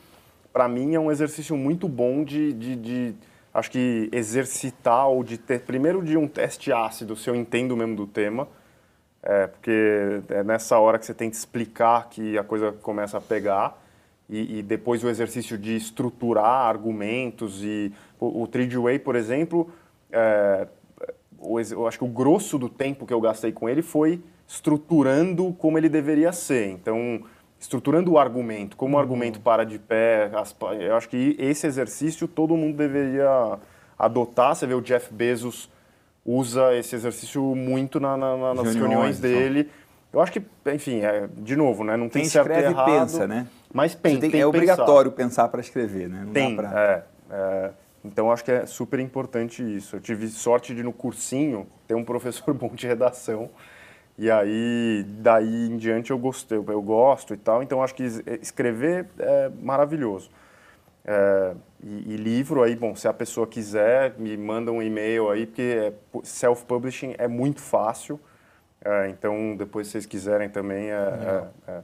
para 0.51 0.67
mim, 0.67 0.95
é 0.95 0.99
um 0.99 1.11
exercício 1.11 1.55
muito 1.55 1.87
bom 1.87 2.23
de, 2.23 2.53
de, 2.53 2.75
de 2.75 3.15
acho 3.55 3.71
que 3.71 4.09
exercitar 4.11 5.07
ou 5.07 5.23
de 5.23 5.37
ter, 5.37 5.61
primeiro 5.61 6.03
de 6.03 6.17
um 6.17 6.27
teste 6.27 6.73
ácido, 6.73 7.15
se 7.15 7.29
eu 7.29 7.35
entendo 7.35 7.75
mesmo 7.77 7.95
do 7.95 8.05
tema, 8.05 8.49
é, 9.23 9.47
porque 9.47 10.21
é 10.27 10.43
nessa 10.43 10.77
hora 10.77 10.99
que 10.99 11.05
você 11.05 11.13
tem 11.13 11.29
que 11.29 11.37
explicar 11.37 12.09
que 12.09 12.37
a 12.37 12.43
coisa 12.43 12.73
começa 12.73 13.17
a 13.17 13.21
pegar, 13.21 13.81
e, 14.29 14.59
e 14.59 14.61
depois 14.61 15.01
o 15.05 15.09
exercício 15.09 15.57
de 15.57 15.73
estruturar 15.73 16.67
argumentos, 16.67 17.63
e 17.63 17.93
o, 18.19 18.43
o 18.43 18.81
Way, 18.83 18.99
por 18.99 19.15
exemplo, 19.15 19.71
é, 20.11 20.67
o, 21.39 21.57
eu 21.57 21.87
acho 21.87 21.97
que 21.97 22.03
o 22.03 22.09
grosso 22.09 22.57
do 22.57 22.67
tempo 22.67 23.05
que 23.05 23.13
eu 23.13 23.21
gastei 23.21 23.53
com 23.53 23.69
ele 23.69 23.81
foi 23.81 24.21
estruturando 24.45 25.53
como 25.53 25.77
ele 25.77 25.87
deveria 25.87 26.33
ser, 26.33 26.71
então 26.71 27.23
estruturando 27.59 28.11
o 28.11 28.19
argumento, 28.19 28.75
como 28.77 28.97
o 28.97 28.99
argumento 28.99 29.39
para 29.39 29.65
de 29.65 29.79
pé. 29.79 30.29
As, 30.33 30.55
eu 30.79 30.95
acho 30.95 31.09
que 31.09 31.35
esse 31.39 31.65
exercício 31.65 32.27
todo 32.27 32.55
mundo 32.55 32.77
deveria 32.77 33.57
adotar. 33.97 34.55
Você 34.55 34.67
vê 34.67 34.73
o 34.73 34.81
Jeff 34.81 35.13
Bezos 35.13 35.69
usa 36.25 36.75
esse 36.75 36.95
exercício 36.95 37.41
muito 37.55 37.99
na, 37.99 38.17
na, 38.17 38.35
nas 38.35 38.55
reuniões, 38.57 38.75
reuniões 38.75 39.19
dele. 39.19 39.69
Eu 40.11 40.21
acho 40.21 40.31
que, 40.31 40.41
enfim, 40.73 41.01
é, 41.01 41.27
de 41.37 41.55
novo, 41.55 41.83
né? 41.83 41.97
Não 41.97 42.07
tem 42.07 42.21
Quem 42.21 42.29
certo 42.29 42.47
escreve 42.47 42.69
e 42.69 42.71
errado. 42.71 42.85
pensa, 42.85 43.27
né? 43.27 43.47
Mas 43.73 43.93
tem, 43.93 44.19
tem, 44.19 44.31
tem 44.31 44.41
É 44.41 44.47
obrigatório 44.47 45.11
pensar 45.11 45.49
para 45.49 45.59
escrever, 45.59 46.07
né? 46.07 46.23
Não 46.25 46.31
tem, 46.31 46.55
pra... 46.55 46.71
é, 46.73 47.03
é, 47.29 47.71
Então, 48.03 48.31
acho 48.31 48.43
que 48.43 48.51
é 48.51 48.65
super 48.65 48.99
importante 48.99 49.61
isso. 49.61 49.97
Eu 49.97 49.99
tive 49.99 50.27
sorte 50.29 50.73
de, 50.73 50.81
no 50.81 50.93
cursinho, 50.93 51.67
ter 51.85 51.95
um 51.95 52.03
professor 52.03 52.53
bom 52.55 52.69
de 52.69 52.87
redação 52.87 53.49
e 54.17 54.31
aí, 54.31 55.05
daí 55.19 55.67
em 55.67 55.77
diante 55.77 56.11
eu 56.11 56.17
gostei, 56.17 56.57
eu 56.57 56.81
gosto 56.81 57.33
e 57.33 57.37
tal, 57.37 57.61
então 57.61 57.83
acho 57.83 57.93
que 57.93 58.03
escrever 58.41 59.07
é 59.19 59.49
maravilhoso. 59.61 60.29
É, 61.03 61.55
e, 61.83 62.13
e, 62.13 62.17
livro 62.17 62.63
aí, 62.63 62.75
bom, 62.75 62.95
se 62.95 63.07
a 63.07 63.13
pessoa 63.13 63.45
quiser, 63.45 64.15
me 64.17 64.35
manda 64.37 64.71
um 64.71 64.81
e-mail 64.81 65.29
aí, 65.29 65.45
porque 65.45 65.61
é, 65.61 66.19
self-publishing 66.23 67.13
é 67.17 67.27
muito 67.27 67.61
fácil, 67.61 68.19
é, 68.83 69.09
então 69.09 69.55
depois 69.55 69.87
se 69.87 69.93
vocês 69.93 70.05
quiserem 70.05 70.49
também 70.49 70.91
é, 70.91 71.47
é, 71.67 71.83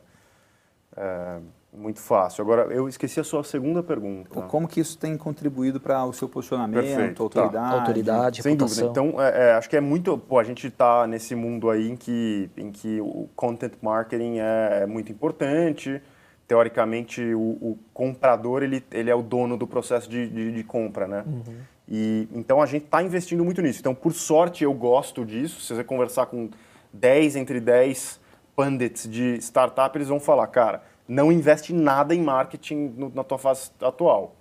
é 0.97 1.39
muito 1.73 2.01
fácil. 2.01 2.41
Agora, 2.41 2.63
eu 2.73 2.87
esqueci 2.89 3.19
a 3.19 3.23
sua 3.23 3.43
segunda 3.43 3.81
pergunta. 3.81 4.41
Como 4.41 4.67
que 4.67 4.79
isso 4.79 4.97
tem 4.97 5.17
contribuído 5.17 5.79
para 5.79 6.03
o 6.05 6.11
seu 6.11 6.27
posicionamento, 6.27 6.83
Perfeito. 6.83 7.23
autoridade? 7.23 7.53
Tá. 7.53 7.79
Autoridade, 7.79 8.41
Sem 8.41 8.53
reputação. 8.53 8.87
dúvida. 8.91 9.07
Então, 9.07 9.21
é, 9.21 9.49
é, 9.49 9.53
acho 9.53 9.69
que 9.69 9.77
é 9.77 9.81
muito... 9.81 10.17
Pô, 10.17 10.37
a 10.37 10.43
gente 10.43 10.67
está 10.67 11.07
nesse 11.07 11.33
mundo 11.33 11.69
aí 11.69 11.89
em 11.89 11.95
que, 11.95 12.49
em 12.57 12.71
que 12.71 12.99
o 12.99 13.29
content 13.35 13.73
marketing 13.81 14.39
é, 14.39 14.81
é 14.83 14.85
muito 14.85 15.11
importante. 15.11 16.01
Teoricamente, 16.45 17.21
o, 17.33 17.39
o, 17.39 17.79
comprador, 17.93 18.63
ele, 18.63 18.83
ele 18.91 19.09
é 19.09 19.15
o 19.15 19.21
dono 19.21 19.55
do 19.55 19.65
processo 19.65 20.09
de, 20.09 20.27
de, 20.27 20.51
de 20.51 20.63
compra, 20.65 21.07
né? 21.07 21.23
Uhum. 21.25 21.55
E, 21.87 22.27
então, 22.33 22.61
a 22.61 22.65
gente 22.65 22.83
está 22.83 23.01
investindo 23.01 23.45
muito 23.45 23.61
nisso. 23.61 23.79
Então, 23.79 23.95
por 23.95 24.11
sorte, 24.11 24.65
eu 24.65 24.73
gosto 24.73 25.25
disso. 25.25 25.61
Se 25.61 25.73
você 25.73 25.83
conversar 25.85 26.25
com 26.25 26.49
10 26.91 27.37
entre 27.37 27.61
10 27.61 28.19
pundits 28.53 29.09
de 29.09 29.37
startup, 29.37 29.97
eles 29.97 30.09
vão 30.09 30.19
falar, 30.19 30.45
cara 30.47 30.90
não 31.07 31.31
investe 31.31 31.73
nada 31.73 32.13
em 32.15 32.21
marketing 32.21 32.93
no, 32.97 33.11
na 33.13 33.23
tua 33.23 33.37
fase 33.37 33.71
atual. 33.81 34.35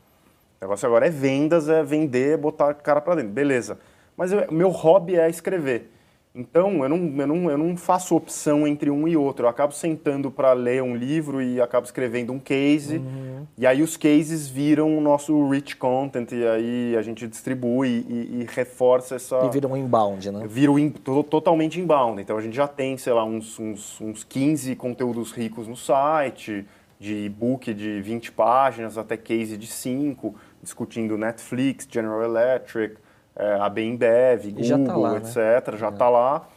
O 0.60 0.64
negócio 0.64 0.86
agora 0.86 1.06
é 1.06 1.10
vendas, 1.10 1.68
é 1.68 1.82
vender, 1.82 2.36
botar 2.36 2.74
cara 2.74 3.00
para 3.00 3.16
dentro. 3.16 3.32
Beleza. 3.32 3.78
Mas 4.16 4.32
o 4.32 4.52
meu 4.52 4.68
hobby 4.70 5.16
é 5.16 5.28
escrever. 5.28 5.90
Então, 6.32 6.84
eu 6.84 6.88
não, 6.88 7.20
eu, 7.20 7.26
não, 7.26 7.50
eu 7.50 7.58
não 7.58 7.76
faço 7.76 8.14
opção 8.14 8.64
entre 8.64 8.88
um 8.88 9.08
e 9.08 9.16
outro. 9.16 9.46
Eu 9.46 9.48
acabo 9.48 9.72
sentando 9.72 10.30
para 10.30 10.52
ler 10.52 10.80
um 10.80 10.94
livro 10.94 11.42
e 11.42 11.60
acabo 11.60 11.84
escrevendo 11.84 12.32
um 12.32 12.38
case. 12.38 12.98
Uhum. 12.98 13.46
E 13.58 13.66
aí 13.66 13.82
os 13.82 13.96
cases 13.96 14.48
viram 14.48 14.96
o 14.96 15.00
nosso 15.00 15.48
rich 15.48 15.74
content 15.76 16.30
e 16.30 16.46
aí 16.46 16.96
a 16.96 17.02
gente 17.02 17.26
distribui 17.26 18.06
e, 18.08 18.42
e 18.42 18.46
reforça 18.48 19.16
essa... 19.16 19.44
E 19.44 19.50
viram 19.50 19.72
um 19.72 19.76
inbound, 19.76 20.30
né? 20.30 20.46
Vira 20.46 20.70
in, 20.80 20.90
totalmente 20.90 21.80
inbound. 21.80 22.22
Então, 22.22 22.38
a 22.38 22.40
gente 22.40 22.54
já 22.54 22.68
tem, 22.68 22.96
sei 22.96 23.12
lá, 23.12 23.24
uns, 23.24 23.58
uns, 23.58 24.00
uns 24.00 24.22
15 24.22 24.76
conteúdos 24.76 25.32
ricos 25.32 25.66
no 25.66 25.76
site. 25.76 26.64
de 27.00 27.24
e-book 27.24 27.74
de 27.74 28.00
20 28.02 28.30
páginas 28.32 28.96
até 28.96 29.16
case 29.16 29.56
de 29.56 29.66
5, 29.66 30.32
discutindo 30.62 31.18
Netflix, 31.18 31.88
General 31.90 32.22
Electric, 32.22 32.96
é, 33.36 33.54
a 33.54 33.68
Bembev, 33.68 34.50
Google, 34.52 34.86
tá 34.86 34.96
lá, 34.96 35.16
etc. 35.16 35.72
Né? 35.72 35.78
Já 35.78 35.88
está 35.88 36.06
é. 36.06 36.08
lá. 36.08 36.48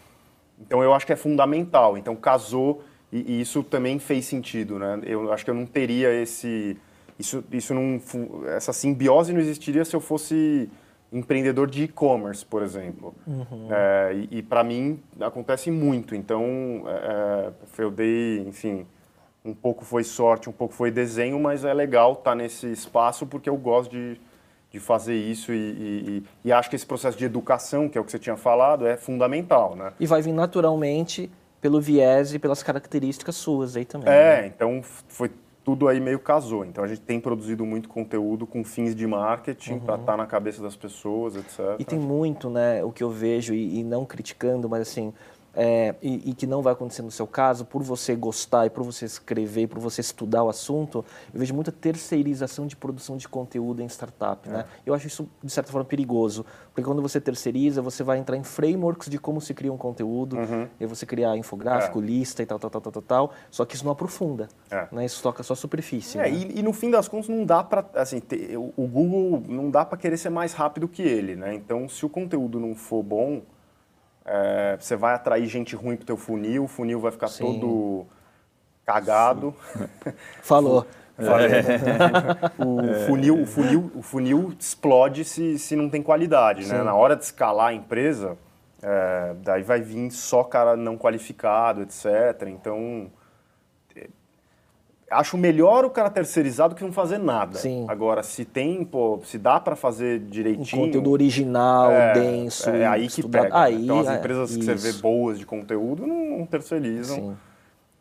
Então 0.60 0.84
eu 0.84 0.94
acho 0.94 1.06
que 1.06 1.14
é 1.14 1.16
fundamental. 1.16 1.98
Então 1.98 2.16
casou 2.16 2.84
e, 3.12 3.34
e, 3.34 3.42
isso 3.42 3.64
também 3.64 4.00
fez 4.00 4.26
sentido, 4.26 4.80
né? 4.80 5.00
Eu 5.04 5.32
acho 5.32 5.44
que 5.44 5.52
eu 5.52 5.56
não 5.56 5.66
teria 5.66 6.12
esse 6.14 6.78
isso 7.20 7.44
isso 7.52 7.74
não 7.74 8.02
essa 8.48 8.74
simbiose 8.74 9.34
não 9.34 9.40
existiria 9.40 9.86
se 9.86 9.96
eu 9.96 10.02
fosse 10.02 10.70
empreendedor 11.12 11.70
de 11.70 11.84
e-commerce, 11.84 12.44
por 12.44 12.64
exemplo. 12.64 13.14
Uhum. 13.28 13.68
É, 13.70 14.14
e, 14.16 14.40
e 14.40 14.42
para 14.42 14.64
mim 14.64 15.00
acontece 15.20 15.70
muito. 15.70 16.16
Então 16.16 16.84
é, 16.88 17.52
é, 17.80 17.84
eu 17.84 17.92
dei, 17.92 18.40
enfim, 18.48 18.88
um 19.46 19.54
pouco 19.54 19.86
foi 19.86 20.04
sorte, 20.04 20.50
um 20.50 20.54
pouco 20.54 20.74
foi 20.74 20.90
desenho, 20.90 21.40
mas 21.40 21.64
é 21.64 21.74
legal 21.74 22.14
estar 22.14 22.32
tá 22.32 22.36
nesse 22.36 22.72
espaço 22.72 23.28
porque 23.28 23.50
eu 23.50 23.58
gosto 23.58 23.92
de, 23.92 24.20
de 24.74 24.80
fazer 24.80 25.16
isso 25.16 25.54
e, 25.54 25.56
e, 25.56 26.24
e, 26.46 26.52
acho 26.52 26.68
que 26.68 26.76
esse 26.76 26.86
processo 26.86 27.16
de 27.16 27.24
educação, 27.24 27.88
que 27.88 27.96
é 27.96 28.02
o 28.02 28.04
que 28.04 28.10
você 28.10 28.18
tinha 28.18 28.36
falado, 28.36 28.88
é 28.88 28.98
fundamental, 28.98 29.76
né? 29.76 29.94
E 30.00 30.08
vai 30.08 30.20
vir 30.20 30.34
naturalmente 30.34 31.30
pelo 31.62 31.80
viés 31.80 32.34
e 32.34 32.40
pelas 32.40 32.64
características 32.64 33.36
suas 33.36 33.78
aí 33.78 33.86
também. 33.86 34.10
É, 34.10 34.42
né? 34.42 34.48
então 34.48 34.82
foi 35.08 35.30
tudo 35.64 35.88
aí 35.88 36.00
meio 36.00 36.18
casou. 36.18 36.66
Então 36.66 36.84
a 36.84 36.88
gente 36.88 37.02
tem 37.02 37.20
produzido 37.20 37.64
muito 37.64 37.88
conteúdo 37.88 38.48
com 38.48 38.64
fins 38.64 38.96
de 38.96 39.06
marketing 39.06 39.74
uhum. 39.74 39.80
para 39.82 39.96
estar 39.96 40.12
tá 40.14 40.18
na 40.18 40.26
cabeça 40.26 40.62
das 40.62 40.76
pessoas, 40.76 41.36
etc. 41.36 41.76
E 41.78 41.86
tem 41.86 42.00
muito, 42.00 42.50
né, 42.50 42.84
o 42.84 42.92
que 42.92 43.04
eu 43.04 43.12
vejo 43.12 43.54
e, 43.54 43.80
e 43.80 43.84
não 43.84 44.06
criticando, 44.06 44.68
mas 44.68 44.82
assim, 44.82 45.14
é, 45.56 45.94
e, 46.02 46.32
e, 46.32 46.34
que 46.34 46.48
não 46.48 46.62
vai 46.62 46.74
acontecer 46.74 47.02
no 47.02 47.12
seu 47.12 47.28
caso, 47.28 47.64
por 47.66 47.84
você 47.84 48.16
gostar 48.16 48.66
e 48.66 48.70
por 48.70 48.84
você 48.84 49.06
escrever, 49.06 49.68
por 49.68 49.80
você 49.80 50.02
estudar 50.02 50.44
o 50.44 50.50
assunto, 50.50 51.06
eu 51.34 51.40
vejo 51.40 51.54
muita 51.54 51.72
terceirização 51.72 52.66
de 52.66 52.76
produção 52.76 53.18
de 53.18 53.28
conteúdo 53.28 53.82
em 53.82 53.86
startup. 53.86 54.50
Né? 54.50 54.56
É. 54.56 54.58
Né? 54.60 54.66
Eu 54.86 54.94
acho 54.94 55.08
isso, 55.08 55.30
de 55.44 55.52
certa 55.52 55.72
forma, 55.72 55.86
perigoso, 55.86 56.46
porque 56.74 56.82
quando 56.82 57.02
você 57.02 57.22
terceiriza, 57.22 57.82
você 57.82 58.04
vai 58.04 58.18
entrar 58.18 58.36
em 58.36 58.44
frameworks 58.44 59.10
de 59.10 59.20
como 59.20 59.40
se 59.40 59.54
cria 59.54 59.72
um 59.72 59.78
conteúdo, 59.78 60.38
uhum. 60.38 60.68
e 60.80 60.86
você 60.86 61.06
criar 61.06 61.38
infográfico, 61.38 62.02
é. 62.02 62.06
lista 62.06 62.42
e 62.42 62.46
tal, 62.46 62.58
tal, 62.58 62.70
tal, 62.72 62.82
tal, 62.82 63.02
tal, 63.02 63.32
só 63.52 63.64
que 63.64 63.76
isso 63.76 63.86
não 63.86 63.92
aprofunda, 63.92 64.48
é. 64.72 64.88
né? 64.92 65.06
isso 65.06 65.22
toca 65.22 65.44
só 65.44 65.54
a 65.54 65.56
superfície. 65.56 66.18
É, 66.18 66.24
né? 66.24 66.32
e, 66.32 66.60
e, 66.60 66.64
no 66.64 66.74
fim 66.74 66.90
das 66.90 67.08
contas, 67.08 67.30
não 67.30 67.46
dá 67.46 67.64
para, 67.64 67.86
assim, 67.94 68.20
ter, 68.20 68.58
o 68.58 68.88
Google 68.88 69.44
não 69.48 69.70
dá 69.70 69.86
para 69.86 69.98
querer 69.98 70.18
ser 70.18 70.30
mais 70.30 70.54
rápido 70.54 70.88
que 70.88 71.02
ele, 71.02 71.36
né? 71.36 71.54
Então, 71.54 71.88
se 71.88 72.06
o 72.06 72.10
conteúdo 72.10 72.60
não 72.60 72.74
for 72.76 73.04
bom, 73.04 73.42
é, 74.26 74.78
você 74.80 74.96
vai 74.96 75.14
atrair 75.14 75.46
gente 75.48 75.76
ruim 75.76 75.96
pro 75.96 76.06
teu 76.06 76.18
funil, 76.18 76.64
o 76.64 76.68
funil 76.68 77.00
vai 77.00 77.12
ficar 77.12 77.28
Sim. 77.28 77.44
todo 77.44 78.06
cagado. 78.86 79.54
Falou. 80.42 80.86
É. 81.16 82.64
o, 82.64 83.06
funil, 83.06 83.42
o, 83.42 83.46
funil, 83.46 83.92
o 83.96 84.02
funil 84.02 84.54
explode 84.60 85.24
se, 85.24 85.60
se 85.60 85.76
não 85.76 85.88
tem 85.88 86.02
qualidade, 86.02 86.68
né? 86.68 86.82
Na 86.82 86.96
hora 86.96 87.16
de 87.16 87.24
escalar 87.24 87.68
a 87.68 87.74
empresa, 87.74 88.36
é, 88.82 89.36
daí 89.44 89.62
vai 89.62 89.80
vir 89.80 90.10
só 90.10 90.44
cara 90.44 90.76
não 90.76 90.98
qualificado, 90.98 91.84
etc. 91.84 92.48
Então, 92.48 93.12
acho 95.14 95.38
melhor 95.38 95.86
o 95.86 95.90
cara 95.90 96.10
terceirizado 96.10 96.76
que 96.76 96.84
não 96.84 96.92
fazer 96.92 97.18
nada. 97.18 97.58
Sim. 97.58 97.86
Agora, 97.88 98.24
se 98.24 98.44
tem, 98.46 98.84
pô, 98.84 99.20
se 99.24 99.38
dá 99.38 99.60
para 99.60 99.76
fazer 99.76 100.20
direitinho. 100.20 100.82
Um 100.82 100.86
conteúdo 100.88 101.12
original, 101.12 101.92
é, 101.92 102.14
denso. 102.14 102.70
É, 102.70 102.86
aí 102.86 103.08
que 103.08 103.22
estudado. 103.22 103.44
pega. 103.44 103.56
Né? 103.56 103.62
Aí, 103.62 103.84
então, 103.84 104.00
as 104.00 104.08
é, 104.08 104.16
empresas 104.16 104.56
que 104.56 104.64
você 104.64 104.76
vê 104.76 104.94
boas 104.94 105.40
de 105.40 105.46
conteúdo 105.46 106.06
não, 106.06 106.40
não 106.40 106.46
terceirizam. 106.46 107.38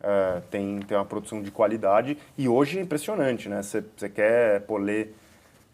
É, 0.01 0.41
tem, 0.51 0.79
tem 0.79 0.97
uma 0.97 1.05
produção 1.05 1.41
de 1.41 1.49
qualidade. 1.49 2.17
E 2.37 2.49
hoje 2.49 2.77
é 2.77 2.81
impressionante, 2.81 3.47
né? 3.47 3.61
Você, 3.61 3.83
você 3.95 4.09
quer 4.09 4.61
pô, 4.61 4.77
ler, 4.77 5.15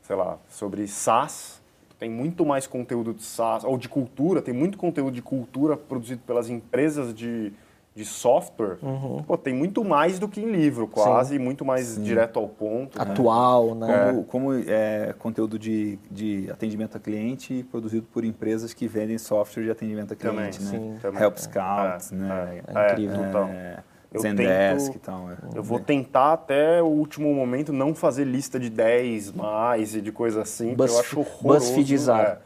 sei 0.03 0.15
lá, 0.15 0.37
sobre 0.47 0.87
SaaS. 0.87 1.59
Tem 1.97 2.09
muito 2.09 2.45
mais 2.45 2.67
conteúdo 2.67 3.13
de 3.13 3.23
SaaS, 3.23 3.65
ou 3.65 3.77
de 3.77 3.89
cultura, 3.89 4.41
tem 4.41 4.53
muito 4.53 4.77
conteúdo 4.77 5.13
de 5.13 5.21
cultura 5.21 5.75
produzido 5.75 6.21
pelas 6.25 6.49
empresas 6.49 7.13
de, 7.13 7.51
de 7.95 8.05
software, 8.05 8.77
uhum. 8.81 9.23
pô, 9.23 9.37
tem 9.37 9.53
muito 9.53 9.83
mais 9.83 10.19
do 10.19 10.27
que 10.27 10.39
em 10.39 10.51
livro, 10.51 10.87
quase, 10.87 11.35
Sim. 11.35 11.43
muito 11.43 11.65
mais 11.65 11.87
Sim. 11.87 12.03
direto 12.03 12.39
ao 12.39 12.47
ponto. 12.47 12.97
Né? 12.97 13.11
Atual, 13.11 13.75
né? 13.75 13.87
né? 13.87 14.05
Como, 14.05 14.23
como 14.23 14.53
é, 14.53 15.13
conteúdo 15.17 15.59
de, 15.59 15.99
de 16.09 16.49
atendimento 16.51 16.95
a 16.95 16.99
cliente 16.99 17.65
produzido 17.69 18.07
por 18.11 18.23
empresas 18.23 18.73
que 18.73 18.87
vendem 18.87 19.17
software 19.17 19.63
de 19.63 19.71
atendimento 19.71 20.13
a 20.13 20.15
cliente, 20.15 20.59
também, 20.59 20.79
né? 20.79 20.95
Sim. 20.95 21.01
Também. 21.01 21.21
Help 21.21 21.37
Scout, 21.37 22.13
é, 22.13 22.15
né? 22.15 22.61
É, 22.67 22.79
é 22.79 22.91
incrível. 22.91 23.23
É, 23.49 23.83
eu 24.11 24.21
Zendesk 24.21 24.85
tento, 24.85 24.95
e 24.95 24.99
tal. 24.99 25.31
É. 25.31 25.35
Eu 25.55 25.63
vou 25.63 25.79
tentar 25.79 26.33
até 26.33 26.81
o 26.81 26.87
último 26.87 27.33
momento 27.33 27.71
não 27.71 27.93
fazer 27.93 28.23
lista 28.23 28.59
de 28.59 28.69
10 28.69 29.33
mais 29.33 29.93
e 29.93 30.01
de 30.01 30.11
coisa 30.11 30.41
assim, 30.41 30.73
Buzz, 30.73 30.93
eu 30.93 30.99
acho 30.99 31.19
horroroso. 31.19 31.65
BuzzFeedizar. 31.65 32.21
É, 32.21 32.37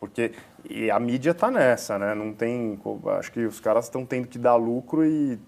porque 0.00 0.32
e 0.68 0.90
a 0.90 0.98
mídia 0.98 1.30
está 1.32 1.50
nessa, 1.50 1.98
né? 1.98 2.14
Não 2.14 2.32
tem. 2.32 2.78
Acho 3.18 3.32
que 3.32 3.44
os 3.44 3.60
caras 3.60 3.84
estão 3.84 4.04
tendo 4.04 4.28
que 4.28 4.38
dar 4.38 4.56
lucro 4.56 5.04
e, 5.04 5.38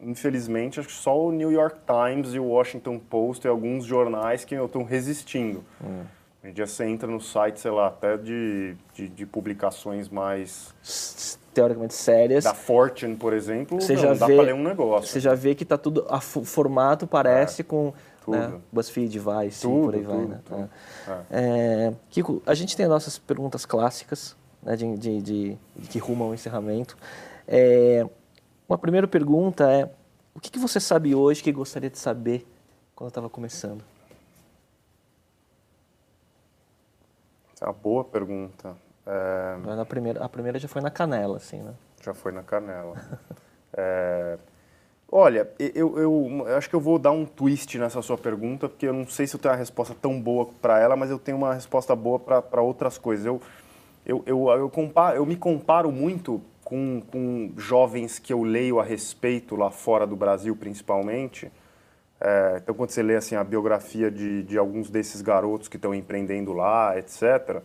infelizmente, 0.00 0.78
acho 0.78 0.88
que 0.88 0.94
só 0.94 1.18
o 1.18 1.32
New 1.32 1.50
York 1.50 1.78
Times 1.86 2.34
e 2.34 2.38
o 2.38 2.44
Washington 2.44 2.98
Post 2.98 3.46
e 3.46 3.50
alguns 3.50 3.84
jornais 3.84 4.44
que 4.44 4.54
estão 4.54 4.84
resistindo. 4.84 5.64
Hum. 5.82 6.02
Um 6.44 6.52
dia 6.52 6.66
você 6.66 6.84
entra 6.84 7.08
no 7.08 7.20
site, 7.20 7.58
sei 7.58 7.70
lá, 7.70 7.86
até 7.86 8.18
de, 8.18 8.76
de, 8.92 9.08
de 9.08 9.24
publicações 9.24 10.10
mais 10.10 10.74
teoricamente 11.54 11.94
sérias. 11.94 12.44
Da 12.44 12.52
Fortune, 12.52 13.16
por 13.16 13.32
exemplo, 13.32 13.80
você 13.80 13.94
não, 13.94 14.02
já 14.02 14.14
dá 14.14 14.26
para 14.26 14.42
ler 14.42 14.54
um 14.54 14.62
negócio. 14.62 15.08
Você 15.08 15.20
já 15.20 15.34
vê 15.34 15.54
que 15.54 15.62
está 15.62 15.78
tudo, 15.78 16.06
o 16.06 16.44
formato 16.44 17.06
parece 17.06 17.62
é, 17.62 17.64
com 17.64 17.94
né, 18.28 18.52
BuzzFeed, 18.70 19.18
Vice, 19.18 19.62
tudo, 19.62 19.84
por 19.84 19.94
aí 19.94 20.02
tudo, 20.02 20.16
vai. 20.16 20.26
Né? 20.26 20.40
Tudo. 20.44 20.70
É. 21.30 21.88
É, 21.88 21.94
Kiko, 22.10 22.42
a 22.44 22.52
gente 22.52 22.76
tem 22.76 22.86
nossas 22.86 23.18
perguntas 23.18 23.64
clássicas 23.64 24.36
né, 24.64 24.76
de, 24.76 24.96
de, 24.96 25.20
de, 25.20 25.58
que 25.88 25.98
rumam 25.98 26.28
ao 26.28 26.34
encerramento. 26.34 26.96
É, 27.46 28.06
uma 28.68 28.78
primeira 28.78 29.06
pergunta 29.06 29.70
é, 29.70 29.90
o 30.34 30.40
que, 30.40 30.50
que 30.50 30.58
você 30.58 30.80
sabe 30.80 31.14
hoje 31.14 31.42
que 31.42 31.52
gostaria 31.52 31.90
de 31.90 31.98
saber 31.98 32.46
quando 32.96 33.08
estava 33.08 33.30
começando? 33.30 33.84
É 37.60 37.64
uma 37.64 37.72
boa 37.72 38.04
pergunta. 38.04 38.76
É... 39.06 39.56
Na 39.76 39.84
primeira, 39.84 40.24
a 40.24 40.28
primeira 40.28 40.58
já 40.58 40.68
foi 40.68 40.82
na 40.82 40.90
canela, 40.90 41.36
assim, 41.36 41.62
né? 41.62 41.72
Já 42.02 42.12
foi 42.12 42.32
na 42.32 42.42
canela. 42.42 42.96
é... 43.72 44.38
Olha, 45.10 45.48
eu, 45.58 45.96
eu, 45.96 46.46
eu, 46.48 46.56
acho 46.56 46.68
que 46.68 46.74
eu 46.74 46.80
vou 46.80 46.98
dar 46.98 47.12
um 47.12 47.24
twist 47.24 47.78
nessa 47.78 48.02
sua 48.02 48.18
pergunta, 48.18 48.68
porque 48.68 48.86
eu 48.86 48.92
não 48.92 49.06
sei 49.06 49.28
se 49.28 49.36
eu 49.36 49.40
tenho 49.40 49.54
uma 49.54 49.58
resposta 49.58 49.94
tão 49.94 50.20
boa 50.20 50.46
para 50.60 50.80
ela, 50.80 50.96
mas 50.96 51.08
eu 51.08 51.18
tenho 51.18 51.36
uma 51.36 51.54
resposta 51.54 51.94
boa 51.94 52.18
para 52.18 52.60
outras 52.60 52.98
coisas. 52.98 53.24
Eu, 53.24 53.40
eu, 54.06 54.22
eu, 54.26 54.48
eu, 54.50 54.70
comparo, 54.70 55.16
eu 55.16 55.26
me 55.26 55.36
comparo 55.36 55.90
muito 55.90 56.40
com, 56.62 57.02
com 57.10 57.52
jovens 57.56 58.18
que 58.18 58.32
eu 58.32 58.42
leio 58.42 58.80
a 58.80 58.82
respeito 58.82 59.56
lá 59.56 59.70
fora 59.70 60.06
do 60.06 60.16
Brasil, 60.16 60.54
principalmente. 60.56 61.50
É, 62.20 62.60
então, 62.62 62.74
quando 62.74 62.90
você 62.90 63.02
lê 63.02 63.16
assim, 63.16 63.34
a 63.34 63.44
biografia 63.44 64.10
de, 64.10 64.42
de 64.44 64.56
alguns 64.56 64.88
desses 64.88 65.20
garotos 65.20 65.68
que 65.68 65.76
estão 65.76 65.94
empreendendo 65.94 66.52
lá, 66.52 66.98
etc., 66.98 67.62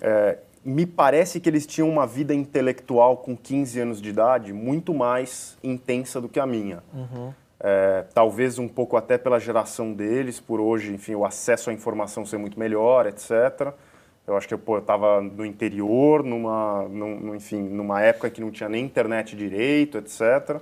é, 0.00 0.38
me 0.64 0.86
parece 0.86 1.40
que 1.40 1.48
eles 1.48 1.66
tinham 1.66 1.88
uma 1.88 2.06
vida 2.06 2.32
intelectual 2.32 3.16
com 3.16 3.36
15 3.36 3.80
anos 3.80 4.00
de 4.00 4.10
idade 4.10 4.52
muito 4.52 4.94
mais 4.94 5.58
intensa 5.62 6.20
do 6.20 6.28
que 6.28 6.38
a 6.38 6.46
minha. 6.46 6.82
Uhum. 6.92 7.32
É, 7.58 8.04
talvez 8.14 8.58
um 8.58 8.68
pouco 8.68 8.96
até 8.96 9.18
pela 9.18 9.38
geração 9.38 9.92
deles, 9.92 10.38
por 10.38 10.60
hoje, 10.60 10.92
enfim, 10.92 11.14
o 11.14 11.24
acesso 11.24 11.70
à 11.70 11.72
informação 11.72 12.24
ser 12.24 12.38
muito 12.38 12.58
melhor, 12.58 13.06
etc. 13.06 13.72
Eu 14.26 14.36
acho 14.36 14.46
que 14.46 14.54
eu 14.54 14.78
estava 14.78 15.20
no 15.20 15.44
interior, 15.44 16.22
numa, 16.22 16.86
num, 16.88 17.34
enfim, 17.34 17.60
numa 17.60 18.00
época 18.00 18.30
que 18.30 18.40
não 18.40 18.50
tinha 18.50 18.68
nem 18.68 18.84
internet 18.84 19.34
direito, 19.34 19.98
etc. 19.98 20.60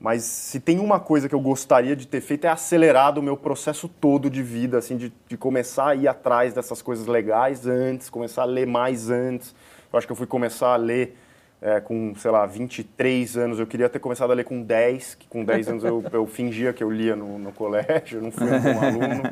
Mas 0.00 0.24
se 0.24 0.58
tem 0.58 0.80
uma 0.80 0.98
coisa 0.98 1.28
que 1.28 1.34
eu 1.34 1.40
gostaria 1.40 1.94
de 1.94 2.08
ter 2.08 2.20
feito 2.20 2.46
é 2.46 2.50
acelerado 2.50 3.18
o 3.18 3.22
meu 3.22 3.36
processo 3.36 3.88
todo 3.88 4.28
de 4.28 4.42
vida, 4.42 4.78
assim, 4.78 4.96
de, 4.96 5.12
de 5.28 5.36
começar 5.36 5.90
a 5.90 5.94
ir 5.94 6.08
atrás 6.08 6.54
dessas 6.54 6.82
coisas 6.82 7.06
legais 7.06 7.66
antes, 7.66 8.10
começar 8.10 8.42
a 8.42 8.46
ler 8.46 8.66
mais 8.66 9.10
antes. 9.10 9.54
Eu 9.92 9.98
acho 9.98 10.06
que 10.06 10.12
eu 10.12 10.16
fui 10.16 10.26
começar 10.26 10.72
a 10.72 10.76
ler 10.76 11.16
é, 11.60 11.78
com, 11.78 12.14
sei 12.16 12.30
lá, 12.30 12.46
23 12.46 13.36
anos. 13.36 13.60
Eu 13.60 13.66
queria 13.66 13.88
ter 13.88 14.00
começado 14.00 14.32
a 14.32 14.34
ler 14.34 14.44
com 14.44 14.60
10, 14.62 15.14
que 15.14 15.28
com 15.28 15.44
10 15.44 15.68
anos 15.68 15.84
eu, 15.84 16.02
eu 16.10 16.26
fingia 16.26 16.72
que 16.72 16.82
eu 16.82 16.90
lia 16.90 17.14
no, 17.14 17.38
no 17.38 17.52
colégio, 17.52 18.18
eu 18.18 18.22
não 18.22 18.32
fui 18.32 18.46
um 18.46 18.60
bom 18.60 18.80
aluno. 18.80 19.22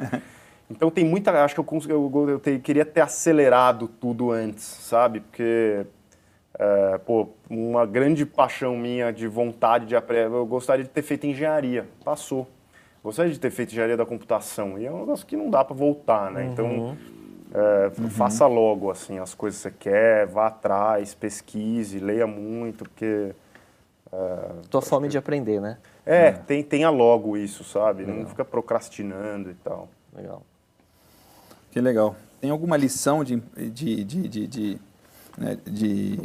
Então 0.70 0.90
tem 0.90 1.04
muita. 1.04 1.32
Acho 1.44 1.54
que 1.54 1.60
eu, 1.60 2.10
eu, 2.12 2.28
eu 2.28 2.38
te, 2.38 2.58
queria 2.58 2.84
ter 2.84 3.00
acelerado 3.00 3.88
tudo 3.88 4.30
antes, 4.30 4.64
sabe? 4.64 5.20
Porque, 5.20 5.84
é, 6.58 6.98
pô, 6.98 7.28
uma 7.48 7.84
grande 7.84 8.24
paixão 8.24 8.76
minha 8.76 9.12
de 9.12 9.26
vontade 9.26 9.86
de 9.86 9.96
aprender. 9.96 10.32
Eu 10.34 10.46
gostaria 10.46 10.84
de 10.84 10.90
ter 10.90 11.02
feito 11.02 11.26
engenharia. 11.26 11.88
Passou. 12.04 12.46
Gostaria 13.02 13.32
de 13.32 13.40
ter 13.40 13.50
feito 13.50 13.72
engenharia 13.72 13.96
da 13.96 14.06
computação. 14.06 14.78
E 14.78 14.86
é 14.86 14.92
um 14.92 15.00
negócio 15.00 15.26
que 15.26 15.36
não 15.36 15.50
dá 15.50 15.64
para 15.64 15.74
voltar, 15.74 16.30
né? 16.30 16.44
Então, 16.44 16.66
uhum. 16.66 16.96
Então, 17.48 17.60
é, 17.62 17.90
uhum. 18.00 18.10
faça 18.10 18.46
logo, 18.46 18.90
assim, 18.90 19.18
as 19.18 19.34
coisas 19.34 19.58
que 19.60 19.68
você 19.68 19.74
quer, 19.90 20.26
vá 20.26 20.46
atrás, 20.46 21.14
pesquise, 21.14 21.98
leia 21.98 22.26
muito, 22.26 22.84
porque 22.84 23.34
É, 24.12 24.68
Tua 24.68 24.82
fome 24.82 25.06
que... 25.06 25.12
de 25.12 25.18
aprender, 25.18 25.60
né? 25.60 25.78
É, 26.04 26.26
é, 26.26 26.32
Tem, 26.32 26.62
tenha 26.62 26.90
logo 26.90 27.36
isso, 27.36 27.64
sabe? 27.64 28.04
Legal. 28.04 28.20
Não 28.20 28.26
fica 28.26 28.44
procrastinando 28.44 29.50
e 29.50 29.54
tal. 29.54 29.88
Legal. 30.14 30.42
Que 31.70 31.80
legal. 31.80 32.16
Tem 32.40 32.50
alguma 32.50 32.76
lição 32.76 33.22
de, 33.22 33.36
de, 33.56 34.04
de, 34.04 34.28
de, 34.28 34.46
de, 34.46 34.80
né, 35.36 35.58
de 35.64 36.18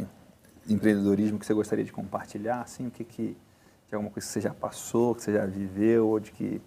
empreendedorismo 0.68 1.38
que 1.38 1.46
você 1.46 1.54
gostaria 1.54 1.84
de 1.84 1.92
compartilhar? 1.92 2.62
Assim, 2.62 2.86
o 2.86 2.90
que, 2.90 3.04
que, 3.04 3.36
que 3.88 3.94
é 3.94 3.94
alguma 3.94 4.10
coisa 4.10 4.26
que 4.26 4.32
você 4.32 4.40
já 4.40 4.52
passou, 4.52 5.14
que 5.14 5.22
você 5.22 5.32
já 5.32 5.46
viveu, 5.46 6.08
ou 6.08 6.20
de 6.20 6.32
que 6.32 6.60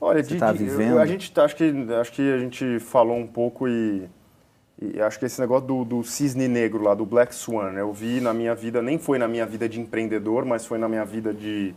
Olha, 0.00 0.22
você 0.22 0.34
está 0.34 0.52
vivendo? 0.52 0.98
a 0.98 1.06
gente 1.06 1.30
tá, 1.32 1.44
acho 1.44 1.56
que 1.56 1.72
acho 2.00 2.12
que 2.12 2.32
a 2.32 2.38
gente 2.38 2.78
falou 2.80 3.16
um 3.16 3.26
pouco 3.26 3.68
e, 3.68 4.08
e 4.80 5.00
acho 5.00 5.18
que 5.18 5.24
esse 5.24 5.40
negócio 5.40 5.66
do, 5.66 5.84
do, 5.84 6.02
cisne 6.02 6.48
negro 6.48 6.82
lá, 6.82 6.94
do 6.94 7.06
Black 7.06 7.34
Swan, 7.34 7.72
eu 7.74 7.92
vi 7.92 8.20
na 8.20 8.34
minha 8.34 8.54
vida, 8.54 8.82
nem 8.82 8.98
foi 8.98 9.18
na 9.18 9.28
minha 9.28 9.46
vida 9.46 9.68
de 9.68 9.80
empreendedor, 9.80 10.44
mas 10.44 10.66
foi 10.66 10.76
na 10.76 10.88
minha 10.88 11.04
vida 11.04 11.32
de, 11.32 11.74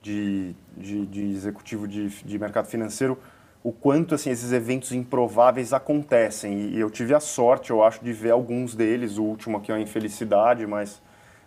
de, 0.00 0.54
de, 0.76 1.06
de 1.06 1.22
executivo 1.32 1.88
de, 1.88 2.08
de 2.08 2.38
mercado 2.38 2.66
financeiro, 2.66 3.18
o 3.64 3.72
quanto 3.72 4.14
assim 4.14 4.28
esses 4.28 4.52
eventos 4.52 4.92
improváveis 4.92 5.72
acontecem. 5.72 6.68
E 6.68 6.78
eu 6.78 6.90
tive 6.90 7.14
a 7.14 7.18
sorte, 7.18 7.70
eu 7.70 7.82
acho, 7.82 8.04
de 8.04 8.12
ver 8.12 8.30
alguns 8.30 8.74
deles. 8.74 9.16
O 9.16 9.24
último 9.24 9.56
aqui 9.56 9.72
é 9.72 9.74
uma 9.74 9.80
infelicidade, 9.80 10.66
mas 10.66 11.00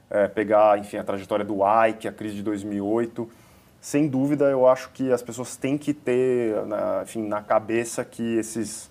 é, 0.09 0.27
pegar, 0.27 0.79
enfim, 0.79 0.97
a 0.97 1.03
trajetória 1.03 1.45
do 1.45 1.59
Ike, 1.87 2.07
a 2.07 2.11
crise 2.11 2.37
de 2.37 2.41
2008. 2.41 3.29
Sem 3.79 4.07
dúvida, 4.07 4.45
eu 4.45 4.67
acho 4.67 4.89
que 4.89 5.11
as 5.11 5.21
pessoas 5.21 5.55
têm 5.55 5.77
que 5.77 5.93
ter, 5.93 6.65
na, 6.65 7.01
enfim, 7.03 7.27
na 7.27 7.39
cabeça 7.39 8.03
que 8.03 8.37
esses, 8.37 8.89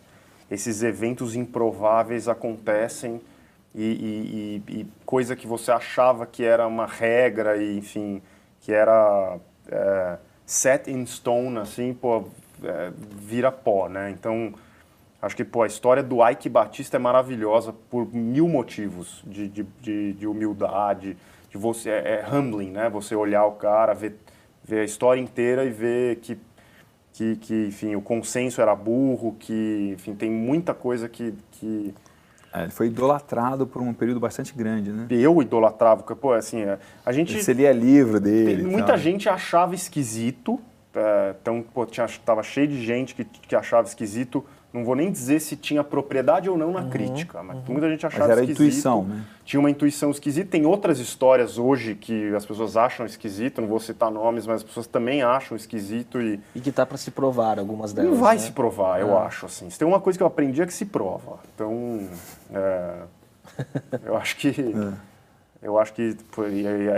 esses 0.49 0.85
eventos 0.85 1.35
improváveis 1.35 2.29
acontecem 2.29 3.20
e, 3.74 3.83
e, 3.85 4.72
e, 4.72 4.81
e 4.81 4.87
coisa 5.05 5.35
que 5.35 5.49
você 5.49 5.72
achava 5.72 6.27
que 6.27 6.45
era 6.45 6.64
uma 6.64 6.87
regra 6.87 7.57
e, 7.57 7.77
enfim, 7.77 8.22
que 8.61 8.72
era 8.72 9.37
é, 9.68 10.16
set 10.47 10.89
in 10.89 11.05
stone, 11.05 11.59
assim, 11.59 11.93
pô, 11.93 12.24
é, 12.63 12.93
vira 13.19 13.51
pó, 13.51 13.89
né? 13.89 14.11
Então, 14.11 14.55
acho 15.21 15.37
que 15.37 15.45
pô, 15.45 15.63
a 15.63 15.67
história 15.67 16.03
do 16.03 16.27
Ike 16.27 16.49
Batista 16.49 16.97
é 16.97 17.01
maravilhosa 17.01 17.73
por 17.91 18.13
mil 18.15 18.49
motivos 18.49 19.23
de, 19.27 19.49
de, 19.49 19.67
de, 19.81 20.13
de 20.15 20.27
humildade, 20.27 21.17
de 21.51 21.59
você 21.59 21.91
é, 21.91 22.25
é, 22.25 22.35
humbling, 22.35 22.71
né? 22.71 22.89
Você 22.91 23.15
olhar 23.15 23.45
o 23.47 23.53
cara, 23.53 23.95
ver, 23.95 24.17
ver 24.65 24.81
a 24.81 24.85
história 24.85 25.21
inteira 25.21 25.65
e 25.65 25.71
ver 25.71 26.17
que, 26.17 26.39
que, 27.13 27.37
que, 27.37 27.67
enfim, 27.67 27.95
o 27.95 28.01
consenso 28.01 28.61
era 28.61 28.75
burro, 28.75 29.37
que, 29.39 29.93
enfim, 29.95 30.15
tem 30.15 30.31
muita 30.31 30.75
coisa 30.75 31.09
que, 31.09 31.35
que 31.53 31.95
é, 32.57 32.63
ele 32.63 32.71
foi 32.71 32.87
idolatrado 32.87 33.67
por 33.67 33.83
um 33.83 33.93
período 33.93 34.19
bastante 34.19 34.55
grande, 34.55 34.91
né? 34.91 35.07
Eu 35.11 35.43
idolatrava, 35.43 36.03
porque, 36.03 36.19
pô, 36.19 36.33
assim, 36.33 36.63
a 37.05 37.13
gente... 37.13 37.43
Você 37.43 37.53
lia 37.53 37.71
livro 37.71 38.19
dele. 38.19 38.63
Muita 38.63 38.97
gente 38.97 39.29
achava 39.29 39.75
esquisito, 39.75 40.59
é, 40.59 40.76
então, 41.40 41.62
pô, 41.62 41.84
tinha, 41.84 42.07
tava 42.24 42.42
cheio 42.42 42.68
de 42.68 42.84
gente 42.84 43.14
que, 43.14 43.24
que 43.24 43.55
achava 43.55 43.86
esquisito. 43.86 44.44
Não 44.72 44.84
vou 44.84 44.94
nem 44.94 45.11
dizer 45.11 45.40
se 45.40 45.57
tinha 45.57 45.82
propriedade 45.82 46.51
ou 46.51 46.59
não 46.59 46.72
na 46.72 46.82
uhum, 46.82 46.90
crítica, 46.90 47.42
mas 47.42 47.57
uhum. 47.57 47.64
muita 47.68 47.88
gente 47.88 48.05
achava 48.05 48.24
mas 48.24 48.30
era 48.30 48.40
esquisito. 48.42 48.62
intuição, 48.62 49.05
né? 49.05 49.24
Tinha 49.42 49.59
uma 49.59 49.70
intuição 49.70 50.11
esquisita. 50.11 50.51
Tem 50.51 50.66
outras 50.66 50.99
histórias 50.99 51.57
hoje 51.57 51.94
que 51.94 52.34
as 52.34 52.44
pessoas 52.44 52.76
acham 52.76 53.07
esquisito, 53.07 53.62
não 53.62 53.68
vou 53.68 53.80
citar 53.80 54.11
nomes, 54.11 54.47
mas 54.47 54.57
as 54.57 54.62
pessoas 54.62 54.86
também 54.86 55.22
acham 55.22 55.57
esquisito 55.57 56.20
e... 56.20 56.38
E 56.55 56.61
que 56.61 56.70
tá 56.70 56.84
para 56.84 56.99
se 56.99 57.11
provar 57.11 57.59
algumas 57.59 57.94
delas, 57.94 58.11
Não 58.11 58.18
vai 58.18 58.36
né? 58.36 58.42
se 58.42 58.53
provar, 58.53 59.01
eu 59.01 59.16
é. 59.16 59.26
acho, 59.26 59.47
assim. 59.47 59.70
Se 59.70 59.78
tem 59.78 59.88
uma 59.88 60.01
coisa 60.01 60.18
que 60.18 60.22
eu 60.22 60.26
aprendi 60.26 60.61
é 60.61 60.66
que 60.66 60.74
se 60.74 60.84
prova. 60.84 61.38
Então, 61.55 62.07
é, 62.53 62.94
eu 64.05 64.16
acho 64.16 64.36
que... 64.36 64.55
É. 65.03 65.16
Eu 65.62 65.78
acho 65.78 65.94
que 65.94 66.16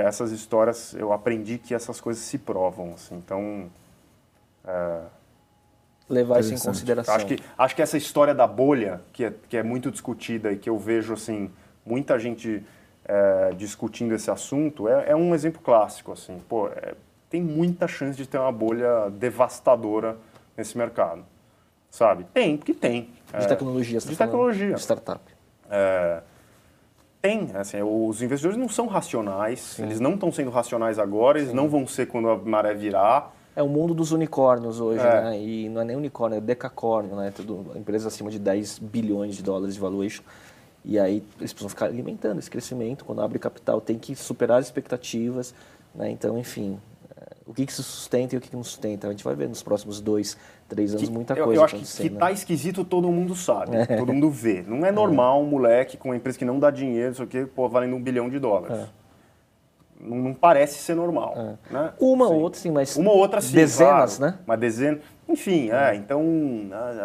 essas 0.04 0.30
histórias, 0.32 0.92
eu 0.94 1.12
aprendi 1.12 1.58
que 1.58 1.72
essas 1.72 2.00
coisas 2.00 2.22
se 2.22 2.36
provam, 2.36 2.92
assim. 2.94 3.14
Então, 3.14 3.70
é, 4.68 5.00
Levar 6.08 6.40
isso 6.40 6.54
em 6.54 6.58
consideração. 6.58 7.14
Acho 7.14 7.26
que, 7.26 7.38
acho 7.56 7.76
que 7.76 7.82
essa 7.82 7.98
história 7.98 8.34
da 8.34 8.46
bolha, 8.46 9.00
que 9.12 9.24
é, 9.24 9.32
que 9.48 9.56
é 9.56 9.62
muito 9.62 9.90
discutida 9.90 10.50
e 10.50 10.56
que 10.56 10.68
eu 10.68 10.78
vejo 10.78 11.12
assim, 11.12 11.50
muita 11.84 12.18
gente 12.18 12.62
é, 13.04 13.52
discutindo 13.56 14.14
esse 14.14 14.30
assunto, 14.30 14.88
é, 14.88 15.10
é, 15.10 15.16
um 15.16 15.34
exemplo 15.34 15.60
clássico. 15.60 16.12
Assim. 16.12 16.40
Pô, 16.48 16.68
é, 16.68 16.94
tem 17.28 17.42
muita 17.42 17.86
chance 17.86 18.16
de 18.16 18.26
ter 18.26 18.38
uma 18.38 18.50
bolha 18.50 19.10
devastadora 19.10 20.16
nesse 20.56 20.78
mercado. 20.78 21.24
Sabe? 21.90 22.24
Tem, 22.32 22.56
porque 22.56 22.72
tem. 22.72 23.10
De 23.38 23.46
tecnologia, 23.46 23.98
De 23.98 24.16
tecnologia. 24.16 24.74
De 24.74 24.80
startup. 24.80 25.20
É, 25.70 26.22
tem, 27.20 27.50
assim, 27.54 27.82
os 27.82 28.22
investidores 28.22 28.56
não 28.56 28.68
são 28.68 28.86
racionais, 28.86 29.60
Sim. 29.60 29.82
eles 29.82 30.00
não 30.00 30.14
estão 30.14 30.32
sendo 30.32 30.50
racionais 30.50 30.98
agora, 30.98 31.38
eles 31.38 31.50
Sim. 31.50 31.56
não 31.56 31.68
vão 31.68 31.86
ser 31.86 32.06
quando 32.06 32.30
a 32.30 32.36
maré 32.36 32.72
virar. 32.72 33.34
É 33.58 33.62
o 33.62 33.68
mundo 33.68 33.92
dos 33.92 34.12
unicórnios 34.12 34.80
hoje, 34.80 35.00
é. 35.00 35.20
né? 35.20 35.42
E 35.42 35.68
não 35.68 35.80
é 35.80 35.84
nem 35.84 35.96
unicórnio, 35.96 36.38
é 36.38 36.40
decacórnio, 36.40 37.16
né? 37.16 37.32
Tudo, 37.34 37.76
empresas 37.76 38.06
acima 38.06 38.30
de 38.30 38.38
10 38.38 38.78
bilhões 38.78 39.34
de 39.34 39.42
dólares 39.42 39.74
de 39.74 39.80
valuation. 39.80 40.22
E 40.84 40.96
aí 40.96 41.24
eles 41.40 41.52
precisam 41.52 41.68
ficar 41.68 41.86
alimentando 41.86 42.38
esse 42.38 42.48
crescimento. 42.48 43.04
Quando 43.04 43.20
abre 43.20 43.36
capital, 43.36 43.80
tem 43.80 43.98
que 43.98 44.14
superar 44.14 44.60
as 44.60 44.66
expectativas. 44.66 45.52
Né? 45.92 46.08
Então, 46.08 46.38
enfim, 46.38 46.78
é, 47.20 47.34
o 47.48 47.52
que, 47.52 47.66
que 47.66 47.72
se 47.72 47.82
sustenta 47.82 48.36
e 48.36 48.38
o 48.38 48.40
que, 48.40 48.48
que 48.48 48.54
não 48.54 48.62
sustenta. 48.62 49.08
A 49.08 49.10
gente 49.10 49.24
vai 49.24 49.34
ver 49.34 49.48
nos 49.48 49.60
próximos 49.60 50.00
dois, 50.00 50.36
três 50.68 50.94
anos 50.94 51.08
muita 51.08 51.34
eu, 51.34 51.46
coisa. 51.46 51.60
Eu 51.60 51.64
acho 51.64 51.78
que, 51.78 52.08
que 52.08 52.10
tá 52.10 52.30
esquisito 52.30 52.84
todo 52.84 53.10
mundo 53.10 53.34
sabe, 53.34 53.74
é. 53.74 53.86
todo 53.98 54.12
mundo 54.12 54.30
vê. 54.30 54.62
Não 54.62 54.86
é 54.86 54.92
normal 54.92 55.42
um 55.42 55.46
moleque 55.46 55.96
com 55.96 56.10
uma 56.10 56.16
empresa 56.16 56.38
que 56.38 56.44
não 56.44 56.60
dá 56.60 56.70
dinheiro, 56.70 57.10
isso 57.10 57.24
aqui, 57.24 57.44
pô, 57.44 57.68
valendo 57.68 57.96
um 57.96 58.00
bilhão 58.00 58.30
de 58.30 58.38
dólares. 58.38 58.78
É 58.78 58.97
não, 60.00 60.16
não 60.16 60.34
parece 60.34 60.78
ser 60.78 60.94
normal. 60.94 61.34
É. 61.36 61.72
Né? 61.72 61.92
Uma 61.98 62.28
ou 62.28 62.40
outra, 62.40 62.60
sim, 62.60 62.70
mas. 62.70 62.96
Uma 62.96 63.12
outra, 63.12 63.40
sim. 63.40 63.54
Dezenas, 63.54 64.18
claro, 64.18 64.32
né? 64.32 64.38
Uma 64.46 64.56
dezena. 64.56 64.98
Enfim, 65.28 65.70
é. 65.70 65.90
é, 65.90 65.94
então, 65.96 66.24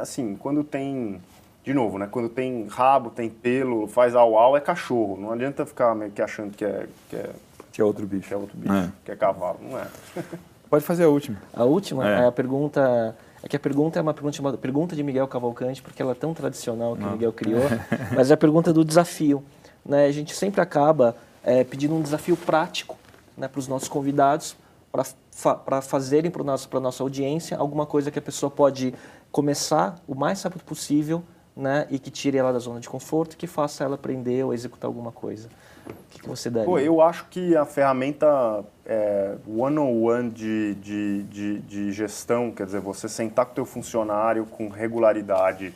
assim, 0.02 0.36
quando 0.36 0.64
tem. 0.64 1.22
De 1.64 1.74
novo, 1.74 1.98
né? 1.98 2.10
Quando 2.12 2.28
tem 2.28 2.68
rabo, 2.68 3.10
tem 3.10 3.30
pelo, 3.30 3.88
faz 3.88 4.14
au-au, 4.16 4.58
é 4.58 4.60
cachorro. 4.60 5.18
Não 5.18 5.32
adianta 5.32 5.66
ficar 5.66 5.96
meio 5.96 6.12
que 6.12 6.22
achando 6.22 6.56
que 6.56 6.66
é. 6.66 6.88
Que 7.10 7.16
é, 7.16 7.30
que 7.72 7.82
é 7.82 7.84
outro 7.84 8.06
bicho. 8.06 8.28
Que 8.28 8.34
é 8.34 8.38
outro 8.38 8.58
bicho, 8.58 8.74
é. 8.74 8.92
que 9.06 9.12
é 9.12 9.16
cavalo. 9.16 9.60
Não 9.62 9.80
é. 9.80 9.88
Pode 10.70 10.84
fazer 10.84 11.04
a 11.04 11.10
última. 11.10 11.38
A 11.54 11.64
última 11.64 12.08
é, 12.08 12.22
é 12.22 12.26
a 12.26 12.32
pergunta. 12.32 13.16
É 13.42 13.48
que 13.48 13.56
a 13.56 13.60
pergunta 13.60 14.00
é 14.00 14.02
uma 14.02 14.14
pergunta 14.14 14.38
chamada 14.38 14.58
Pergunta 14.58 14.96
de 14.96 15.04
Miguel 15.04 15.28
Cavalcante, 15.28 15.82
porque 15.82 16.02
ela 16.02 16.14
é 16.14 16.16
tão 16.16 16.34
tradicional 16.34 16.96
que 16.96 17.04
o 17.04 17.12
Miguel 17.12 17.34
criou, 17.34 17.62
mas 18.16 18.32
é 18.32 18.34
a 18.34 18.38
pergunta 18.38 18.72
do 18.72 18.86
desafio. 18.86 19.44
Né? 19.86 20.06
A 20.06 20.12
gente 20.12 20.34
sempre 20.34 20.62
acaba 20.62 21.16
é, 21.44 21.64
pedindo 21.64 21.96
um 21.96 22.02
desafio 22.02 22.38
prático 22.38 22.98
né, 23.38 23.48
para 23.48 23.60
os 23.60 23.68
nossos 23.68 23.88
convidados, 23.88 24.56
para 24.92 25.04
fa 25.32 25.82
fazerem 25.82 26.30
para 26.30 26.42
a 26.42 26.80
nossa 26.80 27.04
audiência 27.04 27.58
alguma 27.58 27.86
coisa 27.86 28.12
que 28.12 28.20
a 28.20 28.22
pessoa 28.22 28.52
pode 28.52 28.94
começar 29.32 29.96
o 30.08 30.14
mais 30.14 30.42
rápido 30.44 30.64
possível 30.64 31.24
né, 31.56 31.88
e 31.90 32.00
que 32.00 32.12
tire 32.12 32.38
ela 32.38 32.54
da 32.54 32.60
zona 32.60 32.80
de 32.80 32.88
conforto 32.88 33.34
e 33.34 33.36
que 33.38 33.48
faça 33.48 33.84
ela 33.84 33.96
aprender 33.96 34.44
ou 34.44 34.54
executar 34.54 34.88
alguma 34.88 35.12
coisa. 35.12 35.50
O 35.88 35.94
que, 36.10 36.22
que 36.22 36.28
você 36.28 36.50
daria? 36.50 36.66
Pô, 36.66 36.80
eu 36.80 37.02
acho 37.02 37.26
que 37.30 37.56
a 37.56 37.66
ferramenta 37.66 38.64
é, 38.86 39.36
one-on-one 39.48 40.30
de, 40.30 40.76
de, 40.76 41.24
de, 41.24 41.60
de 41.60 41.92
gestão, 41.92 42.52
quer 42.52 42.66
dizer, 42.66 42.80
você 42.80 43.10
sentar 43.10 43.46
com 43.46 43.52
o 43.52 43.56
teu 43.56 43.66
funcionário 43.66 44.46
com 44.46 44.70
regularidade 44.70 45.74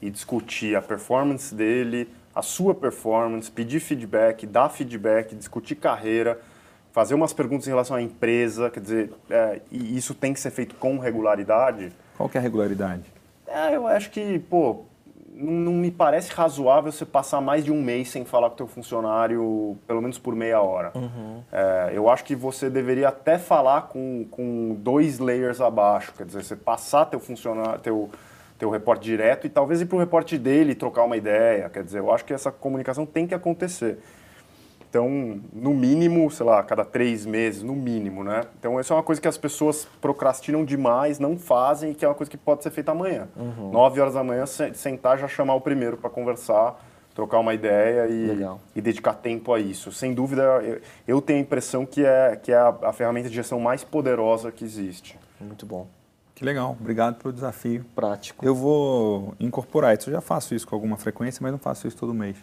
e 0.00 0.08
discutir 0.10 0.74
a 0.74 0.82
performance 0.82 1.54
dele, 1.54 2.08
a 2.34 2.42
sua 2.42 2.74
performance, 2.74 3.50
pedir 3.50 3.80
feedback, 3.80 4.46
dar 4.46 4.68
feedback, 4.68 5.34
discutir 5.34 5.74
carreira, 5.74 6.40
fazer 6.92 7.14
umas 7.14 7.32
perguntas 7.32 7.66
em 7.66 7.70
relação 7.70 7.96
à 7.96 8.02
empresa, 8.02 8.70
quer 8.70 8.80
dizer, 8.80 9.12
é, 9.28 9.60
e 9.70 9.96
isso 9.96 10.14
tem 10.14 10.32
que 10.32 10.40
ser 10.40 10.50
feito 10.50 10.74
com 10.76 10.98
regularidade. 10.98 11.92
Qual 12.16 12.28
que 12.28 12.36
é 12.36 12.40
a 12.40 12.42
regularidade? 12.42 13.04
É, 13.46 13.74
eu 13.74 13.86
acho 13.86 14.10
que, 14.10 14.38
pô, 14.38 14.84
não, 15.34 15.52
não, 15.52 15.72
me 15.72 15.90
parece 15.90 16.32
razoável 16.32 16.92
você 16.92 17.04
passar 17.04 17.40
mais 17.40 17.64
de 17.64 17.72
um 17.72 17.82
mês 17.82 18.10
sem 18.10 18.24
falar 18.24 18.48
com 18.48 18.54
o 18.54 18.56
teu 18.58 18.66
funcionário, 18.66 19.76
pelo 19.86 20.00
menos 20.00 20.18
por 20.18 20.34
meia 20.34 20.60
hora. 20.60 20.92
Uhum. 20.94 21.42
É, 21.50 21.90
eu 21.94 22.08
acho 22.08 22.24
que 22.24 22.34
você 22.34 22.68
deveria 22.68 23.08
até 23.08 23.38
falar 23.38 23.82
com, 23.82 24.26
com 24.30 24.76
dois 24.78 25.18
layers 25.18 25.60
abaixo, 25.60 26.12
quer 26.16 26.26
dizer, 26.26 26.44
você 26.44 26.56
passar 26.56 27.06
teu 27.06 27.18
funcionário, 27.18 27.80
teu 27.80 28.10
ter 28.60 28.66
o 28.66 28.70
reporte 28.70 29.02
direto 29.02 29.46
e 29.46 29.50
talvez 29.50 29.80
ir 29.80 29.86
para 29.86 29.96
o 29.96 29.98
reporte 29.98 30.36
dele 30.36 30.74
trocar 30.74 31.04
uma 31.04 31.16
ideia. 31.16 31.70
Quer 31.70 31.82
dizer, 31.82 31.98
eu 31.98 32.12
acho 32.12 32.26
que 32.26 32.34
essa 32.34 32.52
comunicação 32.52 33.06
tem 33.06 33.26
que 33.26 33.34
acontecer. 33.34 33.98
Então, 34.88 35.40
no 35.52 35.72
mínimo, 35.72 36.30
sei 36.30 36.44
lá, 36.44 36.62
cada 36.62 36.84
três 36.84 37.24
meses, 37.24 37.62
no 37.62 37.74
mínimo, 37.74 38.22
né? 38.22 38.42
Então, 38.58 38.78
essa 38.78 38.92
é 38.92 38.96
uma 38.96 39.02
coisa 39.02 39.20
que 39.20 39.28
as 39.28 39.38
pessoas 39.38 39.88
procrastinam 40.00 40.64
demais, 40.64 41.18
não 41.18 41.38
fazem 41.38 41.92
e 41.92 41.94
que 41.94 42.04
é 42.04 42.08
uma 42.08 42.14
coisa 42.14 42.30
que 42.30 42.36
pode 42.36 42.62
ser 42.62 42.70
feita 42.70 42.90
amanhã. 42.90 43.28
Uhum. 43.34 43.70
Nove 43.70 44.00
horas 44.00 44.14
da 44.14 44.22
manhã, 44.22 44.44
sentar 44.46 45.16
já 45.16 45.28
chamar 45.28 45.54
o 45.54 45.60
primeiro 45.60 45.96
para 45.96 46.10
conversar, 46.10 46.84
trocar 47.14 47.38
uma 47.38 47.54
ideia 47.54 48.08
e, 48.08 48.46
e, 48.76 48.80
dedicar 48.82 49.14
tempo 49.14 49.54
a 49.54 49.60
isso. 49.60 49.90
Sem 49.92 50.12
dúvida, 50.12 50.42
eu, 50.42 50.80
eu 51.06 51.22
tenho 51.22 51.38
a 51.38 51.42
impressão 51.42 51.86
que 51.86 52.04
é, 52.04 52.36
que 52.36 52.52
é 52.52 52.56
a, 52.56 52.76
a 52.82 52.92
ferramenta 52.92 53.28
de 53.28 53.34
gestão 53.34 53.60
mais 53.60 53.84
poderosa 53.84 54.52
que 54.52 54.64
existe. 54.64 55.16
Muito 55.40 55.64
bom. 55.64 55.86
Que 56.40 56.46
legal, 56.46 56.74
obrigado 56.80 57.16
pelo 57.20 57.34
desafio. 57.34 57.84
Prático. 57.94 58.46
Eu 58.46 58.54
vou 58.54 59.34
incorporar 59.38 59.94
isso. 59.94 60.08
Eu 60.08 60.14
já 60.14 60.22
faço 60.22 60.54
isso 60.54 60.66
com 60.66 60.74
alguma 60.74 60.96
frequência, 60.96 61.38
mas 61.42 61.52
não 61.52 61.58
faço 61.58 61.86
isso 61.86 61.98
todo 61.98 62.14
mês. 62.14 62.34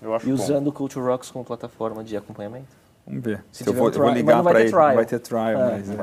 Eu 0.00 0.14
acho 0.14 0.26
e 0.26 0.32
usando 0.32 0.68
o 0.68 0.72
Culture 0.72 1.04
Rocks 1.04 1.30
como 1.30 1.44
plataforma 1.44 2.02
de 2.02 2.16
acompanhamento? 2.16 2.68
Vamos 3.06 3.22
ver. 3.22 3.44
Se, 3.52 3.64
se 3.64 3.68
eu, 3.68 3.74
vou, 3.74 3.90
um 3.90 3.92
eu, 3.92 4.00
vou, 4.00 4.10
ligar 4.12 4.42
para 4.42 4.60
ele, 4.62 4.70
trial. 4.70 4.94
vai 4.94 5.04
ter 5.04 5.18
trial, 5.18 5.60
é. 5.60 5.76
mas 5.76 5.90
é. 5.90 5.94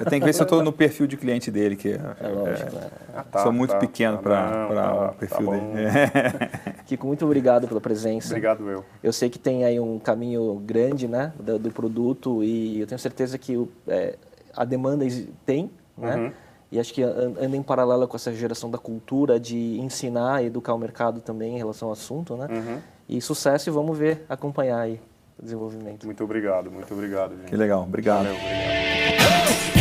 eu 0.00 0.06
tenho 0.06 0.22
que 0.22 0.24
ver 0.24 0.32
se 0.32 0.40
eu 0.40 0.44
estou 0.44 0.62
no 0.62 0.72
perfil 0.72 1.06
de 1.06 1.18
cliente 1.18 1.50
dele, 1.50 1.76
que 1.76 1.90
é, 1.90 2.00
é 2.18 2.28
lógico, 2.28 2.74
é, 2.74 2.90
ah, 3.14 3.24
tá, 3.24 3.42
sou 3.42 3.52
muito 3.52 3.72
tá, 3.72 3.78
pequeno 3.78 4.16
tá, 4.16 4.22
para 4.22 4.68
tá, 4.68 5.10
o 5.10 5.14
perfil 5.16 5.46
tá 5.46 5.56
dele. 5.56 6.80
Kiko, 6.86 7.06
muito 7.06 7.26
obrigado 7.26 7.68
pela 7.68 7.80
presença. 7.82 8.28
Obrigado 8.28 8.66
eu. 8.70 8.82
Eu 9.02 9.12
sei 9.12 9.28
que 9.28 9.38
tem 9.38 9.66
aí 9.66 9.78
um 9.78 9.98
caminho 9.98 10.54
grande, 10.64 11.06
né, 11.06 11.34
do, 11.38 11.58
do 11.58 11.70
produto 11.70 12.42
e 12.42 12.80
eu 12.80 12.86
tenho 12.86 12.98
certeza 12.98 13.36
que 13.36 13.54
o, 13.54 13.68
é, 13.86 14.16
a 14.56 14.64
demanda 14.64 15.04
tem, 15.44 15.70
né? 15.98 16.16
Uhum. 16.16 16.32
E 16.72 16.78
acho 16.78 16.94
que 16.94 17.02
anda 17.02 17.56
em 17.56 17.62
paralelo 17.62 18.06
com 18.06 18.16
essa 18.16 18.32
geração 18.32 18.70
da 18.70 18.78
cultura 18.78 19.40
de 19.40 19.78
ensinar 19.80 20.42
e 20.42 20.46
educar 20.46 20.72
o 20.72 20.78
mercado 20.78 21.20
também 21.20 21.54
em 21.54 21.58
relação 21.58 21.88
ao 21.88 21.92
assunto, 21.92 22.36
né? 22.36 22.46
Uhum. 22.48 22.78
E 23.08 23.20
sucesso 23.20 23.68
e 23.68 23.72
vamos 23.72 23.98
ver, 23.98 24.24
acompanhar 24.28 24.78
aí 24.78 25.00
o 25.36 25.42
desenvolvimento. 25.42 26.06
Muito 26.06 26.22
obrigado, 26.22 26.70
muito 26.70 26.92
obrigado. 26.94 27.36
Gente. 27.36 27.46
Que 27.46 27.56
legal, 27.56 27.82
obrigado. 27.82 28.24
Valeu, 28.24 28.36
obrigado. 28.36 29.79